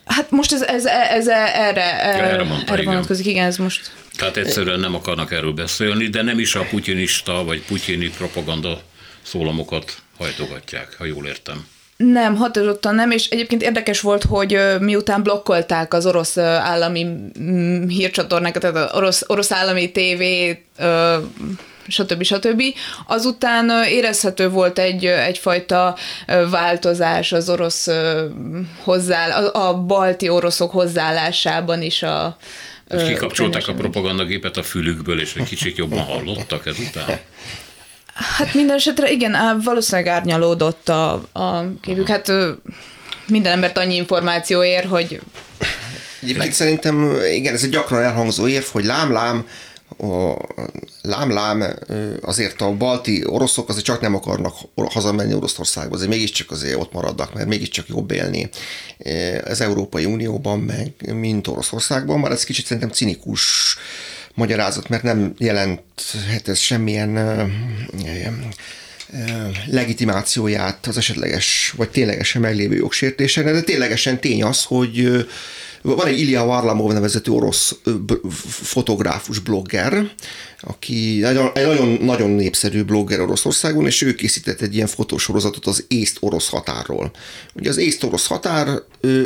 Hát 0.05 0.31
most 0.31 0.53
ez, 0.53 0.61
ez, 0.61 0.85
ez, 0.85 1.09
ez 1.09 1.27
erre, 1.27 2.03
erre, 2.03 2.43
mondta, 2.43 2.73
erre 2.73 2.83
vonatkozik, 2.83 3.25
igen, 3.25 3.45
ez 3.45 3.57
most. 3.57 3.91
Tehát 4.17 4.37
egyszerűen 4.37 4.79
nem 4.79 4.95
akarnak 4.95 5.31
erről 5.31 5.53
beszélni, 5.53 6.07
de 6.07 6.21
nem 6.21 6.39
is 6.39 6.55
a 6.55 6.65
putinista 6.69 7.43
vagy 7.43 7.61
putyini 7.61 8.09
propaganda 8.09 8.81
szólamokat 9.21 9.95
hajtogatják, 10.17 10.95
ha 10.97 11.05
jól 11.05 11.27
értem. 11.27 11.67
Nem, 12.11 12.35
határozottan 12.35 12.95
nem, 12.95 13.11
és 13.11 13.29
egyébként 13.29 13.61
érdekes 13.61 14.01
volt, 14.01 14.23
hogy 14.23 14.59
miután 14.79 15.23
blokkolták 15.23 15.93
az 15.93 16.05
orosz 16.05 16.37
állami 16.37 17.07
mm, 17.39 17.87
hírcsatornákat, 17.87 18.61
tehát 18.61 18.75
az 18.75 18.97
orosz, 18.97 19.23
orosz 19.27 19.51
állami 19.51 19.91
tévét, 19.91 20.65
stb. 21.87 22.23
stb. 22.23 22.61
Azután 23.07 23.71
érezhető 23.87 24.49
volt 24.49 24.79
egy, 24.79 25.05
egyfajta 25.05 25.95
változás 26.49 27.31
az 27.31 27.49
orosz 27.49 27.87
hozzá, 28.83 29.37
a 29.39 29.73
balti 29.73 30.29
oroszok 30.29 30.71
hozzáállásában 30.71 31.81
is 31.81 32.03
a 32.03 32.37
és 32.89 33.03
kikapcsolták 33.03 33.67
a 33.67 33.73
propagandagépet 33.73 34.57
a 34.57 34.63
fülükből, 34.63 35.19
és 35.19 35.35
egy 35.35 35.43
kicsit 35.43 35.77
jobban 35.77 35.99
hallottak 35.99 36.65
ezután? 36.65 37.05
Hát 38.13 38.53
minden 38.53 38.75
esetre 38.75 39.11
igen, 39.11 39.61
valószínűleg 39.63 40.07
árnyalódott 40.13 40.89
a, 40.89 41.11
a 41.31 41.65
képük. 41.81 42.07
Hát 42.07 42.31
minden 43.27 43.51
embert 43.51 43.77
annyi 43.77 43.95
információ 43.95 44.63
ér, 44.63 44.85
hogy... 44.85 45.21
Egyébként 46.21 46.53
szerintem, 46.53 47.17
igen, 47.33 47.53
ez 47.53 47.63
egy 47.63 47.69
gyakran 47.69 48.01
elhangzó 48.01 48.47
érv, 48.47 48.65
hogy 48.65 48.85
lám-lám, 48.85 49.47
a 49.97 50.33
lám-lám 51.01 51.63
azért 52.21 52.61
a 52.61 52.71
balti 52.71 53.23
oroszok 53.25 53.69
azért 53.69 53.85
csak 53.85 54.01
nem 54.01 54.15
akarnak 54.15 54.53
hazamenni 54.75 55.33
Oroszországba, 55.33 55.95
azért 55.95 56.09
mégiscsak 56.09 56.51
azért 56.51 56.79
ott 56.79 56.93
maradnak, 56.93 57.33
mert 57.33 57.47
mégiscsak 57.47 57.87
jobb 57.87 58.11
élni 58.11 58.49
az 59.45 59.61
Európai 59.61 60.05
Unióban, 60.05 60.59
meg 60.59 61.13
mint 61.13 61.47
Oroszországban, 61.47 62.19
már 62.19 62.31
ez 62.31 62.43
kicsit 62.43 62.65
szerintem 62.65 62.91
cinikus 62.91 63.75
magyarázat, 64.33 64.89
mert 64.89 65.03
nem 65.03 65.33
jelenthet 65.37 66.47
ez 66.47 66.57
semmilyen 66.57 67.19
legitimációját 69.65 70.87
az 70.87 70.97
esetleges, 70.97 71.73
vagy 71.77 71.89
ténylegesen 71.89 72.41
meglévő 72.41 72.75
jogsértésre, 72.75 73.51
de 73.51 73.61
ténylegesen 73.61 74.19
tény 74.19 74.43
az, 74.43 74.63
hogy 74.63 75.25
van 75.83 76.07
egy 76.07 76.19
Ilya 76.19 76.45
Varlamov 76.45 76.91
nevezetű 76.91 77.31
orosz 77.31 77.75
fotográfus 78.47 79.39
blogger, 79.39 80.11
aki 80.61 81.23
egy 81.23 81.51
nagyon, 81.53 81.97
nagyon 82.01 82.29
népszerű 82.29 82.83
blogger 82.83 83.19
Oroszországon, 83.19 83.85
és 83.85 84.01
ő 84.01 84.13
készített 84.13 84.61
egy 84.61 84.75
ilyen 84.75 84.87
fotósorozatot 84.87 85.65
az 85.65 85.85
észt-orosz 85.87 86.49
határról. 86.49 87.11
Ugye 87.53 87.69
az 87.69 87.77
észt-orosz 87.77 88.27
határ, 88.27 88.67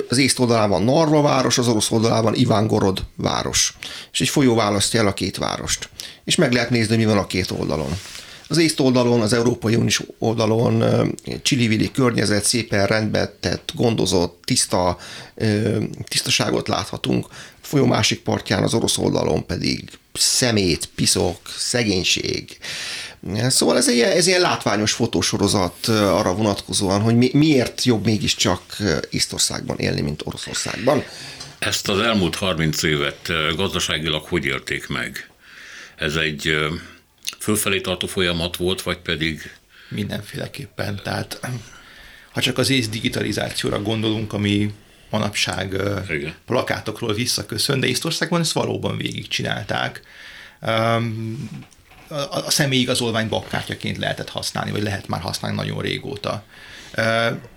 az 0.09 0.17
észt 0.17 0.39
oldalában 0.39 0.83
Narva 0.83 1.21
város, 1.21 1.57
az 1.57 1.67
orosz 1.67 1.91
oldalában 1.91 2.33
Ivangorod 2.33 3.03
város. 3.15 3.77
És 4.11 4.21
egy 4.21 4.29
folyó 4.29 4.55
választja 4.55 4.99
el 4.99 5.07
a 5.07 5.13
két 5.13 5.37
várost. 5.37 5.89
És 6.25 6.35
meg 6.35 6.51
lehet 6.51 6.69
nézni, 6.69 6.95
mi 6.95 7.05
van 7.05 7.17
a 7.17 7.27
két 7.27 7.51
oldalon. 7.51 7.91
Az 8.47 8.57
észt 8.57 8.79
oldalon, 8.79 9.21
az 9.21 9.33
Európai 9.33 9.75
Uniós 9.75 10.01
oldalon 10.19 10.83
csilivili 11.41 11.91
környezet 11.91 12.43
szépen 12.43 12.85
rendbe 12.85 13.35
tett, 13.39 13.71
gondozott, 13.75 14.41
tiszta, 14.45 14.97
tisztaságot 16.07 16.67
láthatunk. 16.67 17.25
A 17.29 17.35
folyó 17.61 17.85
másik 17.85 18.21
partján, 18.21 18.63
az 18.63 18.73
orosz 18.73 18.97
oldalon 18.97 19.45
pedig 19.45 19.89
szemét, 20.13 20.89
piszok, 20.95 21.39
szegénység. 21.57 22.57
Szóval 23.47 23.77
ez 23.77 23.89
egy, 23.89 23.99
ez 23.99 24.27
egy 24.27 24.39
látványos 24.39 24.91
fotósorozat 24.91 25.87
arra 25.87 26.35
vonatkozóan, 26.35 27.01
hogy 27.01 27.15
mi, 27.15 27.29
miért 27.33 27.83
jobb 27.83 28.05
mégiscsak 28.05 28.61
Észtországban 29.09 29.77
élni, 29.77 30.01
mint 30.01 30.21
Oroszországban. 30.25 31.03
Ezt 31.59 31.89
az 31.89 31.99
elmúlt 31.99 32.35
30 32.35 32.83
évet 32.83 33.31
gazdaságilag 33.55 34.23
hogy 34.23 34.45
élték 34.45 34.87
meg? 34.87 35.29
Ez 35.95 36.15
egy 36.15 36.55
fölfelé 37.47 37.81
tartó 37.81 38.07
folyamat 38.07 38.55
volt, 38.55 38.81
vagy 38.81 38.97
pedig... 38.97 39.51
Mindenféleképpen. 39.89 40.99
Tehát 41.03 41.39
ha 42.31 42.41
csak 42.41 42.57
az 42.57 42.69
ész 42.69 42.89
digitalizációra 42.89 43.81
gondolunk, 43.81 44.33
ami 44.33 44.73
manapság 45.09 45.73
Igen. 46.09 46.35
plakátokról 46.45 47.13
visszaköszön, 47.13 47.79
de 47.79 47.87
Észtországban 47.87 48.41
ezt 48.41 48.51
valóban 48.51 48.97
végigcsinálták. 48.97 50.01
A 52.29 52.51
személyi 52.51 52.81
igazolvány 52.81 53.29
bakkártyaként 53.29 53.97
lehetett 53.97 54.29
használni, 54.29 54.71
vagy 54.71 54.83
lehet 54.83 55.07
már 55.07 55.21
használni 55.21 55.57
nagyon 55.57 55.81
régóta. 55.81 56.43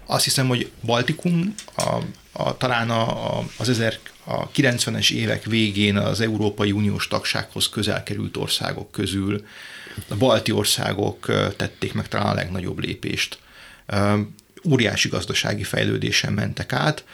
Azt 0.06 0.24
hiszem, 0.24 0.48
hogy 0.48 0.70
Baltikum 0.84 1.54
a, 1.76 1.94
a, 2.32 2.56
talán 2.56 2.90
a, 2.90 3.38
a, 3.38 3.44
az 3.56 3.68
a 4.30 4.50
90-es 4.50 5.10
évek 5.10 5.44
végén 5.44 5.96
az 5.96 6.20
Európai 6.20 6.72
Uniós 6.72 7.08
tagsághoz 7.08 7.68
közel 7.68 8.02
került 8.02 8.36
országok 8.36 8.90
közül 8.90 9.44
a 10.08 10.16
balti 10.16 10.52
országok 10.52 11.26
tették 11.56 11.92
meg 11.92 12.08
talán 12.08 12.26
a 12.26 12.34
legnagyobb 12.34 12.78
lépést. 12.78 13.38
Óriási 14.68 15.08
gazdasági 15.08 15.62
fejlődésen 15.62 16.32
mentek 16.32 16.72
át, 16.72 17.04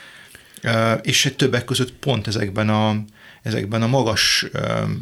és 1.03 1.33
többek 1.37 1.65
között 1.65 1.93
pont 1.93 2.27
ezekben 2.27 2.69
a, 2.69 3.05
ezekben 3.47 3.83
a 3.83 3.87
magas 3.87 4.47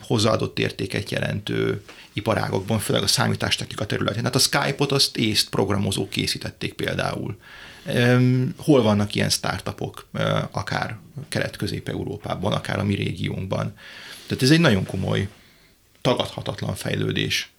hozzáadott 0.01 0.59
értéket 0.59 1.11
jelentő 1.11 1.83
iparágokban, 2.13 2.79
főleg 2.79 3.03
a 3.03 3.07
számítástechnika 3.07 3.87
területén. 3.87 4.25
Hát 4.25 4.35
a 4.35 4.39
Skype-ot 4.39 4.93
azt 4.93 5.17
észt 5.17 5.49
programozók 5.49 6.11
készítették 6.11 6.73
például. 6.73 7.39
Hol 8.57 8.83
vannak 8.83 9.15
ilyen 9.15 9.29
startupok, 9.29 10.07
akár 10.51 10.99
Kelet-Közép-Európában, 11.29 12.53
akár 12.53 12.79
a 12.79 12.85
mi 12.85 12.95
régiónkban. 12.95 13.75
Tehát 14.27 14.43
ez 14.43 14.51
egy 14.51 14.61
nagyon 14.61 14.87
komoly, 14.87 15.29
tagadhatatlan 16.01 16.75
fejlődés. 16.75 17.53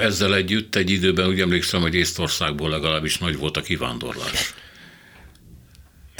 Ezzel 0.00 0.34
együtt 0.34 0.74
egy 0.74 0.90
időben 0.90 1.28
úgy 1.28 1.40
emlékszem, 1.40 1.80
hogy 1.80 1.94
Észtországból 1.94 2.70
legalábbis 2.70 3.18
nagy 3.18 3.36
volt 3.36 3.56
a 3.56 3.60
kivándorlás. 3.60 4.54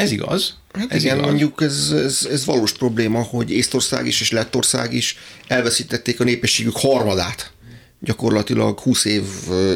Ez 0.01 0.11
igaz. 0.11 0.55
Hát 0.73 0.93
ez 0.93 1.03
igen, 1.03 1.17
igaz. 1.17 1.29
mondjuk 1.29 1.63
ez, 1.63 1.91
ez, 1.91 2.29
ez 2.31 2.45
valós 2.45 2.73
probléma, 2.73 3.23
hogy 3.23 3.51
Észtország 3.51 4.07
is 4.07 4.21
és 4.21 4.31
Lettország 4.31 4.95
is 4.95 5.17
elveszítették 5.47 6.21
a 6.21 6.25
népességük 6.25 6.77
harmadát 6.77 7.53
gyakorlatilag 8.01 8.79
20 8.79 9.05
év, 9.05 9.25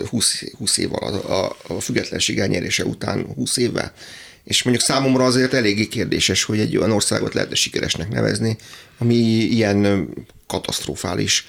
20, 0.09 0.43
20 0.59 0.77
év 0.77 0.93
alatt 0.93 1.25
a, 1.25 1.57
a 1.69 1.81
függetlenség 1.81 2.39
elnyerése 2.39 2.85
után 2.85 3.27
20 3.35 3.57
évvel. 3.57 3.93
És 4.45 4.63
mondjuk 4.63 4.87
számomra 4.87 5.25
azért 5.25 5.53
eléggé 5.53 5.87
kérdéses, 5.87 6.45
hogy 6.45 6.59
egy 6.59 6.77
olyan 6.77 6.91
országot 6.91 7.35
lehetne 7.35 7.55
sikeresnek 7.55 8.09
nevezni, 8.09 8.57
ami 8.99 9.15
ilyen 9.15 10.09
katasztrofális 10.47 11.47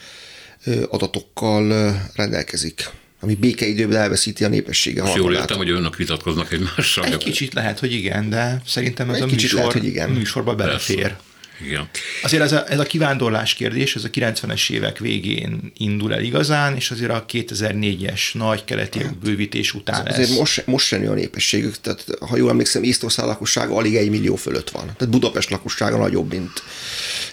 adatokkal 0.90 1.94
rendelkezik 2.14 2.90
ami 3.26 3.36
békeidőben 3.36 3.98
elveszíti 3.98 4.44
a 4.44 4.48
népessége 4.48 5.02
Most 5.02 5.16
jól 5.16 5.34
értem, 5.34 5.58
hogy 5.58 5.70
önök 5.70 5.96
vitatkoznak 5.96 6.52
egymással. 6.52 7.06
Egy 7.06 7.18
kicsit 7.18 7.54
lehet, 7.54 7.80
hogy 7.80 7.94
igen, 7.94 8.30
de 8.30 8.62
szerintem 8.66 9.10
ez 9.10 9.16
Egy 9.16 9.22
a 9.22 9.26
műsor, 9.26 9.58
lehet, 9.58 9.72
hogy 9.72 9.86
igen. 9.86 10.10
műsorba 10.10 10.56
belefér. 10.56 11.02
Persze. 11.02 11.20
Igen. 11.64 11.90
Azért 12.24 12.44
ez 12.44 12.52
a, 12.52 12.70
ez 12.72 12.80
a 12.80 12.84
kivándorlás 12.84 13.54
kérdés, 13.54 13.96
ez 13.96 14.04
a 14.04 14.10
90-es 14.10 14.70
évek 14.70 14.98
végén 15.00 15.72
indul 15.78 16.14
el 16.14 16.22
igazán, 16.22 16.76
és 16.76 16.92
azért 16.92 17.12
a 17.12 17.26
2004-es 17.26 18.34
nagy 18.34 18.64
keleti 18.64 19.04
hát, 19.04 19.18
bővítés 19.18 19.74
után 19.74 20.08
ez. 20.08 20.14
Azért 20.14 20.38
most, 20.40 20.68
most 20.68 20.86
sem 20.86 21.08
a 21.08 21.14
népességük, 21.14 21.82
tehát 21.82 22.06
ha 22.20 22.38
jól 22.38 22.50
emlékszem, 22.50 22.84
Észtország 22.84 23.26
lakossága 23.26 23.76
alig 23.76 23.96
egy 23.96 24.10
millió 24.10 24.36
fölött 24.36 24.70
van. 24.70 24.86
Tehát 24.86 25.10
Budapest 25.10 25.50
lakossága 25.50 25.98
nagyobb, 25.98 26.32
mint 26.32 26.64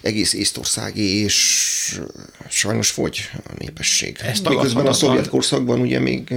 egész 0.02 0.32
Észtországi, 0.32 1.22
és 1.22 2.00
sajnos 2.48 2.90
fogy 2.90 3.30
a 3.34 3.52
népesség. 3.58 4.16
Ezt 4.20 4.48
Miközben 4.48 4.86
a 4.86 4.92
szovjet 4.92 5.28
korszakban 5.28 5.80
ugye 5.80 5.98
még 5.98 6.34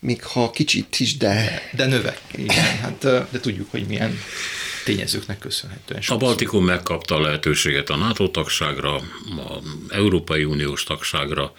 még 0.00 0.22
ha 0.22 0.50
kicsit 0.50 1.00
is, 1.00 1.16
de... 1.16 1.62
De 1.72 1.86
növek, 1.86 2.20
igen, 2.34 2.64
hát, 2.80 2.98
de 3.30 3.40
tudjuk, 3.40 3.70
hogy 3.70 3.86
milyen 3.86 4.18
tényezőknek 4.88 5.38
köszönhetően. 5.38 6.00
Sokszor. 6.00 6.22
A 6.22 6.26
Baltikum 6.26 6.64
megkapta 6.64 7.14
a 7.14 7.20
lehetőséget 7.20 7.90
a 7.90 7.96
NATO 7.96 8.28
tagságra, 8.28 8.94
a 8.94 9.58
Európai 9.88 10.44
Uniós 10.44 10.82
tagságra, 10.82 11.52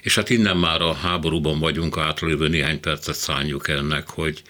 és 0.00 0.14
hát 0.14 0.30
innen 0.30 0.56
már 0.56 0.80
a 0.80 0.92
háborúban 0.92 1.58
vagyunk, 1.58 1.98
átlévő 1.98 2.48
néhány 2.48 2.80
percet 2.80 3.14
szálljuk 3.14 3.68
ennek, 3.68 4.10
hogy 4.10 4.42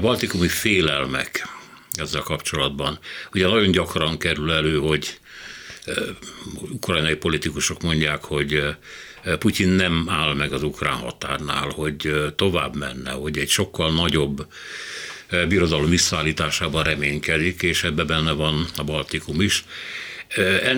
baltikumi 0.00 0.48
félelmek 0.48 1.48
ezzel 1.92 2.22
kapcsolatban. 2.22 2.98
Ugye 3.32 3.46
nagyon 3.46 3.70
gyakran 3.70 4.18
kerül 4.18 4.52
elő, 4.52 4.78
hogy 4.78 5.18
ukrajnai 6.70 7.14
politikusok 7.14 7.82
mondják, 7.82 8.24
hogy 8.24 8.62
Putyin 9.38 9.68
nem 9.68 10.06
áll 10.08 10.34
meg 10.34 10.52
az 10.52 10.62
ukrán 10.62 10.96
határnál, 10.96 11.68
hogy 11.68 12.14
tovább 12.36 12.76
menne, 12.76 13.10
hogy 13.10 13.38
egy 13.38 13.48
sokkal 13.48 13.92
nagyobb 13.92 14.46
birodalom 15.48 15.90
visszaállításában 15.90 16.82
reménykedik, 16.82 17.62
és 17.62 17.84
ebbe 17.84 18.04
benne 18.04 18.32
van 18.32 18.66
a 18.76 18.84
Baltikum 18.84 19.40
is. 19.40 19.64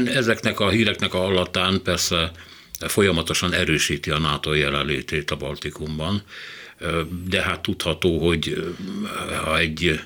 Ezeknek 0.07 0.61
a 0.61 0.69
híreknek 0.69 1.15
a 1.15 1.19
hallatán 1.19 1.83
persze 1.83 2.31
folyamatosan 2.81 3.53
erősíti 3.53 4.11
a 4.11 4.19
NATO 4.19 4.53
jelenlétét 4.53 5.31
a 5.31 5.37
Baltikumban, 5.37 6.23
de 7.29 7.43
hát 7.43 7.61
tudható, 7.61 8.27
hogy 8.27 8.75
ha 9.45 9.59
egy 9.59 10.01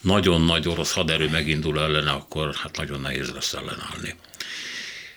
nagyon 0.00 0.40
nagy 0.40 0.68
orosz 0.68 0.92
haderő 0.92 1.28
megindul 1.28 1.80
ellene, 1.80 2.10
akkor 2.10 2.54
hát 2.54 2.76
nagyon 2.76 3.00
nehéz 3.00 3.30
lesz 3.30 3.52
ellenállni. 3.52 4.14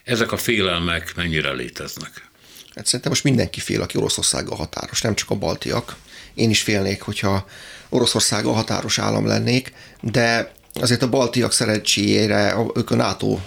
Ezek 0.04 0.32
a 0.32 0.38
félelmek 0.38 1.16
mennyire 1.16 1.52
léteznek? 1.52 2.30
Hát 2.76 2.86
szerintem 2.86 3.12
most 3.12 3.24
mindenki 3.24 3.60
fél, 3.60 3.82
aki 3.82 3.98
Oroszországgal 3.98 4.58
határos, 4.58 5.02
nem 5.02 5.16
csak 5.16 5.30
a 5.30 5.36
baltiak. 5.36 5.96
Én 6.34 6.50
is 6.50 6.62
félnék, 6.62 7.02
hogyha 7.02 7.48
Oroszországgal 7.94 8.54
határos 8.54 9.00
állam 9.00 9.26
lennék, 9.26 9.74
de 10.02 10.52
azért 10.74 11.02
a 11.02 11.10
baltiak 11.10 11.52
szerencséjére 11.52 12.56
ők 12.76 12.92
a 12.92 12.96
NATO 12.96 13.40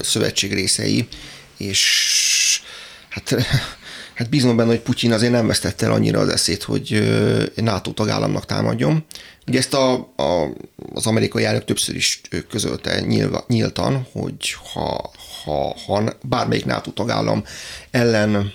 szövetség 0.00 0.52
részei, 0.52 1.08
és 1.56 2.62
hát, 3.08 3.34
hát 4.18 4.28
bízom 4.30 4.56
benne, 4.56 4.68
hogy 4.68 4.80
Putyin 4.80 5.12
azért 5.12 5.32
nem 5.32 5.46
vesztette 5.46 5.86
el 5.86 5.92
annyira 5.92 6.18
az 6.20 6.28
eszét, 6.28 6.62
hogy 6.62 7.12
NATO 7.54 7.90
tagállamnak 7.90 8.46
támadjon. 8.46 9.04
Ugye 9.46 9.58
ezt 9.58 9.74
a, 9.74 9.92
a, 10.16 10.48
az 10.94 11.06
amerikai 11.06 11.44
elnök 11.44 11.64
többször 11.64 11.94
is 11.94 12.20
közölte 12.48 13.00
nyilva, 13.00 13.44
nyíltan, 13.48 14.06
hogy 14.12 14.54
ha, 14.72 15.10
ha, 15.44 15.76
ha 15.86 16.12
bármelyik 16.22 16.64
NATO 16.64 16.90
tagállam 16.90 17.44
ellen 17.90 18.52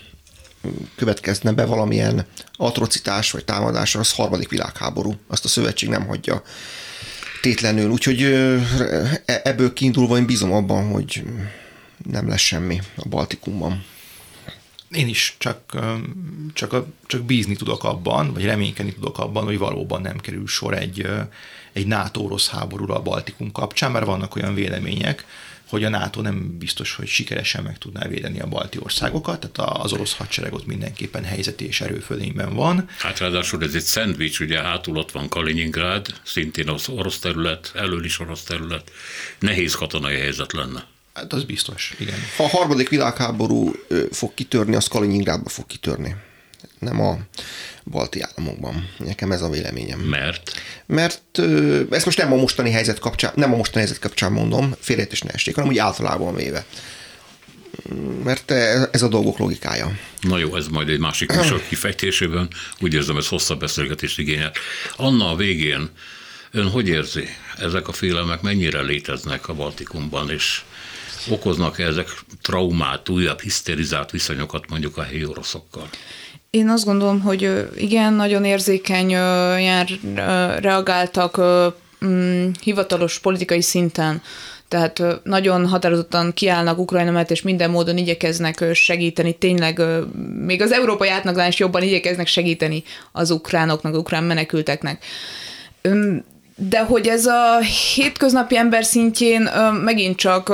következne 0.95 1.51
be 1.51 1.65
valamilyen 1.65 2.25
atrocitás 2.53 3.31
vagy 3.31 3.45
támadás, 3.45 3.95
az 3.95 4.13
harmadik 4.13 4.49
világháború. 4.49 5.13
Azt 5.27 5.45
a 5.45 5.47
szövetség 5.47 5.89
nem 5.89 6.07
hagyja 6.07 6.43
tétlenül. 7.41 7.89
Úgyhogy 7.89 8.21
e, 8.21 9.41
ebből 9.43 9.73
kiindulva 9.73 10.17
én 10.17 10.25
bízom 10.25 10.53
abban, 10.53 10.91
hogy 10.91 11.23
nem 12.09 12.27
lesz 12.27 12.41
semmi 12.41 12.81
a 12.95 13.07
Baltikumban. 13.07 13.83
Én 14.89 15.07
is 15.07 15.35
csak, 15.37 15.77
csak, 16.53 16.85
csak 17.05 17.21
bízni 17.23 17.55
tudok 17.55 17.83
abban, 17.83 18.33
vagy 18.33 18.45
reménykedni 18.45 18.93
tudok 18.93 19.19
abban, 19.19 19.43
hogy 19.43 19.57
valóban 19.57 20.01
nem 20.01 20.17
kerül 20.17 20.47
sor 20.47 20.73
egy, 20.73 21.07
egy 21.73 21.87
NATO-orosz 21.87 22.49
háborúra 22.49 22.95
a 22.95 23.01
Baltikum 23.01 23.51
kapcsán, 23.51 23.91
mert 23.91 24.05
vannak 24.05 24.35
olyan 24.35 24.53
vélemények, 24.53 25.25
hogy 25.75 25.83
a 25.83 25.89
NATO 25.89 26.21
nem 26.21 26.57
biztos, 26.57 26.95
hogy 26.95 27.07
sikeresen 27.07 27.63
meg 27.63 27.77
tudná 27.77 28.07
védeni 28.07 28.39
a 28.39 28.47
balti 28.47 28.77
országokat, 28.81 29.51
tehát 29.51 29.79
az 29.83 29.93
orosz 29.93 30.13
hadsereg 30.13 30.53
ott 30.53 30.65
mindenképpen 30.65 31.23
helyzeti 31.23 31.67
és 31.67 31.81
erőfölényben 31.81 32.55
van. 32.55 32.89
Hát 32.97 33.19
ráadásul 33.19 33.63
ez 33.63 33.73
egy 33.73 33.83
szendvics, 33.83 34.39
ugye 34.39 34.61
hátul 34.61 34.97
ott 34.97 35.11
van 35.11 35.29
Kaliningrád, 35.29 36.07
szintén 36.23 36.69
az 36.69 36.89
orosz 36.89 37.19
terület, 37.19 37.71
elől 37.75 38.05
is 38.05 38.19
orosz 38.19 38.43
terület, 38.43 38.91
nehéz 39.39 39.75
katonai 39.75 40.15
helyzet 40.15 40.53
lenne. 40.53 40.85
Hát 41.13 41.33
az 41.33 41.43
biztos, 41.43 41.93
igen. 41.99 42.19
Ha 42.37 42.43
a 42.43 42.47
harmadik 42.47 42.89
világháború 42.89 43.71
fog 44.11 44.33
kitörni, 44.33 44.75
az 44.75 44.87
Kaliningrádba 44.87 45.49
fog 45.49 45.65
kitörni 45.65 46.15
nem 46.79 47.01
a 47.01 47.17
balti 47.91 48.21
államokban. 48.21 48.89
Nekem 48.97 49.31
ez 49.31 49.41
a 49.41 49.49
véleményem. 49.49 49.99
Mert? 49.99 50.51
Mert 50.85 51.39
ezt 51.89 52.05
most 52.05 52.17
nem 52.17 52.33
a 52.33 52.35
mostani 52.35 52.71
helyzet 52.71 52.99
kapcsán, 52.99 53.31
nem 53.35 53.53
a 53.53 53.55
mostani 53.55 53.85
helyzet 53.85 53.99
kapcsán 54.01 54.31
mondom, 54.31 54.75
félrejtés 54.79 55.21
ne 55.21 55.29
esték, 55.29 55.55
hanem 55.55 55.69
úgy 55.69 55.77
általában 55.77 56.35
véve. 56.35 56.65
Mert 58.23 58.51
ez 58.91 59.01
a 59.01 59.07
dolgok 59.07 59.37
logikája. 59.37 59.97
Na 60.21 60.37
jó, 60.37 60.55
ez 60.55 60.67
majd 60.67 60.89
egy 60.89 60.99
másik 60.99 61.31
műsor 61.31 61.61
kifejtésében. 61.69 62.47
Úgy 62.79 62.93
érzem, 62.93 63.17
ez 63.17 63.27
hosszabb 63.27 63.59
beszélgetést 63.59 64.19
igényel. 64.19 64.51
Anna 64.95 65.31
a 65.31 65.35
végén 65.35 65.89
ön 66.51 66.69
hogy 66.69 66.87
érzi? 66.87 67.27
Ezek 67.57 67.87
a 67.87 67.91
félelmek 67.91 68.41
mennyire 68.41 68.81
léteznek 68.81 69.47
a 69.47 69.53
Baltikumban, 69.53 70.29
és 70.29 70.61
okoznak 71.29 71.79
-e 71.79 71.85
ezek 71.85 72.07
traumát, 72.41 73.09
újabb 73.09 73.41
hiszterizált 73.41 74.11
viszonyokat 74.11 74.69
mondjuk 74.69 74.97
a 74.97 75.03
helyi 75.03 75.25
oroszokkal? 75.25 75.89
Én 76.55 76.69
azt 76.69 76.85
gondolom, 76.85 77.21
hogy 77.21 77.67
igen, 77.75 78.13
nagyon 78.13 78.45
érzékenyen 78.45 79.07
reagáltak 80.59 81.41
mm, 82.05 82.49
hivatalos 82.61 83.19
politikai 83.19 83.61
szinten, 83.61 84.21
tehát 84.67 85.03
nagyon 85.23 85.67
határozottan 85.67 86.33
kiállnak 86.33 86.77
Ukrajna 86.77 87.11
mellett, 87.11 87.31
és 87.31 87.41
minden 87.41 87.69
módon 87.69 87.97
igyekeznek 87.97 88.63
segíteni, 88.73 89.33
tényleg 89.37 89.81
még 90.45 90.61
az 90.61 90.71
európai 90.71 91.09
átlagnál 91.09 91.47
is 91.47 91.59
jobban 91.59 91.81
igyekeznek 91.81 92.27
segíteni 92.27 92.83
az 93.11 93.31
ukránoknak, 93.31 93.95
ukrán 93.95 94.23
menekülteknek. 94.23 95.05
De 96.55 96.79
hogy 96.79 97.07
ez 97.07 97.25
a 97.25 97.59
hétköznapi 97.95 98.57
ember 98.57 98.85
szintjén 98.85 99.49
megint 99.83 100.17
csak 100.17 100.53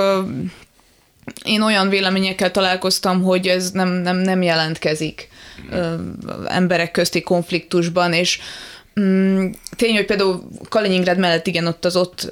én 1.45 1.61
olyan 1.61 1.89
véleményekkel 1.89 2.51
találkoztam, 2.51 3.23
hogy 3.23 3.47
ez 3.47 3.71
nem, 3.71 3.89
nem, 3.89 4.17
nem 4.17 4.41
jelentkezik 4.41 5.29
ö, 5.71 5.95
emberek 6.47 6.91
közti 6.91 7.21
konfliktusban, 7.21 8.13
és 8.13 8.39
mm, 8.99 9.49
tény, 9.75 9.95
hogy 9.95 10.05
például 10.05 10.43
Kaliningrád 10.69 11.17
mellett, 11.17 11.47
igen, 11.47 11.67
ott 11.67 11.85
az 11.85 11.95
ott 11.95 12.31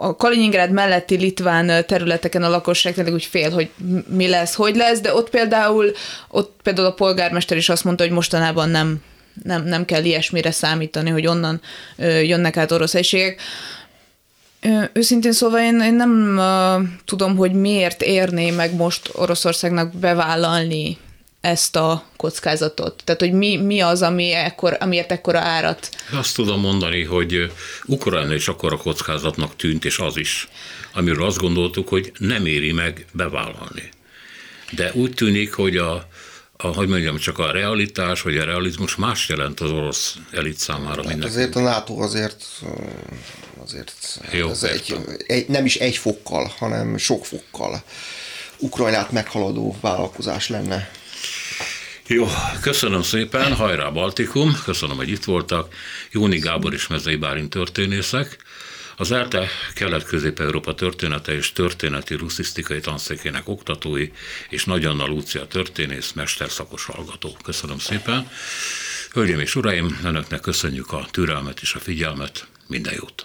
a 0.00 0.16
Kaliningrád 0.16 0.70
melletti 0.70 1.16
litván 1.16 1.86
területeken 1.86 2.42
a 2.42 2.48
lakosság 2.48 2.94
tényleg 2.94 3.12
úgy 3.12 3.24
fél, 3.24 3.50
hogy 3.50 3.70
mi 4.08 4.28
lesz, 4.28 4.54
hogy 4.54 4.76
lesz, 4.76 5.00
de 5.00 5.14
ott 5.14 5.30
például, 5.30 5.92
ott 6.28 6.60
például 6.62 6.86
a 6.86 6.92
polgármester 6.92 7.56
is 7.56 7.68
azt 7.68 7.84
mondta, 7.84 8.02
hogy 8.02 8.12
mostanában 8.12 8.68
nem, 8.68 9.02
nem, 9.42 9.64
nem 9.64 9.84
kell 9.84 10.04
ilyesmire 10.04 10.50
számítani, 10.50 11.10
hogy 11.10 11.26
onnan 11.26 11.60
jönnek 12.22 12.56
át 12.56 12.72
orosz 12.72 12.94
egységek. 12.94 13.40
Őszintén 14.92 15.32
szóval 15.32 15.60
én, 15.60 15.80
én 15.80 15.94
nem 15.94 16.36
uh, 16.38 16.88
tudom, 17.04 17.36
hogy 17.36 17.52
miért 17.52 18.02
érné 18.02 18.50
meg 18.50 18.74
most 18.74 19.10
Oroszországnak 19.14 19.94
bevállalni 19.94 20.98
ezt 21.40 21.76
a 21.76 22.04
kockázatot? 22.16 23.02
Tehát, 23.04 23.20
hogy 23.20 23.32
mi, 23.32 23.56
mi 23.56 23.80
az, 23.80 24.02
ami 24.02 24.32
ekkor, 24.32 24.76
amiért 24.80 25.12
ekkora 25.12 25.38
árat? 25.38 25.88
Azt 26.12 26.34
tudom 26.34 26.60
mondani, 26.60 27.04
hogy 27.04 27.52
Ukrajna 27.84 28.34
is 28.34 28.48
akkora 28.48 28.76
kockázatnak 28.76 29.56
tűnt, 29.56 29.84
és 29.84 29.98
az 29.98 30.16
is, 30.16 30.48
amiről 30.92 31.24
azt 31.24 31.38
gondoltuk, 31.38 31.88
hogy 31.88 32.12
nem 32.18 32.46
éri 32.46 32.72
meg 32.72 33.06
bevállalni. 33.12 33.90
De 34.70 34.90
úgy 34.94 35.14
tűnik, 35.14 35.52
hogy 35.52 35.76
a, 35.76 36.08
a, 36.56 36.66
hogy 36.66 36.88
mondjam, 36.88 37.18
csak 37.18 37.38
a 37.38 37.50
realitás, 37.50 38.22
vagy 38.22 38.36
a 38.36 38.44
realizmus 38.44 38.96
más 38.96 39.28
jelent 39.28 39.60
az 39.60 39.70
orosz 39.70 40.16
elit 40.32 40.58
számára. 40.58 41.08
Hát 41.08 41.24
azért 41.24 41.56
a 41.56 41.60
NATO 41.60 42.00
azért, 42.00 42.44
azért 43.64 43.92
Jó, 44.32 44.48
ez 44.48 44.62
egy, 44.62 44.96
egy, 45.26 45.48
nem 45.48 45.64
is 45.64 45.76
egy 45.76 45.96
fokkal, 45.96 46.52
hanem 46.58 46.96
sok 46.96 47.26
fokkal 47.26 47.82
Ukrajnát 48.58 49.10
meghaladó 49.10 49.76
vállalkozás 49.80 50.48
lenne. 50.48 50.90
Jó, 52.12 52.26
köszönöm 52.60 53.02
szépen, 53.02 53.54
hajrá 53.54 53.88
Baltikum, 53.88 54.56
köszönöm, 54.64 54.96
hogy 54.96 55.08
itt 55.08 55.24
voltak. 55.24 55.74
Jóni 56.10 56.38
Gábor 56.38 56.72
és 56.72 56.86
Mezei 56.86 57.16
Bálint 57.16 57.50
történészek. 57.50 58.36
Az 58.96 59.12
ELTE 59.12 59.48
Kelet-Közép-Európa 59.74 60.74
története 60.74 61.34
és 61.34 61.52
történeti 61.52 62.14
russzisztikai 62.14 62.80
tanszékének 62.80 63.48
oktatói, 63.48 64.10
és 64.48 64.64
Nagy 64.64 64.84
Anna 64.84 65.06
Lúcia 65.06 65.46
történész, 65.46 66.12
mesterszakos 66.12 66.84
hallgató. 66.84 67.36
Köszönöm 67.44 67.78
szépen. 67.78 68.30
Hölgyeim 69.12 69.40
és 69.40 69.54
uraim, 69.54 70.00
önöknek 70.04 70.40
köszönjük 70.40 70.92
a 70.92 71.06
türelmet 71.10 71.60
és 71.60 71.74
a 71.74 71.78
figyelmet. 71.78 72.46
Minden 72.66 72.94
jót! 72.94 73.24